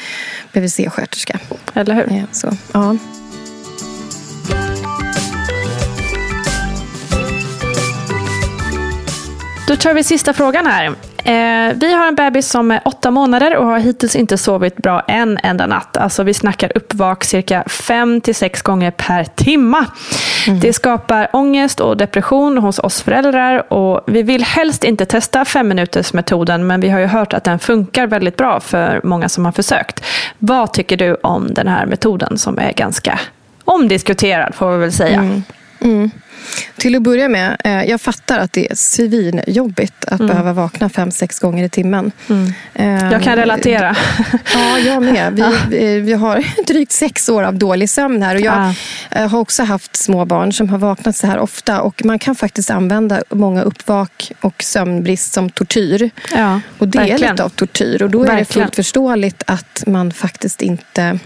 BVC-sköterska. 0.53 1.39
Eller 1.73 1.95
hur? 1.95 2.11
Eh, 2.11 2.23
så, 2.31 2.57
ja. 2.71 2.95
Då 9.67 9.75
tar 9.75 9.93
vi 9.93 10.03
sista 10.03 10.33
frågan 10.33 10.65
här. 10.65 10.85
Eh, 11.23 11.73
vi 11.75 11.93
har 11.93 12.07
en 12.07 12.15
bebis 12.15 12.49
som 12.49 12.71
är 12.71 12.81
åtta 12.85 13.11
månader 13.11 13.55
och 13.55 13.65
har 13.65 13.79
hittills 13.79 14.15
inte 14.15 14.37
sovit 14.37 14.77
bra 14.77 15.03
en 15.07 15.39
enda 15.43 15.67
natt. 15.67 15.97
Alltså 15.97 16.23
vi 16.23 16.33
snackar 16.33 16.71
uppvak 16.75 17.23
cirka 17.23 17.63
fem 17.67 18.21
till 18.21 18.35
sex 18.35 18.61
gånger 18.61 18.91
per 18.91 19.23
timma. 19.23 19.85
Det 20.61 20.73
skapar 20.73 21.29
ångest 21.33 21.79
och 21.79 21.97
depression 21.97 22.57
hos 22.57 22.79
oss 22.79 23.01
föräldrar 23.01 23.73
och 23.73 24.01
vi 24.07 24.23
vill 24.23 24.43
helst 24.43 24.83
inte 24.83 25.05
testa 25.05 25.45
fem 25.45 25.67
minuters 25.67 26.13
metoden 26.13 26.67
men 26.67 26.81
vi 26.81 26.89
har 26.89 26.99
ju 26.99 27.05
hört 27.05 27.33
att 27.33 27.43
den 27.43 27.59
funkar 27.59 28.07
väldigt 28.07 28.37
bra 28.37 28.59
för 28.59 29.01
många 29.03 29.29
som 29.29 29.45
har 29.45 29.51
försökt. 29.51 30.03
Vad 30.37 30.73
tycker 30.73 30.97
du 30.97 31.15
om 31.15 31.53
den 31.53 31.67
här 31.67 31.85
metoden 31.85 32.37
som 32.37 32.59
är 32.59 32.73
ganska 32.73 33.19
omdiskuterad 33.65 34.55
får 34.55 34.71
vi 34.71 34.77
väl 34.77 34.91
säga. 34.91 35.19
Mm. 35.81 36.11
Till 36.77 36.95
att 36.95 37.01
börja 37.01 37.29
med, 37.29 37.57
eh, 37.63 37.83
jag 37.83 38.01
fattar 38.01 38.39
att 38.39 38.53
det 38.53 38.71
är 38.71 38.75
svinjobbigt 38.75 40.05
att 40.05 40.17
behöva 40.17 40.53
vakna 40.53 40.89
fem, 40.89 41.11
sex 41.11 41.39
gånger 41.39 41.63
i 41.63 41.69
timmen. 41.69 42.11
Eh, 42.27 42.35
Mm. 42.75 43.11
Jag 43.11 43.23
kan 43.23 43.35
relatera. 43.35 43.95
Ja, 44.53 44.79
jag 44.79 45.03
med. 45.03 45.33
Vi, 45.33 45.77
vi, 45.77 45.99
vi 45.99 46.13
har 46.13 46.45
drygt 46.67 46.91
sex 46.91 47.29
år 47.29 47.43
av 47.43 47.53
dålig 47.55 47.89
sömn 47.89 48.23
här. 48.23 48.35
Och 48.35 48.41
jag 48.41 48.53
Ah. 48.57 48.73
eh, 49.11 49.27
har 49.29 49.39
också 49.39 49.63
haft 49.63 49.95
små 49.95 50.25
barn 50.25 50.53
som 50.53 50.69
har 50.69 50.77
vaknat 50.77 51.15
så 51.15 51.27
här 51.27 51.39
ofta. 51.39 51.81
Och 51.81 52.05
man 52.05 52.19
kan 52.19 52.35
faktiskt 52.35 52.69
använda 52.69 53.21
många 53.29 53.61
uppvak 53.61 54.31
och 54.41 54.63
sömnbrist 54.63 55.33
som 55.33 55.49
tortyr. 55.49 56.09
Ja, 56.35 56.59
Och 56.77 56.87
det 56.87 56.97
är 56.97 57.07
verkligen. 57.07 57.31
lite 57.31 57.43
av 57.43 57.49
tortyr. 57.49 58.01
Och 58.03 58.09
då 58.09 58.21
är 58.23 58.25
det 58.27 58.31
Verkligen. 58.35 58.65
fullt 58.67 58.75
förståeligt 58.75 59.43
att 59.47 59.83
man 59.87 60.11
faktiskt 60.11 60.61
inte... 60.61 61.19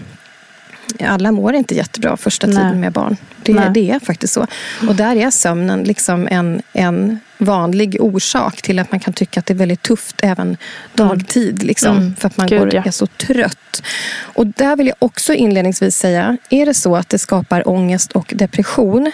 Alla 1.00 1.32
mår 1.32 1.54
inte 1.54 1.74
jättebra 1.74 2.16
första 2.16 2.46
Nej. 2.46 2.56
tiden 2.56 2.80
med 2.80 2.92
barn. 2.92 3.16
Det, 3.42 3.54
Nej. 3.54 3.70
det 3.74 3.90
är 3.90 4.00
faktiskt 4.00 4.32
så. 4.32 4.46
Och 4.88 4.94
där 4.94 5.16
är 5.16 5.30
sömnen 5.30 5.82
liksom 5.82 6.28
en, 6.30 6.62
en 6.72 7.18
vanlig 7.38 7.96
orsak 8.00 8.62
till 8.62 8.78
att 8.78 8.90
man 8.90 9.00
kan 9.00 9.12
tycka 9.12 9.40
att 9.40 9.46
det 9.46 9.52
är 9.52 9.56
väldigt 9.58 9.82
tufft 9.82 10.16
även 10.22 10.56
dagtid. 10.94 11.62
Liksom, 11.62 11.96
Mm. 11.96 12.16
För 12.16 12.26
att 12.26 12.36
man 12.36 12.46
Gud, 12.46 12.58
går, 12.58 12.74
ja. 12.74 12.82
är 12.86 12.90
så 12.90 13.06
trött. 13.06 13.82
Och 14.20 14.46
där 14.46 14.76
vill 14.76 14.86
jag 14.86 14.96
också 14.98 15.34
inledningsvis 15.34 15.96
säga, 15.96 16.36
är 16.50 16.66
det 16.66 16.74
så 16.74 16.96
att 16.96 17.08
det 17.08 17.18
skapar 17.18 17.68
ångest 17.68 18.12
och 18.12 18.32
depression 18.36 19.12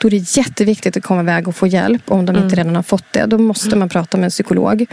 då 0.00 0.08
är 0.08 0.10
det 0.10 0.36
jätteviktigt 0.36 0.96
att 0.96 1.02
komma 1.02 1.20
iväg 1.20 1.48
och 1.48 1.56
få 1.56 1.66
hjälp 1.66 2.02
om 2.06 2.26
de 2.26 2.36
inte 2.36 2.56
redan 2.56 2.76
har 2.76 2.82
fått 2.82 3.04
det. 3.10 3.26
Då 3.26 3.38
måste 3.38 3.76
man 3.76 3.88
prata 3.88 4.16
med 4.16 4.24
en 4.24 4.30
psykolog. 4.30 4.86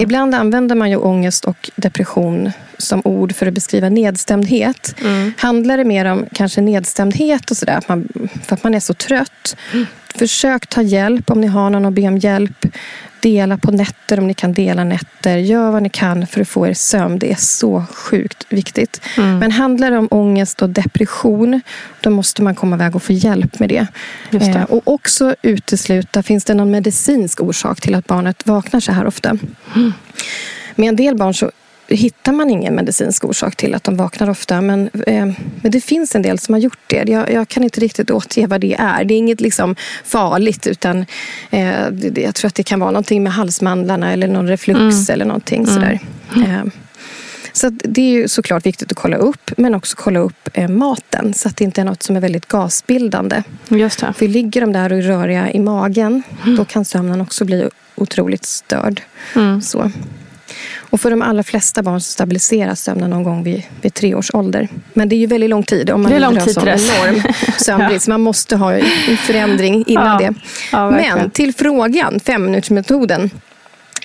Ibland 0.00 0.34
använder 0.34 0.76
man 0.76 0.90
ju 0.90 0.96
ångest 0.96 1.44
och 1.44 1.70
depression 1.76 2.50
som 2.78 3.02
ord 3.04 3.34
för 3.34 3.46
att 3.46 3.54
beskriva 3.54 3.88
nedstämdhet. 3.88 4.94
Handlar 5.36 5.76
det 5.76 5.84
mer 5.84 6.04
om 6.04 6.26
kanske 6.32 6.60
nedstämdhet 6.60 7.50
och 7.50 7.56
sådär, 7.56 7.80
för 8.44 8.54
att 8.54 8.64
man 8.64 8.74
är 8.74 8.80
så 8.80 8.94
trött. 8.94 9.56
Försök 10.14 10.66
ta 10.66 10.82
hjälp 10.82 11.30
om 11.30 11.40
ni 11.40 11.46
har 11.46 11.70
någon 11.70 11.86
att 11.86 11.92
be 11.92 12.08
om 12.08 12.18
hjälp. 12.18 12.66
Dela 13.20 13.58
på 13.58 13.70
nätter 13.70 14.18
om 14.18 14.26
ni 14.26 14.34
kan 14.34 14.52
dela 14.52 14.84
nätter. 14.84 15.36
Gör 15.36 15.70
vad 15.70 15.82
ni 15.82 15.88
kan 15.88 16.26
för 16.26 16.40
att 16.40 16.48
få 16.48 16.66
er 16.66 16.74
sömn. 16.74 17.18
Det 17.18 17.30
är 17.30 17.36
så 17.36 17.84
sjukt 17.94 18.46
viktigt. 18.48 19.00
Men 19.16 19.52
handlar 19.52 19.90
det 19.90 19.98
om 19.98 20.08
ångest 20.10 20.62
och 20.62 20.70
depression, 20.70 21.60
då 22.00 22.10
måste 22.10 22.42
man 22.42 22.54
komma 22.54 22.76
iväg 22.76 22.96
och 22.96 23.02
få 23.02 23.12
hjälp 23.12 23.58
med 23.58 23.68
det. 23.68 23.86
Det. 24.30 24.46
Eh, 24.46 24.62
och 24.62 24.82
också 24.84 25.34
utesluta, 25.42 26.22
finns 26.22 26.44
det 26.44 26.54
någon 26.54 26.70
medicinsk 26.70 27.40
orsak 27.40 27.80
till 27.80 27.94
att 27.94 28.06
barnet 28.06 28.46
vaknar 28.46 28.80
så 28.80 28.92
här 28.92 29.06
ofta? 29.06 29.38
Med 30.74 30.88
en 30.88 30.96
del 30.96 31.16
barn 31.16 31.34
så 31.34 31.50
hittar 31.88 32.32
man 32.32 32.50
ingen 32.50 32.74
medicinsk 32.74 33.24
orsak 33.24 33.56
till 33.56 33.74
att 33.74 33.84
de 33.84 33.96
vaknar 33.96 34.30
ofta. 34.30 34.60
Men, 34.60 34.90
eh, 35.06 35.26
men 35.62 35.70
det 35.70 35.80
finns 35.80 36.14
en 36.14 36.22
del 36.22 36.38
som 36.38 36.54
har 36.54 36.60
gjort 36.60 36.78
det. 36.86 37.04
Jag, 37.08 37.32
jag 37.32 37.48
kan 37.48 37.64
inte 37.64 37.80
riktigt 37.80 38.10
återge 38.10 38.46
vad 38.46 38.60
det 38.60 38.74
är. 38.74 39.04
Det 39.04 39.14
är 39.14 39.18
inget 39.18 39.40
liksom 39.40 39.76
farligt 40.04 40.66
utan 40.66 41.06
eh, 41.50 41.90
det, 41.90 42.20
jag 42.20 42.34
tror 42.34 42.48
att 42.48 42.54
det 42.54 42.62
kan 42.62 42.80
vara 42.80 42.90
någonting 42.90 43.22
med 43.22 43.32
halsmandlarna 43.32 44.12
eller 44.12 44.28
någon 44.28 44.48
reflux 44.48 45.10
eller 45.10 45.24
någonting 45.24 45.66
sådär. 45.66 46.00
Eh, 46.36 46.64
så 47.52 47.70
det 47.70 48.00
är 48.00 48.10
ju 48.10 48.28
såklart 48.28 48.66
viktigt 48.66 48.92
att 48.92 48.98
kolla 48.98 49.16
upp, 49.16 49.50
men 49.56 49.74
också 49.74 49.96
kolla 49.96 50.20
upp 50.20 50.48
eh, 50.52 50.68
maten 50.68 51.34
så 51.34 51.48
att 51.48 51.56
det 51.56 51.64
inte 51.64 51.80
är 51.80 51.84
något 51.84 52.02
som 52.02 52.16
är 52.16 52.20
väldigt 52.20 52.48
gasbildande. 52.48 53.42
Just 53.68 54.00
det. 54.00 54.12
För 54.12 54.28
ligger 54.28 54.60
de 54.60 54.72
där 54.72 54.92
och 54.92 54.98
är 54.98 55.02
röriga 55.02 55.50
i 55.50 55.58
magen, 55.58 56.22
då 56.56 56.64
kan 56.64 56.84
sömnen 56.84 57.20
också 57.20 57.44
bli 57.44 57.68
otroligt 57.94 58.44
störd. 58.44 59.02
Mm. 59.34 59.62
Så. 59.62 59.90
Och 60.90 61.00
för 61.00 61.10
de 61.10 61.22
allra 61.22 61.42
flesta 61.42 61.82
barn 61.82 62.00
så 62.00 62.10
stabiliseras 62.12 62.82
sömnen 62.82 63.10
någon 63.10 63.22
gång 63.22 63.42
vid, 63.42 63.62
vid 63.82 63.94
tre 63.94 64.14
års 64.14 64.30
ålder. 64.34 64.68
Men 64.94 65.08
det 65.08 65.16
är 65.16 65.18
ju 65.18 65.26
väldigt 65.26 65.50
lång 65.50 65.62
tid 65.62 65.90
om 65.90 66.02
man 66.02 66.10
Det 66.10 66.16
är 66.16 66.20
lång 66.20 66.38
tid 66.40 66.54
sån 66.54 66.68
enorm 66.68 67.22
sömnbrist. 67.58 68.08
Man 68.08 68.20
måste 68.20 68.56
ha 68.56 68.72
en 68.72 69.16
förändring 69.16 69.84
innan 69.86 70.22
Ja. 70.22 70.28
det. 70.28 70.34
Ja. 70.72 70.90
Men 70.90 71.30
till 71.30 71.54
frågan, 71.54 72.20
femminutersmetoden. 72.20 73.30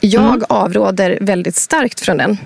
Jag 0.06 0.24
Mm. 0.24 0.46
avråder 0.50 1.18
väldigt 1.22 1.56
starkt 1.56 2.00
från 2.00 2.18
den. 2.18 2.38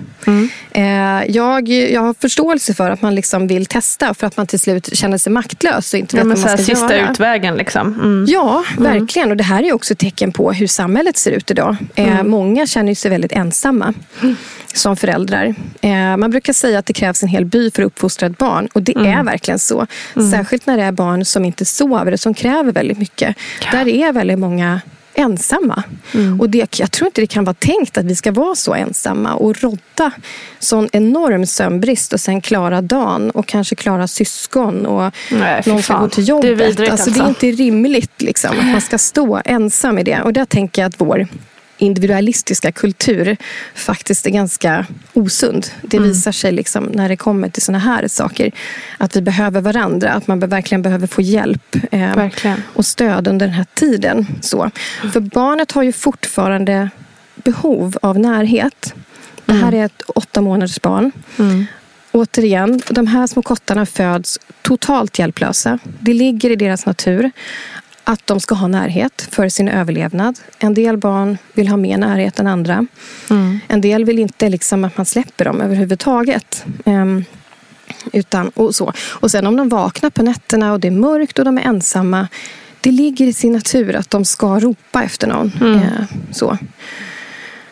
Eh, 0.70 1.30
jag, 1.30 1.68
jag 1.68 2.00
har 2.00 2.14
förståelse 2.20 2.74
för 2.74 2.90
att 2.90 3.02
man 3.02 3.14
liksom 3.14 3.46
vill 3.46 3.66
testa 3.66 4.14
för 4.14 4.26
att 4.26 4.36
man 4.36 4.46
till 4.46 4.60
slut 4.60 4.96
känner 4.96 5.18
sig 5.18 5.32
maktlös 5.32 5.94
och 5.94 6.00
inte 6.00 6.16
Ja, 6.16 6.20
vet 6.20 6.26
men 6.28 6.36
vad 6.42 6.46
man 6.50 6.58
ska 6.58 6.66
sista 6.74 6.96
göra. 6.96 7.10
utvägen 7.10 7.54
liksom. 7.56 7.86
Mm. 7.94 8.26
Ja, 8.28 8.64
verkligen. 8.78 9.30
Och 9.30 9.36
det 9.36 9.44
här 9.44 9.62
är 9.62 9.72
också 9.72 9.92
ett 9.92 9.98
tecken 9.98 10.32
på 10.32 10.52
hur 10.52 10.66
samhället 10.66 11.16
ser 11.16 11.30
ut 11.30 11.50
idag. 11.50 11.76
Eh, 11.94 12.22
många 12.22 12.66
känner 12.66 12.94
sig 12.94 13.10
väldigt 13.10 13.32
ensamma 13.32 13.94
som 14.74 14.96
föräldrar. 14.96 15.54
Eh, 15.80 16.16
man 16.16 16.30
brukar 16.30 16.52
säga 16.52 16.78
att 16.78 16.86
det 16.86 16.92
krävs 16.92 17.22
en 17.22 17.28
hel 17.28 17.44
by 17.44 17.70
för 17.70 17.82
att 17.82 17.86
uppfostra 17.86 18.26
ett 18.26 18.38
barn. 18.38 18.68
Och 18.72 18.82
det 18.82 18.96
är 18.96 19.22
verkligen 19.22 19.58
så. 19.58 19.86
Särskilt 20.32 20.66
när 20.66 20.76
det 20.76 20.82
är 20.82 20.92
barn 20.92 21.24
som 21.24 21.44
inte 21.44 21.64
sover 21.64 22.12
och 22.12 22.20
som 22.20 22.34
kräver 22.34 22.72
väldigt 22.72 22.98
mycket. 22.98 23.36
Där 23.72 23.88
är 23.88 24.12
väldigt 24.12 24.38
många 24.38 24.80
ensamma. 25.18 25.82
Och 26.40 26.50
det, 26.50 26.78
jag 26.78 26.90
tror 26.92 27.06
inte 27.06 27.20
det 27.20 27.26
kan 27.26 27.44
vara 27.44 27.54
tänkt 27.54 27.98
att 27.98 28.04
vi 28.04 28.14
ska 28.16 28.32
vara 28.32 28.54
så 28.54 28.74
ensamma 28.74 29.34
och 29.34 29.62
rodda 29.62 30.12
sån 30.58 30.88
enorm 30.92 31.46
sömnbrist 31.46 32.12
och 32.12 32.20
sen 32.20 32.40
klara 32.40 32.82
dagen 32.82 33.30
och 33.30 33.46
kanske 33.46 33.74
klara 33.74 34.06
syskon 34.08 34.86
och 34.86 35.12
Nej, 35.30 35.62
någon 35.66 35.82
ska 35.82 35.98
gå 35.98 36.08
till 36.08 36.24
Det 36.26 36.32
är 36.32 36.34
jobbet. 36.34 36.60
vidrigt 36.68 36.92
alltså, 36.92 37.10
det 37.10 37.20
är 37.20 37.24
alltså. 37.24 37.46
inte 37.46 37.62
rimligt 37.62 38.22
liksom, 38.22 38.50
att 38.58 38.66
man 38.66 38.80
ska 38.80 38.98
stå 38.98 39.40
ensam 39.44 39.98
i 39.98 40.02
det. 40.02 40.22
Och 40.22 40.32
där 40.32 40.44
tänker 40.44 40.82
jag 40.82 40.88
att 40.88 41.00
vår 41.00 41.26
individualistiska 41.78 42.72
kultur 42.72 43.36
faktiskt 43.74 44.26
är 44.26 44.30
ganska 44.30 44.86
osund. 45.12 45.66
Det 45.82 45.96
Mm. 45.96 46.08
visar 46.08 46.32
sig 46.32 46.52
liksom 46.52 46.84
när 46.84 47.08
det 47.08 47.16
kommer 47.16 47.48
till 47.48 47.62
såna 47.62 47.78
här 47.78 48.08
saker 48.08 48.52
att 48.98 49.16
vi 49.16 49.20
behöver 49.20 49.60
varandra, 49.60 50.10
att 50.12 50.26
man 50.26 50.38
verkligen 50.40 50.82
behöver 50.82 51.06
få 51.06 51.22
hjälp 51.22 51.76
eh, 51.90 52.28
och 52.74 52.86
stöd 52.86 53.28
under 53.28 53.46
den 53.46 53.54
här 53.54 53.66
tiden. 53.74 54.26
Så. 54.40 54.70
För 55.12 55.20
barnet 55.20 55.72
har 55.72 55.82
ju 55.82 55.92
fortfarande 55.92 56.90
behov 57.34 57.96
av 58.02 58.18
närhet. 58.18 58.94
Det 59.44 59.52
här 59.54 59.74
är 59.74 59.84
ett 59.84 60.02
åtta 60.06 60.40
månaders 60.40 60.80
barn. 60.80 61.12
Återigen, 62.12 62.82
de 62.90 63.06
här 63.06 63.26
små 63.26 63.42
kottarna 63.42 63.86
föds 63.86 64.38
totalt 64.62 65.18
hjälplösa. 65.18 65.78
Det 66.00 66.14
ligger 66.14 66.50
i 66.50 66.56
deras 66.56 66.86
natur 66.86 67.30
att 68.08 68.26
de 68.26 68.40
ska 68.40 68.54
ha 68.54 68.68
närhet 68.68 69.28
för 69.30 69.48
sin 69.48 69.68
överlevnad. 69.68 70.38
En 70.58 70.74
del 70.74 70.96
barn 70.96 71.38
vill 71.52 71.68
ha 71.68 71.76
mer 71.76 71.98
närhet 71.98 72.38
än 72.38 72.46
andra. 72.46 72.86
En 73.68 73.80
del 73.80 74.04
vill 74.04 74.18
inte 74.18 74.48
liksom 74.48 74.84
att 74.84 74.96
man 74.96 75.06
släpper 75.06 75.44
dem 75.44 75.60
överhuvudtaget. 75.60 76.64
Ehm, 76.84 77.24
utan, 78.12 78.48
och, 78.48 78.74
så. 78.74 78.92
och 78.98 79.30
sen 79.30 79.46
om 79.46 79.56
de 79.56 79.68
vaknar 79.68 80.10
på 80.10 80.22
nätterna 80.22 80.72
och 80.72 80.80
det 80.80 80.88
är 80.88 80.92
mörkt 80.92 81.38
och 81.38 81.44
de 81.44 81.58
är 81.58 81.62
ensamma. 81.62 82.28
Det 82.80 82.90
ligger 82.90 83.26
i 83.26 83.32
sin 83.32 83.52
natur 83.52 83.96
att 83.96 84.10
de 84.10 84.24
ska 84.24 84.60
ropa 84.60 85.02
efter 85.02 85.26
någon. 85.26 85.52
Eh, 85.74 86.04
så. 86.32 86.58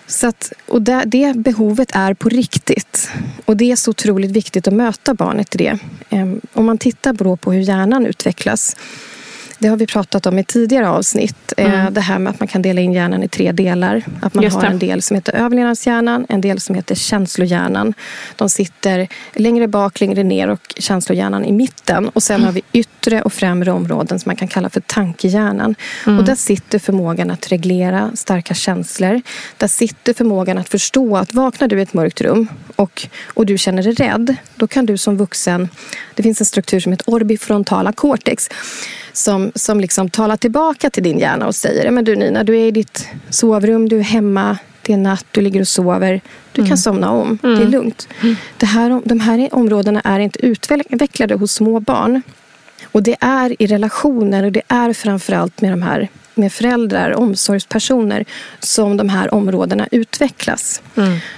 Så 0.07 0.27
att, 0.27 0.53
och 0.69 0.83
det, 0.83 1.03
det 1.07 1.37
behovet 1.37 1.91
är 1.93 2.15
på 2.15 2.29
riktigt. 2.29 3.11
Och 3.45 3.57
det 3.57 3.73
är 3.73 3.77
så 3.77 3.91
otroligt 3.91 4.31
viktigt 4.31 4.69
att 4.69 4.75
möta 4.75 5.15
barnet 5.15 5.55
i 5.55 5.59
det. 5.59 5.79
Ehm, 6.11 6.41
om 6.53 6.65
man 6.67 6.79
tittar 6.79 7.37
på 7.37 7.53
hur 7.53 7.61
hjärnan 7.61 8.07
utvecklas. 8.07 8.77
Det 9.59 9.69
har 9.69 9.77
vi 9.77 9.87
pratat 9.87 10.27
om 10.27 10.39
i 10.39 10.45
tidigare 10.45 10.89
avsnitt. 10.89 11.53
Eh, 11.57 11.91
Det 11.91 12.01
här 12.01 12.19
med 12.19 12.31
att 12.31 12.41
man 12.41 12.49
kan 12.49 12.63
dela 12.63 12.81
in 12.81 12.93
hjärnan 12.93 13.23
i 13.23 13.29
tre 13.29 13.53
delar. 13.53 14.03
Att 14.21 14.35
man 14.35 14.45
har 14.51 14.65
en 14.65 14.79
del 14.79 15.03
som 15.03 15.15
heter 15.15 15.33
överlevnadshjärnan, 15.35 16.27
en 16.29 16.41
del 16.41 16.61
som 16.61 16.75
heter 16.75 16.95
känslohjärnan. 16.95 17.95
De 18.37 18.49
sitter 18.49 19.09
längre 19.35 19.69
bak, 19.69 20.01
längre 20.01 20.23
ner 20.23 20.49
och 20.49 20.75
känslohjärnan 20.79 21.45
i 21.45 21.53
mitten. 21.53 22.09
Och 22.09 22.23
sen 22.23 22.45
har 22.45 22.53
vi 22.53 22.63
yttre 22.73 23.23
och 23.23 23.33
främre 23.33 23.73
områden 23.73 24.19
som 24.19 24.29
man 24.29 24.37
kan 24.37 24.49
kalla 24.49 24.71
för 24.71 24.81
tankehjärnan. 24.81 25.75
Och 26.05 26.25
där 26.25 26.35
sitter 26.35 26.79
förmågan 26.79 27.31
att 27.31 27.53
reglera 27.53 28.11
starka 28.15 28.55
känslor. 28.55 29.21
Där 29.57 29.69
sitter 29.69 30.15
förmågan 30.15 30.59
att 30.59 30.69
förstå 30.69 31.17
att 31.17 31.35
vaknar 31.35 31.69
du 31.69 31.79
i 31.79 31.83
ett 31.83 31.95
mörkt 31.95 32.21
rum 32.21 32.49
och, 32.77 33.09
och 33.35 33.47
du 33.47 33.59
känner 33.59 33.83
dig 33.83 33.93
rädd, 33.93 34.37
då 34.57 34.67
kan 34.67 34.87
du 34.87 34.97
som 34.97 35.17
vuxen... 35.17 35.69
Det 36.15 36.23
finns 36.23 36.41
en 36.41 36.47
struktur 36.47 36.81
som 36.81 36.93
heter 36.93 37.11
orbifrontala 37.11 37.93
cortex 37.93 38.49
som, 39.13 39.53
som 39.55 39.81
liksom 39.81 40.11
talar 40.11 40.37
tillbaka 40.37 40.91
till 40.91 41.03
din 41.03 41.19
hjärna 41.19 41.47
och 41.47 41.55
säger 41.55 41.91
men 41.91 42.05
du 42.05 42.17
Nina, 42.17 42.45
du 42.45 42.57
är 42.57 42.67
i 42.67 42.71
ditt 42.71 43.09
sovrum, 43.31 43.89
du 43.89 43.99
är 43.99 44.03
hemma, 44.03 44.59
det 44.83 44.93
är 44.93 44.97
natt, 44.97 45.27
du 45.31 45.41
ligger 45.41 45.61
och 45.61 45.69
sover. 45.69 46.21
Du 46.53 46.67
kan 46.67 46.79
somna 46.79 47.11
om, 47.11 47.39
det 47.43 47.49
är 47.49 47.67
lugnt. 47.67 48.09
Det 48.57 48.67
här, 48.67 49.03
de 49.05 49.21
här 49.21 49.49
områdena 49.53 50.01
är 50.01 50.19
inte 50.19 50.47
utvecklade 50.47 51.35
hos 51.35 51.53
små 51.53 51.81
barn. 51.81 52.23
Och 52.85 53.03
det 53.03 53.17
är 53.21 53.63
i 53.63 53.67
relationer 53.67 54.45
och 54.45 54.53
det 54.53 54.63
är 54.69 54.93
framförallt 54.93 55.61
med 55.61 55.73
de 55.73 55.83
här 55.83 56.09
med 56.37 56.53
föräldrar, 56.53 57.15
omsorgspersoner 57.15 58.25
som 58.61 58.97
de 58.97 59.09
här 59.09 59.35
områdena 59.35 59.89
utvecklas. 59.91 60.83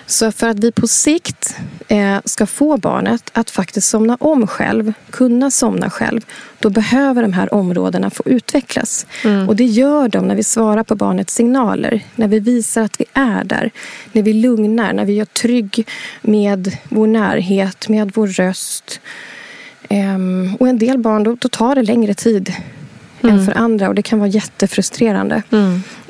Så 0.06 0.32
för 0.32 0.48
att 0.48 0.58
vi 0.58 0.72
på 0.72 0.86
sikt 0.88 1.56
eh, 1.88 2.18
ska 2.24 2.46
få 2.46 2.76
barnet 2.76 3.30
att 3.32 3.50
faktiskt 3.50 3.88
somna 3.88 4.16
om 4.20 4.46
själv, 4.46 4.92
kunna 5.10 5.50
somna 5.50 5.90
själv, 5.90 6.20
då 6.58 6.70
behöver 6.70 7.22
de 7.22 7.32
här 7.32 7.54
områdena 7.54 8.10
få 8.10 8.22
utvecklas. 8.26 9.06
Och 9.48 9.56
det 9.56 9.64
gör 9.64 10.08
de 10.08 10.28
när 10.28 10.34
vi 10.34 10.44
svarar 10.44 10.84
på 10.84 10.94
barnets 10.94 11.34
signaler, 11.34 12.00
när 12.16 12.28
vi 12.28 12.38
visar 12.38 12.82
att 12.82 13.00
vi 13.00 13.04
är 13.12 13.44
där, 13.44 13.70
när 14.12 14.22
vi 14.22 14.32
lugnar, 14.32 14.92
när 14.92 15.04
vi 15.04 15.12
gör 15.12 15.24
trygg 15.24 15.88
med 16.20 16.76
vår 16.88 17.06
närhet, 17.06 17.88
med 17.88 18.12
vår 18.14 18.26
röst. 18.26 19.00
Ehm, 19.88 20.56
och 20.60 20.68
en 20.68 20.78
del 20.78 20.98
barn, 20.98 21.24
då, 21.24 21.36
då 21.40 21.48
tar 21.48 21.74
det 21.74 21.82
längre 21.82 22.14
tid 22.14 22.52
än 23.22 23.44
för 23.46 23.58
andra 23.58 23.88
och 23.88 23.94
det 23.94 24.02
kan 24.02 24.18
vara 24.18 24.28
jättefrustrerande. 24.28 25.42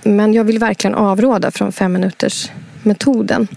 Men 0.03 0.35
jag 0.35 0.45
vill 0.45 0.59
verkligen 0.59 0.95
avråda 0.95 1.51
från 1.51 1.73
fem 1.73 1.93
minuters 1.93 2.51
metoden. 2.83 3.49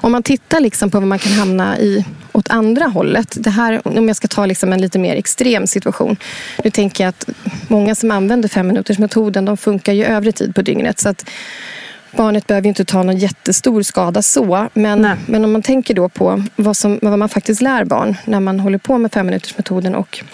Om 0.00 0.12
man 0.12 0.22
tittar 0.22 0.60
liksom 0.60 0.90
på 0.90 1.00
vad 1.00 1.08
man 1.08 1.18
kan 1.18 1.32
hamna 1.32 1.78
i 1.78 2.04
åt 2.32 2.50
andra 2.50 2.86
hållet. 2.86 3.36
Det 3.40 3.50
här, 3.50 3.80
om 3.84 4.08
jag 4.08 4.16
ska 4.16 4.28
ta 4.28 4.46
liksom 4.46 4.72
en 4.72 4.80
lite 4.80 4.98
mer 4.98 5.16
extrem 5.16 5.66
situation. 5.66 6.16
Nu 6.64 6.70
tänker 6.70 7.04
jag 7.04 7.08
att 7.08 7.28
många 7.68 7.94
som 7.94 8.10
använder 8.10 8.48
fem 8.48 8.66
minuters 8.66 8.98
metoden 8.98 9.44
de 9.44 9.56
funkar 9.56 9.92
ju 9.92 10.04
övrig 10.04 10.34
tid 10.34 10.54
på 10.54 10.62
dygnet. 10.62 10.98
Så 10.98 11.08
att 11.08 11.30
barnet 12.16 12.46
behöver 12.46 12.68
inte 12.68 12.84
ta 12.84 13.02
någon 13.02 13.16
jättestor 13.16 13.82
skada 13.82 14.22
så. 14.22 14.68
Men, 14.74 15.02
Nej. 15.02 15.16
men 15.26 15.44
om 15.44 15.52
man 15.52 15.62
tänker 15.62 15.94
då 15.94 16.08
på 16.08 16.44
vad, 16.56 16.76
som, 16.76 16.98
vad 17.02 17.18
man 17.18 17.28
faktiskt 17.28 17.60
lär 17.60 17.84
barn 17.84 18.16
när 18.24 18.40
man 18.40 18.60
håller 18.60 18.78
på 18.78 18.98
med 18.98 19.12
fem 19.12 19.26
minuters 19.26 19.56
metoden 19.56 19.94
och 19.94 20.24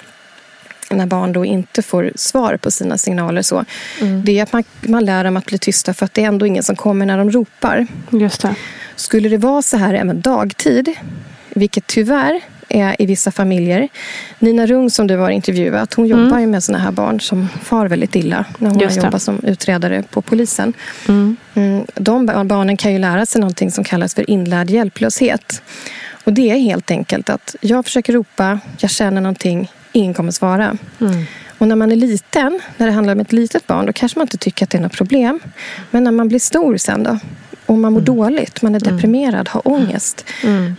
när 0.97 1.07
barn 1.07 1.33
då 1.33 1.45
inte 1.45 1.83
får 1.83 2.13
svar 2.17 2.57
på 2.57 2.71
sina 2.71 2.99
signaler. 2.99 3.43
Så, 3.43 3.65
Det 4.25 4.39
är 4.39 4.43
att 4.43 4.53
man, 4.53 4.65
man 4.81 5.05
lär 5.05 5.25
dem 5.25 5.37
att 5.37 5.47
bli 5.47 5.59
tysta 5.59 5.95
för 5.95 6.05
att 6.05 6.15
det 6.15 6.23
är 6.23 6.27
ändå 6.29 6.47
ingen 6.47 6.63
som 6.63 6.77
kommer 6.77 7.07
när 7.07 7.19
de 7.19 7.31
ropar. 7.31 7.87
Just 8.11 8.43
det. 8.43 8.55
Skulle 8.97 9.29
det 9.29 9.39
vara 9.39 9.63
så 9.63 9.77
här 9.77 9.95
även 9.95 10.21
dagtid, 10.21 10.89
vilket 11.55 11.87
tyvärr 11.87 12.41
är 12.69 13.03
i 13.03 13.07
vissa 13.07 13.31
familjer. 13.31 13.89
Nina 14.39 14.67
Rung 14.67 14.91
som 14.91 15.07
du 15.07 15.17
har 15.17 15.31
intervjuat, 15.31 15.95
hon 15.95 16.07
jobbar 16.07 16.39
ju 16.39 16.47
med 16.47 16.65
såna 16.65 16.79
här 16.79 16.93
barn 16.93 17.21
som 17.21 17.49
far 17.63 17.89
väldigt 17.89 18.15
illa 18.17 18.45
när 18.59 18.71
hon 18.71 18.79
Just 18.79 18.97
har 18.97 19.05
jobbat 19.05 19.23
som 19.23 19.41
utredare 19.45 20.03
på 20.11 20.23
polisen. 20.23 20.73
Mm, 21.09 21.37
de 21.95 22.27
bar- 22.27 22.45
barnen 22.45 22.77
kan 22.77 22.93
ju 22.93 22.99
lära 22.99 23.27
sig 23.27 23.41
någonting 23.41 23.71
som 23.71 23.85
kallas 23.85 24.15
för 24.15 24.31
inlärd 24.31 24.71
hjälplöshet. 24.71 25.63
Och 26.25 26.33
det 26.33 26.51
är 26.51 26.59
helt 26.59 26.91
enkelt 26.91 27.31
att 27.31 27.57
jag 27.61 27.85
försöker 27.85 28.13
ropa, 28.13 28.61
jag 28.79 28.91
känner 28.91 29.21
någonting, 29.21 29.71
ingen 29.93 30.15
kommer 30.15 30.31
svara. 30.31 30.77
Och 31.59 31.69
när 31.69 31.77
man 31.77 31.93
är 31.93 31.97
liten, 31.97 32.61
när 32.77 32.87
det 32.87 32.93
handlar 32.93 33.15
om 33.15 33.21
ett 33.21 33.33
litet 33.33 33.67
barn, 33.67 33.87
då 33.87 33.93
kanske 33.93 34.19
man 34.19 34.25
inte 34.25 34.37
tycker 34.37 34.65
att 34.65 34.71
det 34.71 34.79
är 34.79 34.83
något 34.83 34.93
problem. 34.97 35.41
Men 35.91 36.05
när 36.05 36.11
man 36.11 36.29
blir 36.29 36.39
stor 36.39 36.77
sen 36.77 37.03
då? 37.03 37.19
Och 37.67 37.79
man 37.79 37.93
mår 37.93 38.01
dåligt, 38.01 38.63
man 38.63 38.75
är 38.75 38.81
deprimerad, 38.81 39.49
har 39.49 39.69
ångest. 39.69 40.25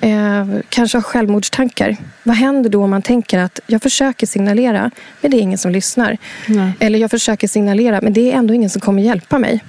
Eh, 0.01 0.47
kanske 0.70 0.97
har 0.97 1.03
självmordstankar. 1.03 1.97
Vad 2.24 2.36
händer 2.36 2.70
då 2.70 2.84
om 2.84 2.89
man 2.89 3.01
tänker 3.01 3.39
att 3.39 3.59
jag 3.68 3.82
försöker 3.82 4.28
signalera, 4.28 4.91
men 5.22 5.32
det 5.32 5.38
är 5.38 5.41
ingen 5.41 5.57
som 5.57 5.72
lyssnar. 5.72 6.18
Eller 6.80 6.99
jag 6.99 7.11
försöker 7.11 7.47
signalera, 7.47 7.99
men 8.01 8.14
det 8.14 8.32
är 8.32 8.38
ändå 8.38 8.53
ingen 8.53 8.70
som 8.70 8.82
kommer 8.82 9.01
hjälpa 9.01 9.39
mig. 9.39 9.64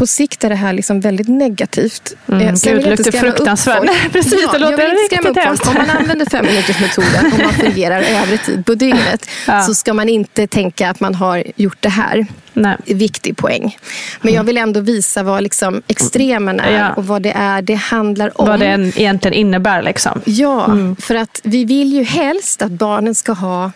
På 0.00 0.06
sikt 0.06 0.44
är 0.44 0.48
det 0.48 0.54
här 0.54 0.72
liksom 0.72 1.00
väldigt 1.00 1.28
negativt. 1.28 2.12
Mm, 2.28 2.48
Eh, 2.48 2.54
sen 2.54 2.72
gud, 2.76 2.86
luktar 2.86 3.12
fruktansvärt. 3.12 3.82
precis, 4.12 4.30
det 4.32 4.38
ja, 4.52 4.58
låter 4.58 4.78
jag 4.82 4.90
vill 4.90 4.98
inte 5.02 5.16
skrämma 5.16 5.28
upp 5.30 5.58
folk. 5.58 5.68
Om 5.68 5.74
man 5.86 5.96
använder 5.96 6.26
femminutersmetoden 6.26 7.32
och 7.32 7.38
man 7.38 7.52
fungerar 7.52 8.02
övrig 8.22 8.42
tid 8.42 8.66
på 8.66 8.74
dygnet 8.74 9.26
Ja. 9.46 9.62
så 9.62 9.74
ska 9.74 9.94
man 9.94 10.08
inte 10.08 10.46
tänka 10.46 10.90
att 10.90 11.00
man 11.00 11.14
har 11.14 11.44
gjort 11.56 11.76
det 11.80 11.88
här. 11.88 12.26
Nej. 12.52 12.76
Viktig 12.86 13.36
poäng. 13.36 13.76
Men 14.20 14.34
jag 14.34 14.44
vill 14.44 14.56
ändå 14.58 14.80
visa 14.80 15.22
vad 15.22 15.42
liksom 15.42 15.82
extremen 15.88 16.60
är 16.60 16.78
Ja. 16.78 16.92
och 16.92 17.06
vad 17.06 17.22
det 17.22 17.32
är 17.36 17.62
det 17.62 17.74
handlar 17.74 18.40
om. 18.40 18.46
Vad 18.48 18.60
det 18.60 18.92
egentligen 18.96 19.34
innebär. 19.34 19.82
Liksom. 19.82 20.20
Ja, 20.24 20.68
för 21.00 21.14
att 21.14 21.40
vi 21.44 21.64
vill 21.64 21.92
ju 21.92 22.02
helst 22.04 22.62
att 22.62 22.70
barnen 22.72 23.14
ska 23.14 23.32
ha 23.32 23.72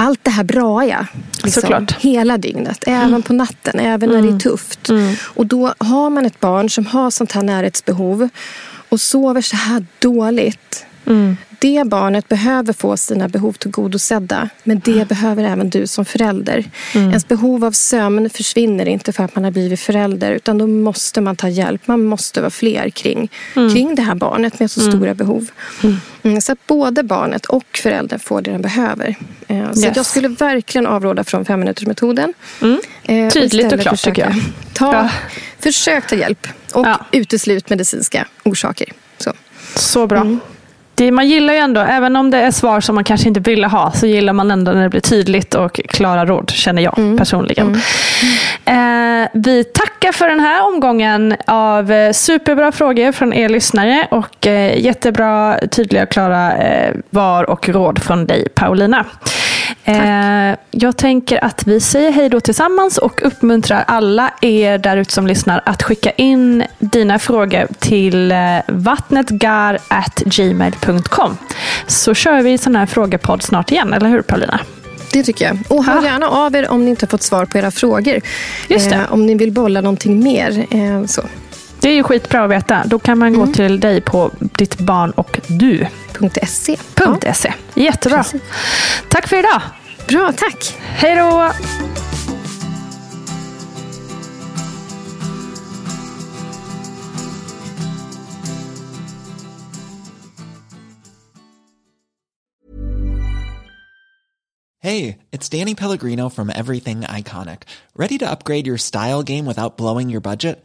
allt 0.00 0.24
det 0.24 0.30
här 0.30 0.44
braiga. 0.44 1.06
Liksom, 1.44 1.60
Såklart. 1.60 1.92
hela 2.00 2.38
dygnet, 2.38 2.84
även 2.86 3.22
på 3.22 3.32
natten, 3.32 3.80
även 3.80 4.10
när 4.10 4.22
det 4.22 4.28
är 4.28 4.38
tufft. 4.38 4.90
Och 5.22 5.46
då 5.46 5.74
har 5.78 6.10
man 6.10 6.26
ett 6.26 6.40
barn 6.40 6.70
som 6.70 6.86
har 6.86 7.10
sånt 7.10 7.32
här 7.32 7.42
närhetsbehov 7.42 8.28
och 8.88 9.00
sover 9.00 9.40
så 9.42 9.56
här 9.56 9.86
dåligt. 9.98 10.86
Det 11.60 11.84
barnet 11.86 12.28
behöver 12.28 12.72
få 12.72 12.96
sina 12.96 13.28
behov 13.28 13.52
tillgodosedda. 13.52 14.48
Men 14.64 14.80
det 14.84 15.08
behöver 15.08 15.44
även 15.44 15.70
du 15.70 15.86
som 15.86 16.04
förälder. 16.04 16.64
Ens 16.94 17.28
behov 17.28 17.64
av 17.64 17.72
sömn 17.72 18.30
försvinner 18.30 18.88
inte 18.88 19.12
för 19.12 19.24
att 19.24 19.34
man 19.34 19.44
har 19.44 19.50
blivit 19.50 19.80
förälder. 19.80 20.30
Utan 20.32 20.58
då 20.58 20.66
måste 20.66 21.20
man 21.20 21.36
ta 21.36 21.48
hjälp. 21.48 21.86
Man 21.86 22.04
måste 22.04 22.40
vara 22.40 22.50
fler 22.50 22.90
kring, 22.90 23.30
kring 23.54 23.94
det 23.94 24.02
här 24.02 24.14
barnet 24.14 24.60
med 24.60 24.70
så 24.70 24.80
stora 24.80 25.14
behov. 25.14 25.46
Mm, 26.22 26.40
så 26.40 26.52
att 26.52 26.66
både 26.66 27.02
barnet 27.02 27.46
och 27.46 27.64
föräldern 27.82 28.18
får 28.18 28.42
det 28.42 28.50
den 28.50 28.62
behöver. 28.62 29.14
Eh, 29.48 29.72
Så 29.72 29.80
Yes. 29.86 29.96
jag 29.96 30.06
skulle 30.06 30.28
verkligen 30.28 30.86
avråda 30.86 31.24
från 31.24 31.44
femminutersmetoden. 31.44 32.34
Eh, 32.60 33.26
och 33.26 33.32
Tydligt 33.32 33.34
och 33.36 33.44
istället 33.44 33.80
klart, 33.82 34.02
tycker 34.02 34.22
jag. 34.22 34.34
Ta, 34.72 34.92
Ja. 34.94 35.10
Försök 35.58 36.06
ta 36.06 36.16
hjälp 36.16 36.46
och 36.74 36.86
Ja. 36.86 37.06
uteslut 37.12 37.70
medicinska 37.70 38.26
orsaker. 38.44 38.92
Så. 39.18 39.32
Så 39.76 40.06
bra. 40.06 40.36
Det, 41.00 41.10
man 41.10 41.28
gillar 41.28 41.54
ju 41.54 41.58
ändå, 41.58 41.80
även 41.80 42.16
om 42.16 42.30
det 42.30 42.38
är 42.38 42.50
svar 42.50 42.80
som 42.80 42.94
man 42.94 43.04
kanske 43.04 43.28
inte 43.28 43.40
ville 43.40 43.66
ha, 43.66 43.92
så 43.92 44.06
gillar 44.06 44.32
man 44.32 44.50
ändå 44.50 44.72
när 44.72 44.82
det 44.82 44.88
blir 44.88 45.00
tydligt 45.00 45.54
och 45.54 45.80
klara 45.88 46.26
råd, 46.26 46.50
känner 46.50 46.82
jag 46.82 47.18
personligen. 47.18 47.80
Eh, 48.64 49.28
vi 49.34 49.64
tackar 49.64 50.12
för 50.12 50.28
den 50.28 50.40
här 50.40 50.66
omgången 50.66 51.36
av 51.46 51.92
eh, 51.92 52.12
superbra 52.12 52.72
frågor 52.72 53.12
från 53.12 53.32
er 53.32 53.48
lyssnare 53.48 54.06
och 54.10 54.46
eh, 54.46 54.78
jättebra, 54.78 55.58
tydliga 55.70 56.02
och 56.02 56.08
klara 56.08 56.56
eh, 56.56 56.94
var 57.10 57.50
och 57.50 57.68
råd 57.68 58.02
från 58.02 58.26
dig, 58.26 58.48
Paulina. 58.54 59.06
Eh, 59.94 60.56
jag 60.70 60.96
tänker 60.96 61.44
att 61.44 61.66
vi 61.66 61.80
säger 61.80 62.12
hej 62.12 62.28
då 62.28 62.40
tillsammans 62.40 62.98
och 62.98 63.20
uppmuntrar 63.26 63.84
alla 63.86 64.30
er 64.40 64.78
där 64.78 64.96
ute 64.96 65.12
som 65.12 65.26
lyssnar 65.26 65.62
att 65.66 65.82
skicka 65.82 66.10
in 66.10 66.64
dina 66.78 67.18
frågor 67.18 67.66
till 67.78 68.32
eh, 68.32 68.38
vattnetgar.gmail.com. 68.68 71.38
Så 71.86 72.14
kör 72.14 72.42
vi 72.42 72.58
sån 72.58 72.76
här 72.76 72.86
frågepodd 72.86 73.42
snart 73.42 73.70
igen, 73.72 73.92
eller 73.94 74.08
hur 74.08 74.22
Paulina? 74.22 74.60
Det 75.12 75.22
tycker 75.22 75.44
jag. 75.44 75.58
Och 75.68 75.84
hör 75.84 76.02
gärna 76.02 76.28
av 76.28 76.56
er 76.56 76.70
om 76.70 76.84
ni 76.84 76.90
inte 76.90 77.06
har 77.06 77.10
fått 77.10 77.22
svar 77.22 77.44
på 77.44 77.58
era 77.58 77.70
frågor. 77.70 78.20
Just. 78.68 78.92
Eh, 78.92 79.12
om 79.12 79.26
ni 79.26 79.34
vill 79.34 79.52
bolla 79.52 79.80
någonting 79.80 80.22
mer. 80.24 80.66
Eh, 80.70 81.04
så. 81.06 81.22
Det 81.80 81.88
är 81.88 81.92
ju 81.94 82.02
skitbra 82.02 82.44
att 82.44 82.50
veta. 82.50 82.82
Då 82.86 82.98
kan 82.98 83.18
man 83.18 83.32
gå 83.34 83.42
Mm. 83.42 83.54
till 83.54 83.80
dig 83.80 84.00
på 84.00 84.30
ditt 84.40 84.78
barn 84.78 85.10
och 85.10 85.40
du. 85.46 85.86
.se. 86.46 86.76
.se. 87.34 87.52
Jättebra. 87.74 88.18
Precis. 88.18 88.40
Tack 89.08 89.28
för 89.28 89.36
idag. 89.38 89.60
Bra, 90.10 90.32
tack. 90.32 90.64
Hej 90.96 91.16
då! 91.16 91.52
Hey, 104.82 105.18
it's 105.30 105.48
Danny 105.48 105.74
Pellegrino 105.74 106.28
from 106.28 106.50
Everything 106.50 107.02
Iconic. 107.02 107.62
Ready 107.94 108.18
to 108.18 108.30
upgrade 108.30 108.66
your 108.66 108.78
style 108.78 109.22
game 109.22 109.46
without 109.46 109.76
blowing 109.76 110.10
your 110.10 110.20
budget? 110.20 110.64